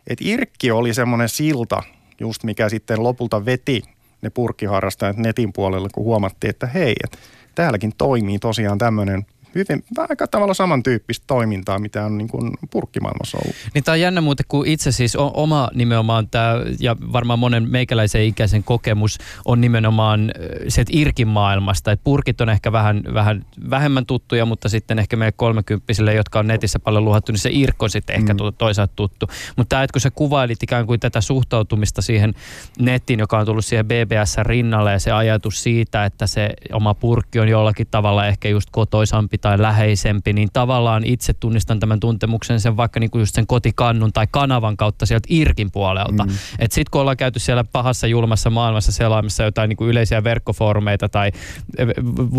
Et 0.08 0.22
IRKki 0.22 0.72
oli 0.72 0.94
semmoinen 0.94 1.30
silta, 1.30 1.84
just 2.20 2.44
mikä 2.44 2.70
sitten 2.70 3.04
lopulta 3.04 3.46
veti 3.46 3.82
ne 4.22 4.30
purkkiharrastajat 4.30 5.18
netin 5.18 5.54
puolelle, 5.54 5.90
kun 5.94 6.04
huomattiin, 6.04 6.50
että 6.50 6.68
hei, 6.68 6.96
että 7.04 7.18
täälläkin 7.56 7.94
toimii 7.98 8.40
tosiaan 8.40 8.78
tämmöinen– 8.78 9.26
hyvin 9.56 9.84
aika 9.98 10.28
tavalla 10.28 10.54
samantyyppistä 10.54 11.24
toimintaa, 11.28 11.80
mitä 11.80 12.06
on 12.06 12.18
niin 12.18 12.28
kuin 12.28 12.52
purkkimaailmassa 12.72 13.38
ollut. 13.38 13.56
Niin 13.74 13.84
tämä 13.84 13.94
on 13.94 14.02
jännä 14.02 14.22
muuten, 14.22 14.46
kun 14.50 14.68
itse 14.68 14.92
siis 14.92 15.16
on, 15.16 15.32
oma 15.34 15.70
nimenomaan 15.74 16.28
tämä, 16.30 16.56
ja 16.80 16.96
varmaan 17.14 17.40
monen 17.40 17.72
meikäläisen 17.72 18.24
ikäisen 18.24 18.64
kokemus 18.64 19.18
on 19.46 19.62
nimenomaan 19.62 20.32
se, 20.68 20.82
että 20.82 20.94
irkin 20.96 21.28
maailmasta. 21.28 21.92
Että 21.92 22.04
purkit 22.04 22.42
on 22.42 22.50
ehkä 22.50 22.72
vähän, 22.72 23.04
vähän 23.14 23.46
vähemmän 23.70 24.06
tuttuja, 24.06 24.46
mutta 24.46 24.70
sitten 24.70 25.00
ehkä 25.00 25.16
meille 25.16 25.32
kolmekymppisille, 25.32 26.14
jotka 26.14 26.40
on 26.40 26.48
netissä 26.48 26.80
paljon 26.80 27.06
luhattu, 27.06 27.32
niin 27.32 27.40
se 27.40 27.50
irkko 27.54 27.86
on 27.86 27.90
sitten 27.90 28.16
ehkä 28.16 28.34
mm. 28.34 28.40
toisaalta 28.58 28.94
tuttu. 28.96 29.30
Mutta 29.56 29.70
tämä, 29.70 29.84
että 29.84 29.94
kun 29.94 30.02
sä 30.02 30.12
kuvailit 30.12 30.64
ikään 30.64 30.86
kuin 30.86 31.00
tätä 31.00 31.22
suhtautumista 31.22 32.02
siihen 32.02 32.34
nettiin, 32.80 33.20
joka 33.20 33.40
on 33.40 33.46
tullut 33.46 33.66
siihen 33.66 33.86
BBS 33.86 34.38
rinnalle 34.38 34.92
ja 34.92 35.00
se 35.00 35.12
ajatus 35.12 35.64
siitä, 35.64 36.06
että 36.06 36.28
se 36.28 36.50
oma 36.74 36.94
purkki 36.94 37.40
on 37.40 37.48
jollakin 37.48 37.88
tavalla 37.92 38.28
ehkä 38.28 38.50
just 38.50 38.70
kotoisampi 38.72 39.38
tai 39.42 39.62
läheisempi, 39.62 40.34
niin 40.34 40.50
tavallaan 40.54 41.04
itse 41.06 41.34
tunnistan 41.34 41.80
tämän 41.80 42.00
tuntemuksen 42.00 42.60
sen 42.60 42.78
vaikka 42.78 43.00
niin 43.00 43.12
kuin 43.12 43.20
just 43.20 43.36
sen 43.36 43.48
kotikannun 43.48 44.14
tai 44.14 44.28
kanavan 44.32 44.78
kautta 44.78 45.06
sieltä 45.06 45.28
Irkin 45.30 45.72
puolelta. 45.72 46.26
Mm. 46.26 46.32
Että 46.60 46.76
sitten 46.76 46.92
kun 46.92 47.02
ollaan 47.02 47.18
käyty 47.18 47.40
siellä 47.40 47.64
pahassa 47.64 48.08
julmassa 48.08 48.50
maailmassa 48.50 48.92
selaamassa 48.92 49.44
jotain 49.44 49.70
niin 49.70 49.78
kuin 49.78 49.90
yleisiä 49.90 50.24
verkkofoorumeita 50.24 51.10
tai 51.10 51.32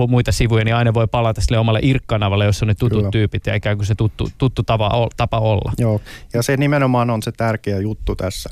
muita 0.08 0.32
sivuja, 0.32 0.64
niin 0.64 0.74
aina 0.74 0.94
voi 0.94 1.06
palata 1.06 1.40
sille 1.40 1.58
omalle 1.58 1.80
IRK-kanavalle, 1.82 2.44
jossa 2.44 2.64
on 2.64 2.68
ne 2.68 2.74
tutut 2.74 2.98
Kyllä. 2.98 3.10
tyypit 3.10 3.46
ja 3.46 3.54
ikään 3.54 3.76
kuin 3.76 3.86
se 3.86 3.94
tuttu, 3.94 4.28
tuttu 4.38 4.62
tapa, 4.62 5.08
tapa 5.16 5.38
olla. 5.38 5.72
Joo, 5.78 6.00
ja 6.34 6.42
se 6.42 6.56
nimenomaan 6.56 7.10
on 7.10 7.22
se 7.22 7.32
tärkeä 7.32 7.78
juttu 7.78 8.16
tässä. 8.16 8.50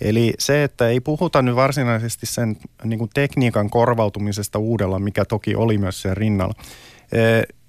Eli 0.00 0.34
se, 0.38 0.64
että 0.64 0.88
ei 0.88 1.00
puhuta 1.00 1.42
nyt 1.42 1.56
varsinaisesti 1.56 2.26
sen 2.26 2.56
niin 2.84 2.98
kuin 2.98 3.10
tekniikan 3.14 3.70
korvautumisesta 3.70 4.58
uudella, 4.58 4.98
mikä 4.98 5.24
toki 5.24 5.54
oli 5.54 5.78
myös 5.78 6.02
sen 6.02 6.16
rinnalla, 6.16 6.54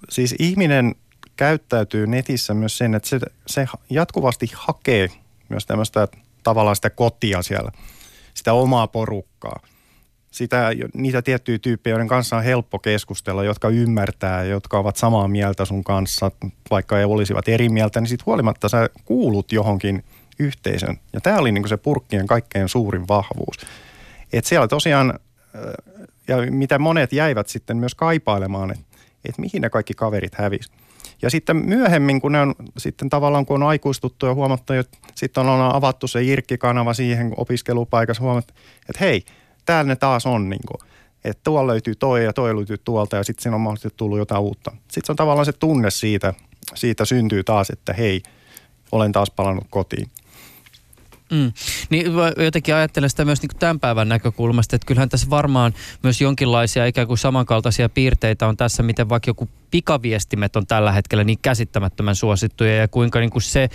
siis 0.09 0.35
ihminen 0.39 0.95
käyttäytyy 1.35 2.07
netissä 2.07 2.53
myös 2.53 2.77
sen, 2.77 2.95
että 2.95 3.09
se, 3.09 3.19
se 3.47 3.67
jatkuvasti 3.89 4.49
hakee 4.53 5.07
myös 5.49 5.65
tämmöistä 5.65 6.07
tavallaan 6.43 6.75
sitä 6.75 6.89
kotia 6.89 7.41
siellä, 7.41 7.71
sitä 8.33 8.53
omaa 8.53 8.87
porukkaa. 8.87 9.59
Sitä, 10.31 10.71
niitä 10.93 11.21
tiettyjä 11.21 11.59
tyyppejä, 11.59 11.91
joiden 11.91 12.07
kanssa 12.07 12.37
on 12.37 12.43
helppo 12.43 12.79
keskustella, 12.79 13.43
jotka 13.43 13.69
ymmärtää, 13.69 14.43
jotka 14.43 14.79
ovat 14.79 14.95
samaa 14.95 15.27
mieltä 15.27 15.65
sun 15.65 15.83
kanssa, 15.83 16.31
vaikka 16.71 16.99
ei 16.99 17.05
olisivat 17.05 17.47
eri 17.47 17.69
mieltä, 17.69 18.01
niin 18.01 18.07
sitten 18.07 18.25
huolimatta 18.25 18.69
sä 18.69 18.89
kuulut 19.05 19.51
johonkin 19.51 20.03
yhteisön. 20.39 20.99
Ja 21.13 21.21
tämä 21.21 21.37
oli 21.37 21.51
niinku 21.51 21.67
se 21.67 21.77
purkkien 21.77 22.27
kaikkein 22.27 22.69
suurin 22.69 23.07
vahvuus. 23.07 23.57
että 24.33 24.49
siellä 24.49 24.67
tosiaan, 24.67 25.19
ja 26.27 26.37
mitä 26.51 26.79
monet 26.79 27.13
jäivät 27.13 27.47
sitten 27.47 27.77
myös 27.77 27.95
kaipailemaan, 27.95 28.71
että 28.71 28.83
että 29.29 29.41
mihin 29.41 29.61
ne 29.61 29.69
kaikki 29.69 29.93
kaverit 29.93 30.35
hävisi. 30.35 30.71
Ja 31.21 31.29
sitten 31.29 31.55
myöhemmin, 31.57 32.21
kun 32.21 32.31
ne 32.31 32.41
on 32.41 32.55
sitten 32.77 33.09
tavallaan, 33.09 33.45
kun 33.45 33.63
on 33.63 33.69
aikuistuttu 33.69 34.25
ja 34.25 34.33
huomattu, 34.33 34.73
että 34.73 34.97
sitten 35.15 35.47
on 35.47 35.75
avattu 35.75 36.07
se 36.07 36.23
irkkikanava 36.23 36.93
siihen 36.93 37.33
opiskelupaikassa, 37.37 38.23
huomattu, 38.23 38.53
että 38.89 39.05
hei, 39.05 39.23
täällä 39.65 39.87
ne 39.87 39.95
taas 39.95 40.25
on 40.25 40.49
niin 40.49 40.61
kuin, 40.67 40.89
että 41.23 41.41
tuolla 41.43 41.67
löytyy 41.67 41.95
toi 41.95 42.23
ja 42.23 42.33
toi 42.33 42.55
löytyy 42.55 42.77
tuolta 42.77 43.15
ja 43.15 43.23
sitten 43.23 43.43
siinä 43.43 43.55
on 43.55 43.61
mahdollisesti 43.61 43.97
tullut 43.97 44.17
jotain 44.17 44.41
uutta. 44.41 44.71
Sitten 44.71 45.05
se 45.05 45.11
on 45.11 45.15
tavallaan 45.15 45.45
se 45.45 45.53
tunne 45.53 45.91
siitä, 45.91 46.33
siitä 46.75 47.05
syntyy 47.05 47.43
taas, 47.43 47.69
että 47.69 47.93
hei, 47.93 48.23
olen 48.91 49.11
taas 49.11 49.31
palannut 49.31 49.67
kotiin. 49.69 50.07
Mm. 51.31 51.51
Niin 51.89 52.05
jotenkin 52.43 52.75
ajattelen 52.75 53.09
sitä 53.09 53.25
myös 53.25 53.41
niin 53.41 53.49
kuin 53.49 53.59
tämän 53.59 53.79
päivän 53.79 54.09
näkökulmasta, 54.09 54.75
että 54.75 54.85
kyllähän 54.85 55.09
tässä 55.09 55.29
varmaan 55.29 55.73
myös 56.03 56.21
jonkinlaisia 56.21 56.85
ikään 56.85 57.07
kuin 57.07 57.17
samankaltaisia 57.17 57.89
piirteitä 57.89 58.47
on 58.47 58.57
tässä, 58.57 58.83
miten 58.83 59.09
vaikka 59.09 59.29
joku 59.29 59.49
pikaviestimet 59.71 60.55
on 60.55 60.67
tällä 60.67 60.91
hetkellä 60.91 61.23
niin 61.23 61.39
käsittämättömän 61.41 62.15
suosittuja 62.15 62.75
ja 62.75 62.87
kuinka 62.87 63.19
niin 63.19 63.29
kuin 63.29 63.41
se 63.41 63.69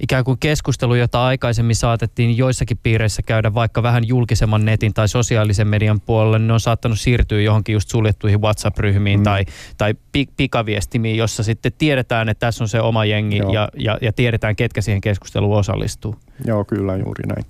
ikään 0.00 0.24
kuin 0.24 0.38
keskustelu, 0.38 0.94
jota 0.94 1.26
aikaisemmin 1.26 1.76
saatettiin 1.76 2.36
joissakin 2.36 2.78
piireissä 2.82 3.22
käydä 3.22 3.54
vaikka 3.54 3.82
vähän 3.82 4.08
julkisemman 4.08 4.64
netin 4.64 4.94
tai 4.94 5.08
sosiaalisen 5.08 5.68
median 5.68 6.00
puolelle, 6.00 6.38
ne 6.38 6.52
on 6.52 6.60
saattanut 6.60 7.00
siirtyä 7.00 7.40
johonkin 7.40 7.72
just 7.72 7.88
suljettuihin 7.88 8.42
WhatsApp-ryhmiin 8.42 9.20
mm. 9.20 9.24
tai, 9.24 9.44
tai 9.78 9.94
pikaviestimiin, 10.36 11.16
jossa 11.16 11.42
sitten 11.42 11.72
tiedetään, 11.78 12.28
että 12.28 12.46
tässä 12.46 12.64
on 12.64 12.68
se 12.68 12.80
oma 12.80 13.04
jengi 13.04 13.38
ja, 13.52 13.68
ja, 13.76 13.98
ja 14.00 14.12
tiedetään, 14.12 14.56
ketkä 14.56 14.80
siihen 14.80 15.00
keskusteluun 15.00 15.58
osallistuu. 15.58 16.16
Joo, 16.44 16.64
kyllä 16.64 16.96
juuri 16.96 17.26
näin. 17.26 17.44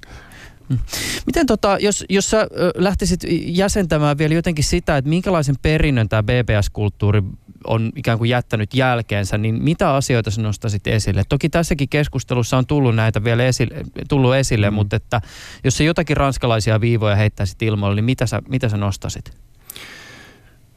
Mm. 0.68 0.78
Miten 1.26 1.46
tota, 1.46 1.76
jos, 1.80 2.04
jos 2.10 2.30
sä 2.30 2.46
lähtisit 2.76 3.20
jäsentämään 3.44 4.18
vielä 4.18 4.34
jotenkin 4.34 4.64
sitä, 4.64 4.96
että 4.96 5.08
minkälaisen 5.08 5.54
perinnön 5.62 6.08
tämä 6.08 6.22
BBS-kulttuuri 6.22 7.22
on 7.66 7.92
ikään 7.96 8.18
kuin 8.18 8.30
jättänyt 8.30 8.74
jälkeensä, 8.74 9.38
niin 9.38 9.62
mitä 9.62 9.94
asioita 9.94 10.30
sä 10.30 10.42
nostaisit 10.42 10.86
esille? 10.86 11.22
Toki 11.28 11.48
tässäkin 11.48 11.88
keskustelussa 11.88 12.56
on 12.58 12.66
tullut 12.66 12.96
näitä 12.96 13.24
vielä 13.24 13.44
esille, 13.44 13.74
tullut 14.08 14.34
esille, 14.34 14.70
mm. 14.70 14.74
mutta 14.74 14.96
että 14.96 15.20
jos 15.64 15.76
sä 15.78 15.84
jotakin 15.84 16.16
ranskalaisia 16.16 16.80
viivoja 16.80 17.16
heittäisit 17.16 17.62
ilmoille, 17.62 17.96
niin 17.96 18.04
mitä 18.04 18.26
sä, 18.26 18.42
mitä 18.48 18.68
sä 18.68 18.76
nostasit? 18.76 19.30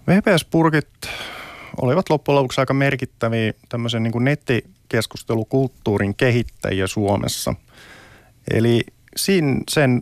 BBS-purkit 0.06 1.10
olivat 1.82 2.10
loppujen 2.10 2.36
lopuksi 2.36 2.62
aika 2.62 2.74
merkittäviä 2.74 3.54
tämmöisen 3.70 4.04
niin 4.04 4.12
kuin 4.12 4.24
nettikeskustelukulttuurin 4.24 6.16
kehittäjiä 6.16 6.88
Suomessa. 6.88 7.54
Eli 8.54 8.82
siinä 9.16 9.62
sen, 9.70 10.02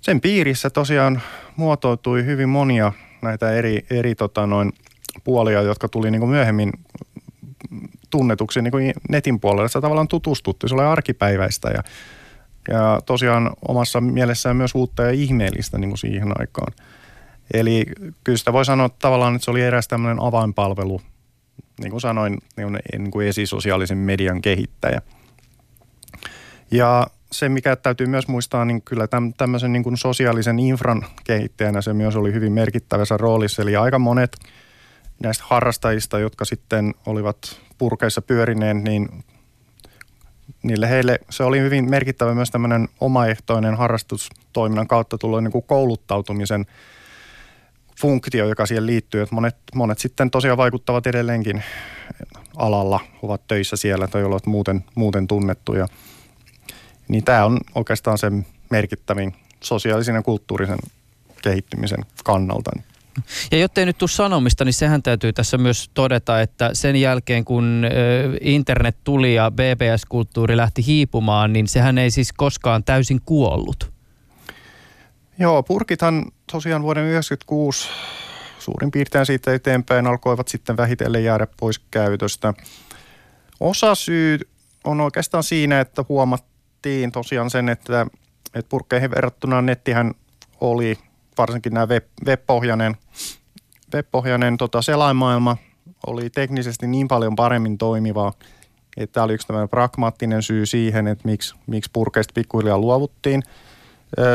sen 0.00 0.20
piirissä 0.20 0.70
tosiaan 0.70 1.22
muotoutui 1.56 2.24
hyvin 2.24 2.48
monia 2.48 2.92
näitä 3.22 3.52
eri, 3.52 3.86
eri 3.90 4.14
tota 4.14 4.46
noin, 4.46 4.72
puolia, 5.24 5.62
jotka 5.62 5.88
tuli 5.88 6.10
niin 6.10 6.20
kuin 6.20 6.30
myöhemmin 6.30 6.72
tunnetuksi 8.10 8.62
niin 8.62 8.70
kuin 8.72 8.94
netin 9.08 9.40
puolella. 9.40 9.68
Sitä 9.68 9.80
tavallaan 9.80 10.08
tutustuttiin, 10.08 10.68
se 10.68 10.74
oli 10.74 10.82
arkipäiväistä 10.82 11.70
ja, 11.70 11.82
ja 12.68 13.00
tosiaan 13.06 13.50
omassa 13.68 14.00
mielessään 14.00 14.56
myös 14.56 14.74
uutta 14.74 15.02
ja 15.02 15.10
ihmeellistä 15.10 15.78
niin 15.78 15.90
kuin 15.90 15.98
siihen 15.98 16.40
aikaan. 16.40 16.72
Eli 17.54 17.86
kyllä 18.24 18.38
sitä 18.38 18.52
voi 18.52 18.64
sanoa 18.64 18.86
että 18.86 18.98
tavallaan, 18.98 19.34
että 19.34 19.44
se 19.44 19.50
oli 19.50 19.62
eräs 19.62 19.88
tämmöinen 19.88 20.22
avainpalvelu, 20.22 21.00
niin 21.80 21.90
kuin 21.90 22.00
sanoin, 22.00 22.38
niin 22.56 23.10
kuin 23.10 23.28
esisosiaalisen 23.28 23.98
median 23.98 24.42
kehittäjä. 24.42 25.02
Ja 26.72 27.06
se, 27.32 27.48
mikä 27.48 27.76
täytyy 27.76 28.06
myös 28.06 28.28
muistaa, 28.28 28.64
niin 28.64 28.82
kyllä 28.82 29.08
tämmöisen 29.36 29.72
niin 29.72 29.82
kuin 29.82 29.96
sosiaalisen 29.96 30.58
infran 30.58 31.04
kehittäjänä 31.24 31.82
se 31.82 31.92
myös 31.92 32.16
oli 32.16 32.32
hyvin 32.32 32.52
merkittävässä 32.52 33.16
roolissa. 33.16 33.62
Eli 33.62 33.76
aika 33.76 33.98
monet 33.98 34.36
näistä 35.22 35.44
harrastajista, 35.46 36.18
jotka 36.18 36.44
sitten 36.44 36.94
olivat 37.06 37.36
purkeissa 37.78 38.22
pyörineen, 38.22 38.84
niin 38.84 39.24
niille 40.62 40.88
heille 40.88 41.18
se 41.30 41.42
oli 41.42 41.60
hyvin 41.60 41.90
merkittävä 41.90 42.34
myös 42.34 42.50
tämmöinen 42.50 42.88
omaehtoinen 43.00 43.74
harrastustoiminnan 43.74 44.88
kautta 44.88 45.18
tullut 45.18 45.44
niin 45.44 45.52
kuin 45.52 45.64
kouluttautumisen 45.64 46.66
funktio, 48.00 48.46
joka 48.46 48.66
siihen 48.66 48.86
liittyy. 48.86 49.22
Että 49.22 49.34
monet, 49.34 49.56
monet 49.74 49.98
sitten 49.98 50.30
tosiaan 50.30 50.58
vaikuttavat 50.58 51.06
edelleenkin 51.06 51.62
alalla, 52.56 53.00
ovat 53.22 53.46
töissä 53.46 53.76
siellä 53.76 54.08
tai 54.08 54.24
ovat 54.24 54.46
muuten, 54.46 54.84
muuten 54.94 55.26
tunnettuja. 55.26 55.86
Niin 57.12 57.24
tämä 57.24 57.44
on 57.44 57.58
oikeastaan 57.74 58.18
se 58.18 58.32
merkittävin 58.70 59.34
sosiaalisen 59.60 60.14
ja 60.14 60.22
kulttuurisen 60.22 60.78
kehittymisen 61.42 61.98
kannalta. 62.24 62.70
Ja 63.50 63.58
jottei 63.58 63.86
nyt 63.86 63.98
tule 63.98 64.10
sanomista, 64.10 64.64
niin 64.64 64.72
sehän 64.72 65.02
täytyy 65.02 65.32
tässä 65.32 65.58
myös 65.58 65.90
todeta, 65.94 66.40
että 66.40 66.70
sen 66.72 66.96
jälkeen 66.96 67.44
kun 67.44 67.86
internet 68.40 68.96
tuli 69.04 69.34
ja 69.34 69.50
BBS-kulttuuri 69.50 70.56
lähti 70.56 70.86
hiipumaan, 70.86 71.52
niin 71.52 71.68
sehän 71.68 71.98
ei 71.98 72.10
siis 72.10 72.32
koskaan 72.32 72.84
täysin 72.84 73.20
kuollut. 73.24 73.92
Joo, 75.38 75.62
purkithan 75.62 76.24
tosiaan 76.52 76.82
vuoden 76.82 77.02
1996 77.02 77.88
suurin 78.58 78.90
piirtein 78.90 79.26
siitä 79.26 79.54
eteenpäin 79.54 80.06
alkoivat 80.06 80.48
sitten 80.48 80.76
vähitellen 80.76 81.24
jäädä 81.24 81.46
pois 81.60 81.78
käytöstä. 81.78 82.54
Osa 83.60 83.94
syy 83.94 84.38
on 84.84 85.00
oikeastaan 85.00 85.42
siinä, 85.42 85.80
että 85.80 86.04
huomattiin 86.08 86.51
tosiaan 87.12 87.50
sen, 87.50 87.68
että, 87.68 88.06
että 88.54 88.68
purkkeihin 88.68 89.10
verrattuna 89.10 89.62
nettihän 89.62 90.12
oli 90.60 90.98
varsinkin 91.38 91.74
nämä 91.74 91.86
web, 91.86 92.04
web-pohjainen, 92.26 92.96
web-pohjainen 93.94 94.56
tota 94.56 94.82
selaimaailma 94.82 95.56
oli 96.06 96.30
teknisesti 96.30 96.86
niin 96.86 97.08
paljon 97.08 97.36
paremmin 97.36 97.78
toimiva, 97.78 98.32
että 98.96 99.12
tämä 99.12 99.24
oli 99.24 99.34
yksi 99.34 99.46
tämmöinen 99.46 99.68
pragmaattinen 99.68 100.42
syy 100.42 100.66
siihen, 100.66 101.06
että 101.06 101.28
miksi, 101.28 101.54
miksi 101.66 101.90
purkeista 101.92 102.32
pikkuhiljaa 102.34 102.78
luovuttiin. 102.78 103.42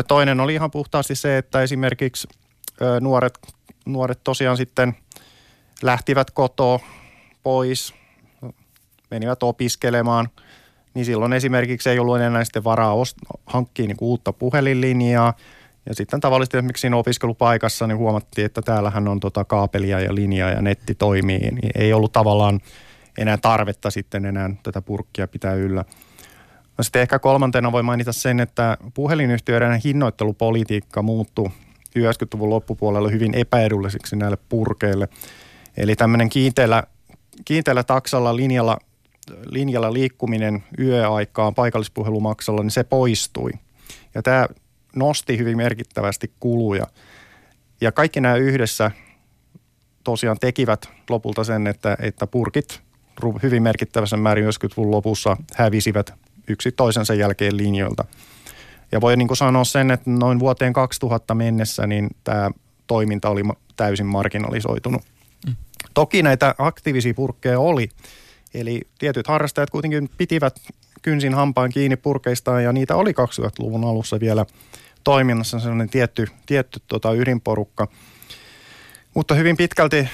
Toinen 0.08 0.40
oli 0.40 0.54
ihan 0.54 0.72
puhtaasti 0.72 1.16
se, 1.16 1.38
että 1.38 1.62
esimerkiksi 1.62 2.28
nuoret, 3.02 3.40
nuoret 3.86 4.20
tosiaan 4.24 4.58
sitten 4.58 4.96
lähtivät 5.82 6.32
kotoa 6.32 6.80
pois, 7.44 7.94
menivät 9.12 9.44
opiskelemaan, 9.44 10.30
niin 10.98 11.06
silloin 11.06 11.34
esimerkiksi 11.34 11.90
ei 11.90 12.00
ollut 12.00 12.20
enää 12.20 12.44
sitten 12.44 12.64
varaa 12.64 12.94
ost- 12.94 13.40
hankkia 13.46 13.88
niin 13.88 13.98
uutta 14.02 14.34
puhelinlinjaa– 14.34 15.34
ja 15.88 15.96
sitten 15.96 16.20
tavallisesti 16.20 16.58
esimerkiksi 16.58 16.82
siinä 16.82 16.98
opiskelupaikassa 16.98 17.88
niin 17.88 17.98
huomattiin, 17.98 18.46
että 18.46 18.62
täällähän 18.62 19.08
on 19.08 19.20
tota 19.20 19.46
kaapelia 19.46 20.00
ja 20.00 20.16
linjaa 20.16 20.50
ja 20.50 20.62
netti 20.62 20.96
toimii. 20.96 21.40
Niin 21.40 21.72
ei 21.76 21.94
ollut 21.94 22.12
tavallaan 22.12 22.60
enää 23.18 23.38
tarvetta 23.38 23.92
sitten 23.92 24.26
enää 24.26 24.50
tätä 24.64 24.82
purkkia 24.82 25.28
pitää 25.28 25.54
yllä. 25.54 25.86
No 26.78 26.84
sitten 26.84 27.02
ehkä 27.02 27.20
kolmantena 27.20 27.72
voi 27.72 27.84
mainita 27.84 28.14
sen, 28.14 28.40
että 28.40 28.78
puhelinyhtiöiden 28.94 29.82
hinnoittelupolitiikka 29.84 31.02
muuttui 31.02 31.50
90-luvun 32.00 32.50
loppupuolella 32.50 33.10
hyvin 33.10 33.34
epäedulliseksi 33.34 34.16
näille 34.16 34.38
purkeille. 34.50 35.08
Eli 35.78 35.96
tämmöinen 35.96 36.30
kiinteällä, 36.30 36.84
kiinteällä 37.46 37.84
taksalla 37.84 38.36
linjalla, 38.36 38.78
linjalla 39.46 39.94
liikkuminen 39.94 40.64
yöaikaan 40.80 41.56
paikallispuhelumaksalla, 41.56 42.62
niin 42.62 42.72
se 42.72 42.84
poistui. 42.84 43.52
Ja 44.16 44.22
tämä 44.22 44.48
nosti 44.96 45.38
hyvin 45.38 45.58
merkittävästi 45.58 46.32
kuluja. 46.40 46.88
Ja 47.82 47.92
kaikki 47.92 48.22
nämä 48.22 48.36
yhdessä 48.36 48.92
tosiaan 50.04 50.38
tekivät 50.40 50.90
lopulta 51.10 51.44
sen, 51.44 51.68
että, 51.68 51.98
että 52.00 52.28
purkit 52.28 52.82
hyvin 53.44 53.64
merkittävässä 53.64 54.18
määrin 54.18 54.46
90-luvun 54.46 54.92
lopussa 54.92 55.38
hävisivät 55.56 56.14
yksi 56.48 56.72
toisensa 56.72 57.14
jälkeen 57.14 57.58
linjoilta. 57.58 58.06
Ja 58.92 59.02
voi 59.02 59.18
niin 59.18 59.28
kuin 59.28 59.38
sanoa 59.38 59.64
sen, 59.64 59.92
että 59.92 60.10
noin 60.10 60.40
vuoteen 60.40 60.74
2000 60.74 61.36
mennessä 61.36 61.88
niin 61.88 62.10
tämä 62.24 62.52
toiminta 62.88 63.30
oli 63.30 63.42
täysin 63.76 64.06
marginalisoitunut. 64.06 65.02
Mm. 65.48 65.56
Toki 65.94 66.24
näitä 66.24 66.56
aktiivisia 66.58 67.14
purkkeja 67.14 67.60
oli, 67.60 67.90
eli 68.54 68.82
tietyt 69.00 69.28
harrastajat 69.28 69.70
kuitenkin 69.70 70.10
pitivät 70.18 70.60
kynsin 71.02 71.34
hampaan 71.34 71.70
kiinni 71.70 71.98
purkeistaan 71.98 72.64
ja 72.64 72.74
niitä 72.74 72.96
oli 72.96 73.12
2000-luvun 73.12 73.84
alussa 73.84 74.20
vielä 74.20 74.46
toiminnassa 75.04 75.60
sellainen 75.60 75.90
tietty, 75.90 76.28
tietty 76.46 76.80
tota 76.88 77.14
ydinporukka. 77.14 77.88
Mutta 79.14 79.36
hyvin 79.36 79.58
pitkälti 79.58 80.10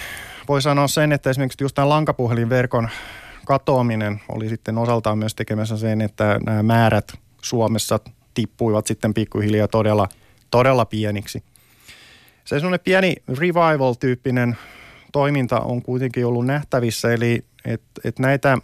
voi 0.47 0.61
sanoa 0.61 0.88
sen, 0.88 1.11
että 1.11 1.29
esimerkiksi 1.29 1.63
just 1.63 1.75
tämä 1.75 1.89
lankapuhelinverkon 1.89 2.89
katoaminen 3.45 4.21
oli 4.29 4.49
sitten 4.49 4.77
osaltaan 4.77 5.17
myös 5.17 5.36
tekemässä 5.36 5.77
sen, 5.77 6.01
että 6.01 6.39
nämä 6.45 6.63
määrät 6.63 7.13
Suomessa 7.41 7.99
tippuivat 8.34 8.88
sitten 8.88 9.13
pikkuhiljaa 9.13 9.67
todella, 9.67 10.07
todella 10.51 10.86
pieniksi. 10.86 11.43
Se 12.45 12.59
sellainen 12.59 12.79
pieni 12.84 13.15
revival-tyyppinen 13.27 14.57
toiminta 15.11 15.59
on 15.59 15.81
kuitenkin 15.81 16.25
ollut 16.25 16.45
nähtävissä, 16.45 17.13
eli 17.13 17.45
että 17.66 18.01
et 18.03 18.20
näitä 18.20 18.57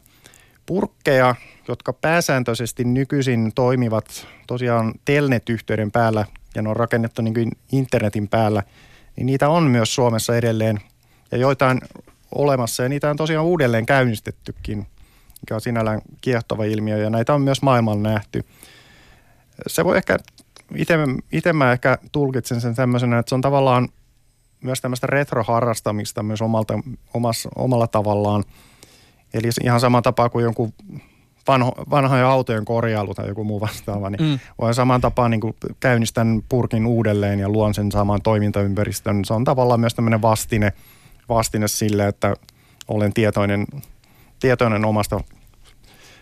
purkkeja– 0.65 1.35
jotka 1.69 1.93
pääsääntöisesti 1.93 2.83
nykyisin 2.83 3.51
toimivat 3.55 4.27
tosiaan 4.47 4.93
telnet-yhteyden 5.05 5.91
päällä 5.91 6.25
ja 6.55 6.61
ne 6.61 6.69
on 6.69 6.75
rakennettu 6.75 7.21
niin 7.21 7.33
kuin 7.33 7.51
internetin 7.71 8.27
päällä, 8.27 8.63
niin 9.15 9.25
niitä 9.25 9.49
on 9.49 9.63
myös 9.63 9.95
Suomessa 9.95 10.37
edelleen 10.37 10.79
ja 11.31 11.37
joitain 11.37 11.81
olemassa 12.35 12.83
ja 12.83 12.89
niitä 12.89 13.09
on 13.09 13.17
tosiaan 13.17 13.45
uudelleen 13.45 13.85
käynnistettykin, 13.85 14.77
mikä 15.41 15.55
on 15.55 15.61
sinällään 15.61 16.01
kiehtova 16.21 16.63
ilmiö 16.63 16.97
ja 16.97 17.09
näitä 17.09 17.33
on 17.33 17.41
myös 17.41 17.61
maailmalla 17.61 18.01
nähty. 18.01 18.45
Se 19.67 19.85
voi 19.85 19.97
ehkä, 19.97 20.17
itse 21.31 21.53
mä 21.53 21.71
ehkä 21.71 21.97
tulkitsen 22.11 22.61
sen 22.61 22.75
tämmöisenä, 22.75 23.19
että 23.19 23.29
se 23.29 23.35
on 23.35 23.41
tavallaan 23.41 23.89
myös 24.61 24.81
tämmöistä 24.81 25.07
retroharrastamista 25.07 26.23
myös 26.23 26.41
omalta, 26.41 26.79
omassa, 27.13 27.49
omalla 27.55 27.87
tavallaan. 27.87 28.43
Eli 29.33 29.49
ihan 29.63 29.79
sama 29.79 30.01
tapa 30.01 30.29
kuin 30.29 30.43
jonkun 30.43 30.73
vanho, 31.47 31.71
vanhojen 31.89 32.25
autojen 32.25 32.65
korjailu 32.65 33.13
tai 33.13 33.27
joku 33.27 33.43
muu 33.43 33.61
vastaava, 33.61 34.09
niin 34.09 34.21
mm. 34.21 34.39
voi 34.61 34.73
saman 34.73 35.01
tapaan 35.01 35.31
niin 35.31 35.41
käynnistän 35.79 36.41
purkin 36.49 36.85
uudelleen 36.85 37.39
ja 37.39 37.49
luon 37.49 37.73
sen 37.73 37.91
saman 37.91 38.21
toimintaympäristön. 38.21 39.25
Se 39.25 39.33
on 39.33 39.43
tavallaan 39.43 39.79
myös 39.79 39.93
tämmöinen 39.93 40.21
vastine, 40.21 40.73
vastine 41.29 41.67
sille, 41.67 42.07
että 42.07 42.35
olen 42.87 43.13
tietoinen, 43.13 43.67
tietoinen 44.39 44.85
omasta 44.85 45.19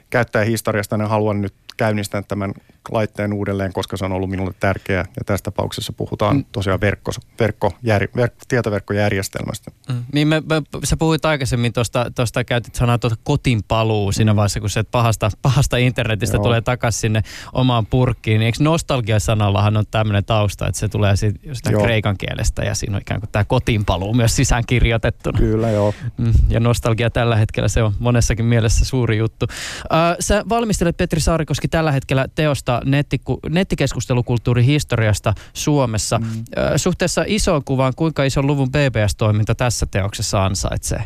käyttäjähistoriasta 0.10 0.96
ja 0.96 1.08
haluan 1.08 1.42
nyt 1.42 1.54
käynnistää 1.78 2.22
tämän 2.22 2.54
laitteen 2.92 3.34
uudelleen, 3.34 3.74
koska 3.74 3.98
se 3.98 4.06
on 4.06 4.12
ollut 4.12 4.30
minulle 4.30 4.54
tärkeää. 4.60 5.06
Ja 5.18 5.24
tässä 5.26 5.44
tapauksessa 5.44 5.94
puhutaan 5.94 6.36
mm. 6.36 6.46
tosiaan 6.52 6.82
verkko, 6.82 7.12
verkko, 7.40 7.74
jär, 7.84 8.08
verk, 8.16 8.34
tietoverkkojärjestelmästä. 8.48 9.72
Mm. 9.90 10.04
Niin 10.14 10.28
me, 10.28 10.44
me, 10.50 10.62
sä 10.84 10.98
puhuit 10.98 11.26
aikaisemmin 11.26 11.74
tuosta, 11.74 12.12
tuosta 12.16 12.44
käytit 12.44 12.76
sanaa 12.76 12.98
tuota 12.98 13.16
kotin 13.24 13.64
paluu 13.68 14.12
siinä 14.12 14.34
mm. 14.34 14.38
vaiheessa, 14.38 14.60
kun 14.60 14.70
se 14.70 14.84
pahasta, 14.84 15.30
pahasta 15.42 15.78
internetistä 15.78 16.38
Joo. 16.38 16.44
tulee 16.44 16.62
takaisin 16.62 17.00
sinne 17.00 17.22
omaan 17.54 17.86
purkkiin. 17.86 18.40
Niin 18.40 18.46
eikö 18.46 18.58
nostalgia-sanallahan 18.62 19.78
on 19.78 19.86
tämmöinen 19.92 20.26
tausta, 20.26 20.68
että 20.68 20.80
se 20.80 20.88
tulee 20.88 21.16
siitä 21.16 21.72
kreikan 21.84 22.18
kielestä 22.18 22.64
ja 22.64 22.76
siinä 22.76 22.96
on 22.96 23.02
ikään 23.02 23.20
kuin 23.20 23.30
tämä 23.32 23.44
kotiin 23.46 23.86
paluu 23.86 24.14
myös 24.14 24.36
sisään 24.36 24.64
kirjoitettuna. 24.68 25.38
Kyllä, 25.38 25.72
joo. 25.72 25.94
Mm. 26.18 26.34
Ja 26.50 26.60
nostalgia 26.60 27.10
tällä 27.10 27.36
hetkellä 27.36 27.68
se 27.68 27.84
on 27.84 27.94
monessakin 28.00 28.46
mielessä 28.46 28.86
suuri 28.86 29.18
juttu. 29.18 29.46
Äh, 29.94 30.16
sä 30.20 30.44
valmistelet 30.50 30.98
Petri 30.98 31.20
Saarikoski 31.20 31.67
Saarikoski 31.68 31.78
tällä 31.78 31.92
hetkellä 31.92 32.28
teosta 32.36 32.82
nettiku, 32.86 33.40
nettikeskustelukulttuurin 33.50 34.66
historiasta 34.66 35.34
Suomessa. 35.54 36.20
Mm. 36.20 36.46
Suhteessa 36.76 37.24
isoon 37.28 37.64
kuvaan, 37.64 37.94
kuinka 37.96 38.24
ison 38.24 38.48
luvun 38.48 38.70
BBS-toiminta 38.72 39.56
tässä 39.56 39.86
teoksessa 39.86 40.46
ansaitsee? 40.46 41.04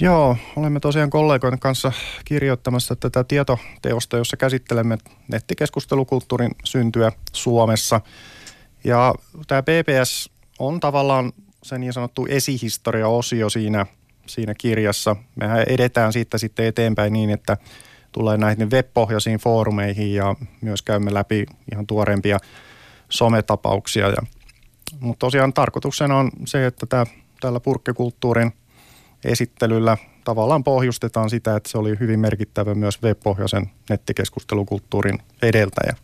Joo, 0.00 0.36
olemme 0.56 0.80
tosiaan 0.80 1.10
kollegoiden 1.10 1.58
kanssa 1.58 1.92
kirjoittamassa 2.24 2.96
tätä 2.96 3.24
tietoteosta, 3.24 4.16
jossa 4.16 4.36
käsittelemme 4.36 4.98
nettikeskustelukulttuurin 5.28 6.50
syntyä 6.64 7.12
Suomessa. 7.32 8.00
Ja 8.84 9.14
tämä 9.46 9.62
BBS 9.62 10.30
on 10.58 10.80
tavallaan 10.80 11.32
se 11.62 11.78
niin 11.78 11.92
sanottu 11.92 12.26
esihistoria-osio 12.30 13.50
siinä, 13.50 13.86
siinä 14.26 14.54
kirjassa. 14.54 15.16
Mehän 15.36 15.64
edetään 15.66 16.12
siitä 16.12 16.38
sitten 16.38 16.66
eteenpäin 16.66 17.12
niin, 17.12 17.30
että 17.30 17.56
tulee 18.12 18.36
näihin 18.36 18.70
web-pohjaisiin 18.70 19.38
foorumeihin 19.38 20.14
ja 20.14 20.34
myös 20.60 20.82
käymme 20.82 21.14
läpi 21.14 21.46
ihan 21.72 21.86
tuorempia 21.86 22.38
sometapauksia. 23.08 24.08
Ja, 24.08 24.22
mutta 25.00 25.26
tosiaan 25.26 25.52
tarkoituksena 25.52 26.16
on 26.16 26.30
se, 26.44 26.66
että 26.66 26.86
tämä, 26.86 27.06
tällä 27.40 27.60
purkkikulttuurin 27.60 28.52
esittelyllä 29.24 29.96
tavallaan 30.24 30.64
pohjustetaan 30.64 31.30
sitä, 31.30 31.56
että 31.56 31.70
se 31.70 31.78
oli 31.78 31.96
hyvin 32.00 32.20
merkittävä 32.20 32.74
myös 32.74 33.02
web-pohjaisen 33.02 33.70
nettikeskustelukulttuurin 33.90 35.18
edeltäjä. 35.42 35.96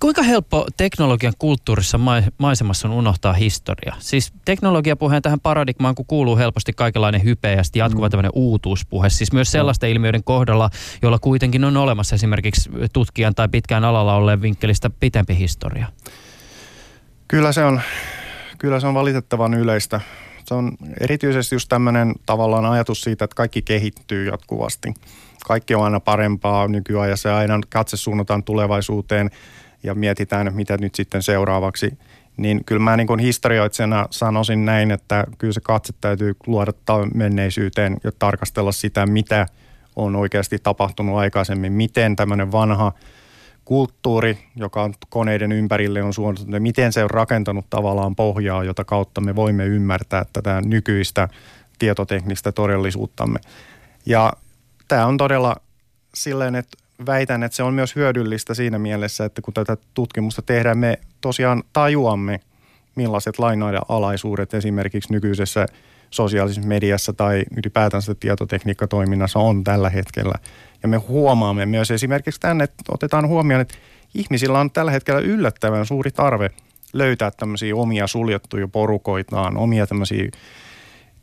Kuinka 0.00 0.22
helppo 0.22 0.66
teknologian 0.76 1.32
kulttuurissa 1.38 2.00
maisemassa 2.38 2.88
on 2.88 2.94
unohtaa 2.94 3.32
historia? 3.32 3.94
Siis 3.98 4.32
teknologiapuheen 4.44 5.22
tähän 5.22 5.40
paradigmaan, 5.40 5.94
kun 5.94 6.06
kuuluu 6.06 6.36
helposti 6.36 6.72
kaikenlainen 6.72 7.24
hype 7.24 7.52
ja 7.52 7.62
jatkuva 7.74 8.06
mm. 8.06 8.10
tämmöinen 8.10 8.32
uutuuspuhe. 8.34 9.10
Siis 9.10 9.32
myös 9.32 9.52
sellaisten 9.52 9.90
ilmiöiden 9.90 10.24
kohdalla, 10.24 10.70
joilla 11.02 11.18
kuitenkin 11.18 11.64
on 11.64 11.76
olemassa 11.76 12.14
esimerkiksi 12.14 12.70
tutkijan 12.92 13.34
tai 13.34 13.48
pitkään 13.48 13.84
alalla 13.84 14.14
olleen 14.14 14.42
vinkkelistä 14.42 14.90
pitempi 15.00 15.38
historia. 15.38 15.86
Kyllä 17.28 17.52
se 17.52 17.64
on, 17.64 17.80
kyllä 18.58 18.80
se 18.80 18.86
on 18.86 18.94
valitettavan 18.94 19.54
yleistä. 19.54 20.00
Se 20.50 20.54
on 20.54 20.72
erityisesti 21.00 21.54
just 21.54 21.68
tämmöinen 21.68 22.14
tavallaan 22.26 22.64
ajatus 22.64 23.00
siitä, 23.00 23.24
että 23.24 23.34
kaikki 23.34 23.62
kehittyy 23.62 24.26
jatkuvasti. 24.26 24.94
Kaikki 25.46 25.74
on 25.74 25.84
aina 25.84 26.00
parempaa 26.00 26.68
nykyajassa 26.68 27.28
ja 27.28 27.36
aina 27.36 27.60
katse 27.68 27.96
suunnataan 27.96 28.44
tulevaisuuteen 28.44 29.30
ja 29.82 29.94
mietitään, 29.94 30.54
mitä 30.54 30.76
nyt 30.80 30.94
sitten 30.94 31.22
seuraavaksi. 31.22 31.98
Niin 32.36 32.64
kyllä 32.64 32.82
mä 32.82 32.96
niin 32.96 33.06
kuin 33.06 33.20
historioitsena 33.20 34.06
sanoisin 34.10 34.64
näin, 34.64 34.90
että 34.90 35.24
kyllä 35.38 35.52
se 35.52 35.60
katse 35.60 35.92
täytyy 36.00 36.36
luoda 36.46 36.72
menneisyyteen 37.14 37.96
ja 38.04 38.12
tarkastella 38.18 38.72
sitä, 38.72 39.06
mitä 39.06 39.46
on 39.96 40.16
oikeasti 40.16 40.58
tapahtunut 40.58 41.16
aikaisemmin, 41.18 41.72
miten 41.72 42.16
tämmöinen 42.16 42.52
vanha– 42.52 42.92
kulttuuri, 43.64 44.38
joka 44.56 44.82
on 44.82 44.94
koneiden 45.08 45.52
ympärille 45.52 46.02
on 46.02 46.14
suunniteltu, 46.14 46.50
niin 46.50 46.62
miten 46.62 46.92
se 46.92 47.04
on 47.04 47.10
rakentanut 47.10 47.66
tavallaan 47.70 48.16
pohjaa, 48.16 48.64
jota 48.64 48.84
kautta 48.84 49.20
me 49.20 49.36
voimme 49.36 49.66
ymmärtää 49.66 50.24
tätä 50.32 50.60
nykyistä 50.64 51.28
tietoteknistä 51.78 52.52
todellisuuttamme. 52.52 53.38
Ja 54.06 54.32
tämä 54.88 55.06
on 55.06 55.16
todella 55.16 55.56
silleen, 56.14 56.54
että 56.54 56.78
väitän, 57.06 57.42
että 57.42 57.56
se 57.56 57.62
on 57.62 57.74
myös 57.74 57.96
hyödyllistä 57.96 58.54
siinä 58.54 58.78
mielessä, 58.78 59.24
että 59.24 59.42
kun 59.42 59.54
tätä 59.54 59.76
tutkimusta 59.94 60.42
tehdään, 60.42 60.78
me 60.78 60.98
tosiaan 61.20 61.62
tajuamme, 61.72 62.40
millaiset 62.96 63.38
lainoiden 63.38 63.80
alaisuudet 63.88 64.54
esimerkiksi 64.54 65.12
nykyisessä 65.12 65.66
sosiaalisessa 66.10 66.68
mediassa 66.68 67.12
tai 67.12 67.44
ylipäätänsä 67.56 68.14
tietotekniikkatoiminnassa 68.14 69.38
on 69.38 69.64
tällä 69.64 69.90
hetkellä– 69.90 70.34
ja 70.82 70.88
me 70.88 70.96
huomaamme 70.96 71.66
myös 71.66 71.90
esimerkiksi 71.90 72.40
tänne, 72.40 72.64
että 72.64 72.84
otetaan 72.88 73.28
huomioon, 73.28 73.60
että 73.60 73.74
ihmisillä 74.14 74.60
on 74.60 74.70
tällä 74.70 74.90
hetkellä 74.90 75.20
yllättävän 75.20 75.86
suuri 75.86 76.10
tarve 76.10 76.50
löytää 76.92 77.30
tämmöisiä 77.30 77.76
omia 77.76 78.06
suljettuja 78.06 78.68
porukoitaan, 78.68 79.56
omia 79.56 79.86
tämmöisiä 79.86 80.30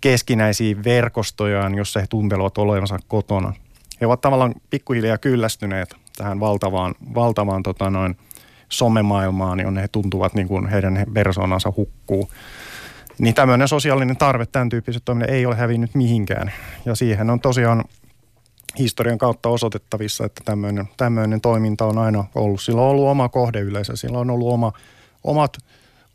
keskinäisiä 0.01 0.75
verkostojaan, 0.83 1.75
jossa 1.75 1.99
he 1.99 2.07
tuntelevat 2.09 2.57
olevansa 2.57 2.99
kotona. 3.07 3.53
He 4.01 4.05
ovat 4.05 4.21
tavallaan 4.21 4.55
pikkuhiljaa 4.69 5.17
kyllästyneet 5.17 5.95
tähän 6.17 6.39
valtavaan, 6.39 6.95
valtavaan 7.15 7.63
tota 7.63 7.89
noin, 7.89 8.17
somemaailmaan, 8.69 9.59
jonne 9.59 9.81
he 9.81 9.87
tuntuvat 9.87 10.33
niin 10.33 10.47
kuin 10.47 10.67
heidän 10.67 11.05
persoonansa 11.13 11.73
hukkuu. 11.77 12.31
Niin 13.19 13.35
tämmöinen 13.35 13.67
sosiaalinen 13.67 14.17
tarve, 14.17 14.45
tämän 14.45 14.69
tyyppiset 14.69 15.05
toiminnat 15.05 15.29
ei 15.29 15.45
ole 15.45 15.55
hävinnyt 15.55 15.95
mihinkään. 15.95 16.51
Ja 16.85 16.95
siihen 16.95 17.29
on 17.29 17.39
tosiaan 17.39 17.83
historian 18.79 19.17
kautta 19.17 19.49
osoitettavissa, 19.49 20.25
että 20.25 20.41
tämmöinen, 20.45 20.89
tämmöinen 20.97 21.41
toiminta 21.41 21.85
on 21.85 21.97
aina 21.97 22.25
ollut. 22.35 22.61
Sillä 22.61 22.81
on 22.81 22.87
ollut 22.87 23.07
oma 23.07 23.29
kohdeyleisö, 23.29 23.95
sillä 23.95 24.19
on 24.19 24.29
ollut 24.29 24.53
oma, 24.53 24.73
omat, 25.23 25.57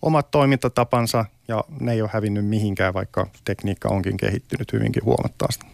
omat 0.03 0.31
toimintatapansa 0.31 1.25
ja 1.49 1.65
ne 1.81 1.93
ei 1.93 2.03
ole 2.03 2.11
hävinnyt 2.13 2.47
mihinkään, 2.47 2.95
vaikka 2.95 3.27
tekniikka 3.45 3.89
onkin 3.89 4.17
kehittynyt 4.17 4.73
hyvinkin 4.73 5.05
huomattavasti. 5.05 5.67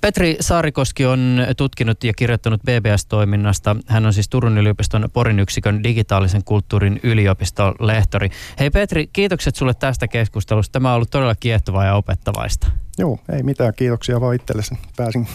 Petri 0.00 0.36
Saarikoski 0.40 1.06
on 1.06 1.46
tutkinut 1.56 2.04
ja 2.04 2.12
kirjoittanut 2.14 2.60
BBS-toiminnasta. 2.62 3.76
Hän 3.86 4.06
on 4.06 4.12
siis 4.12 4.28
Turun 4.28 4.58
yliopiston 4.58 5.08
Porin 5.12 5.40
yksikön 5.40 5.82
digitaalisen 5.82 6.44
kulttuurin 6.44 7.00
yliopiston 7.02 7.74
lehtori. 7.80 8.30
Hei 8.58 8.70
Petri, 8.70 9.06
kiitokset 9.12 9.56
sulle 9.56 9.74
tästä 9.74 10.08
keskustelusta. 10.08 10.72
Tämä 10.72 10.88
on 10.88 10.94
ollut 10.94 11.10
todella 11.10 11.34
kiehtovaa 11.34 11.84
ja 11.84 11.94
opettavaista. 11.94 12.66
Joo, 12.98 13.18
ei 13.32 13.42
mitään. 13.42 13.74
Kiitoksia 13.76 14.20
vaan 14.20 14.34
itsellesi. 14.34 14.78
Pääsin, 14.96 15.28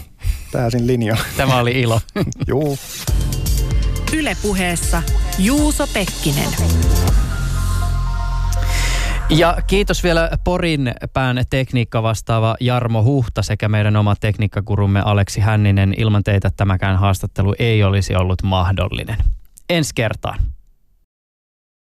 pääsin 0.52 0.88
linjaan. 0.88 1.20
Tämä 1.38 1.60
oli 1.60 1.82
ilo. 1.82 2.02
Joo. 2.48 2.78
Ylepuheessa 4.14 5.04
Juuso 5.40 5.88
Pekkinen. 5.88 6.50
Ja 9.38 9.58
kiitos 9.68 10.04
vielä 10.04 10.30
Porin 10.44 10.94
pään 11.14 11.44
tekniikka 11.50 12.04
vastaava 12.04 12.56
Jarmo 12.60 13.04
Huhta 13.04 13.42
sekä 13.42 13.70
meidän 13.70 13.96
oma 13.96 14.16
tekniikkakurumme 14.16 15.02
Aleksi 15.06 15.40
Hänninen. 15.42 15.94
Ilman 15.98 16.24
teitä 16.24 16.52
tämäkään 16.58 16.98
haastattelu 17.00 17.56
ei 17.60 17.84
olisi 17.84 18.16
ollut 18.16 18.44
mahdollinen. 18.44 19.18
Ensi 19.70 19.92
kertaan. 19.96 20.40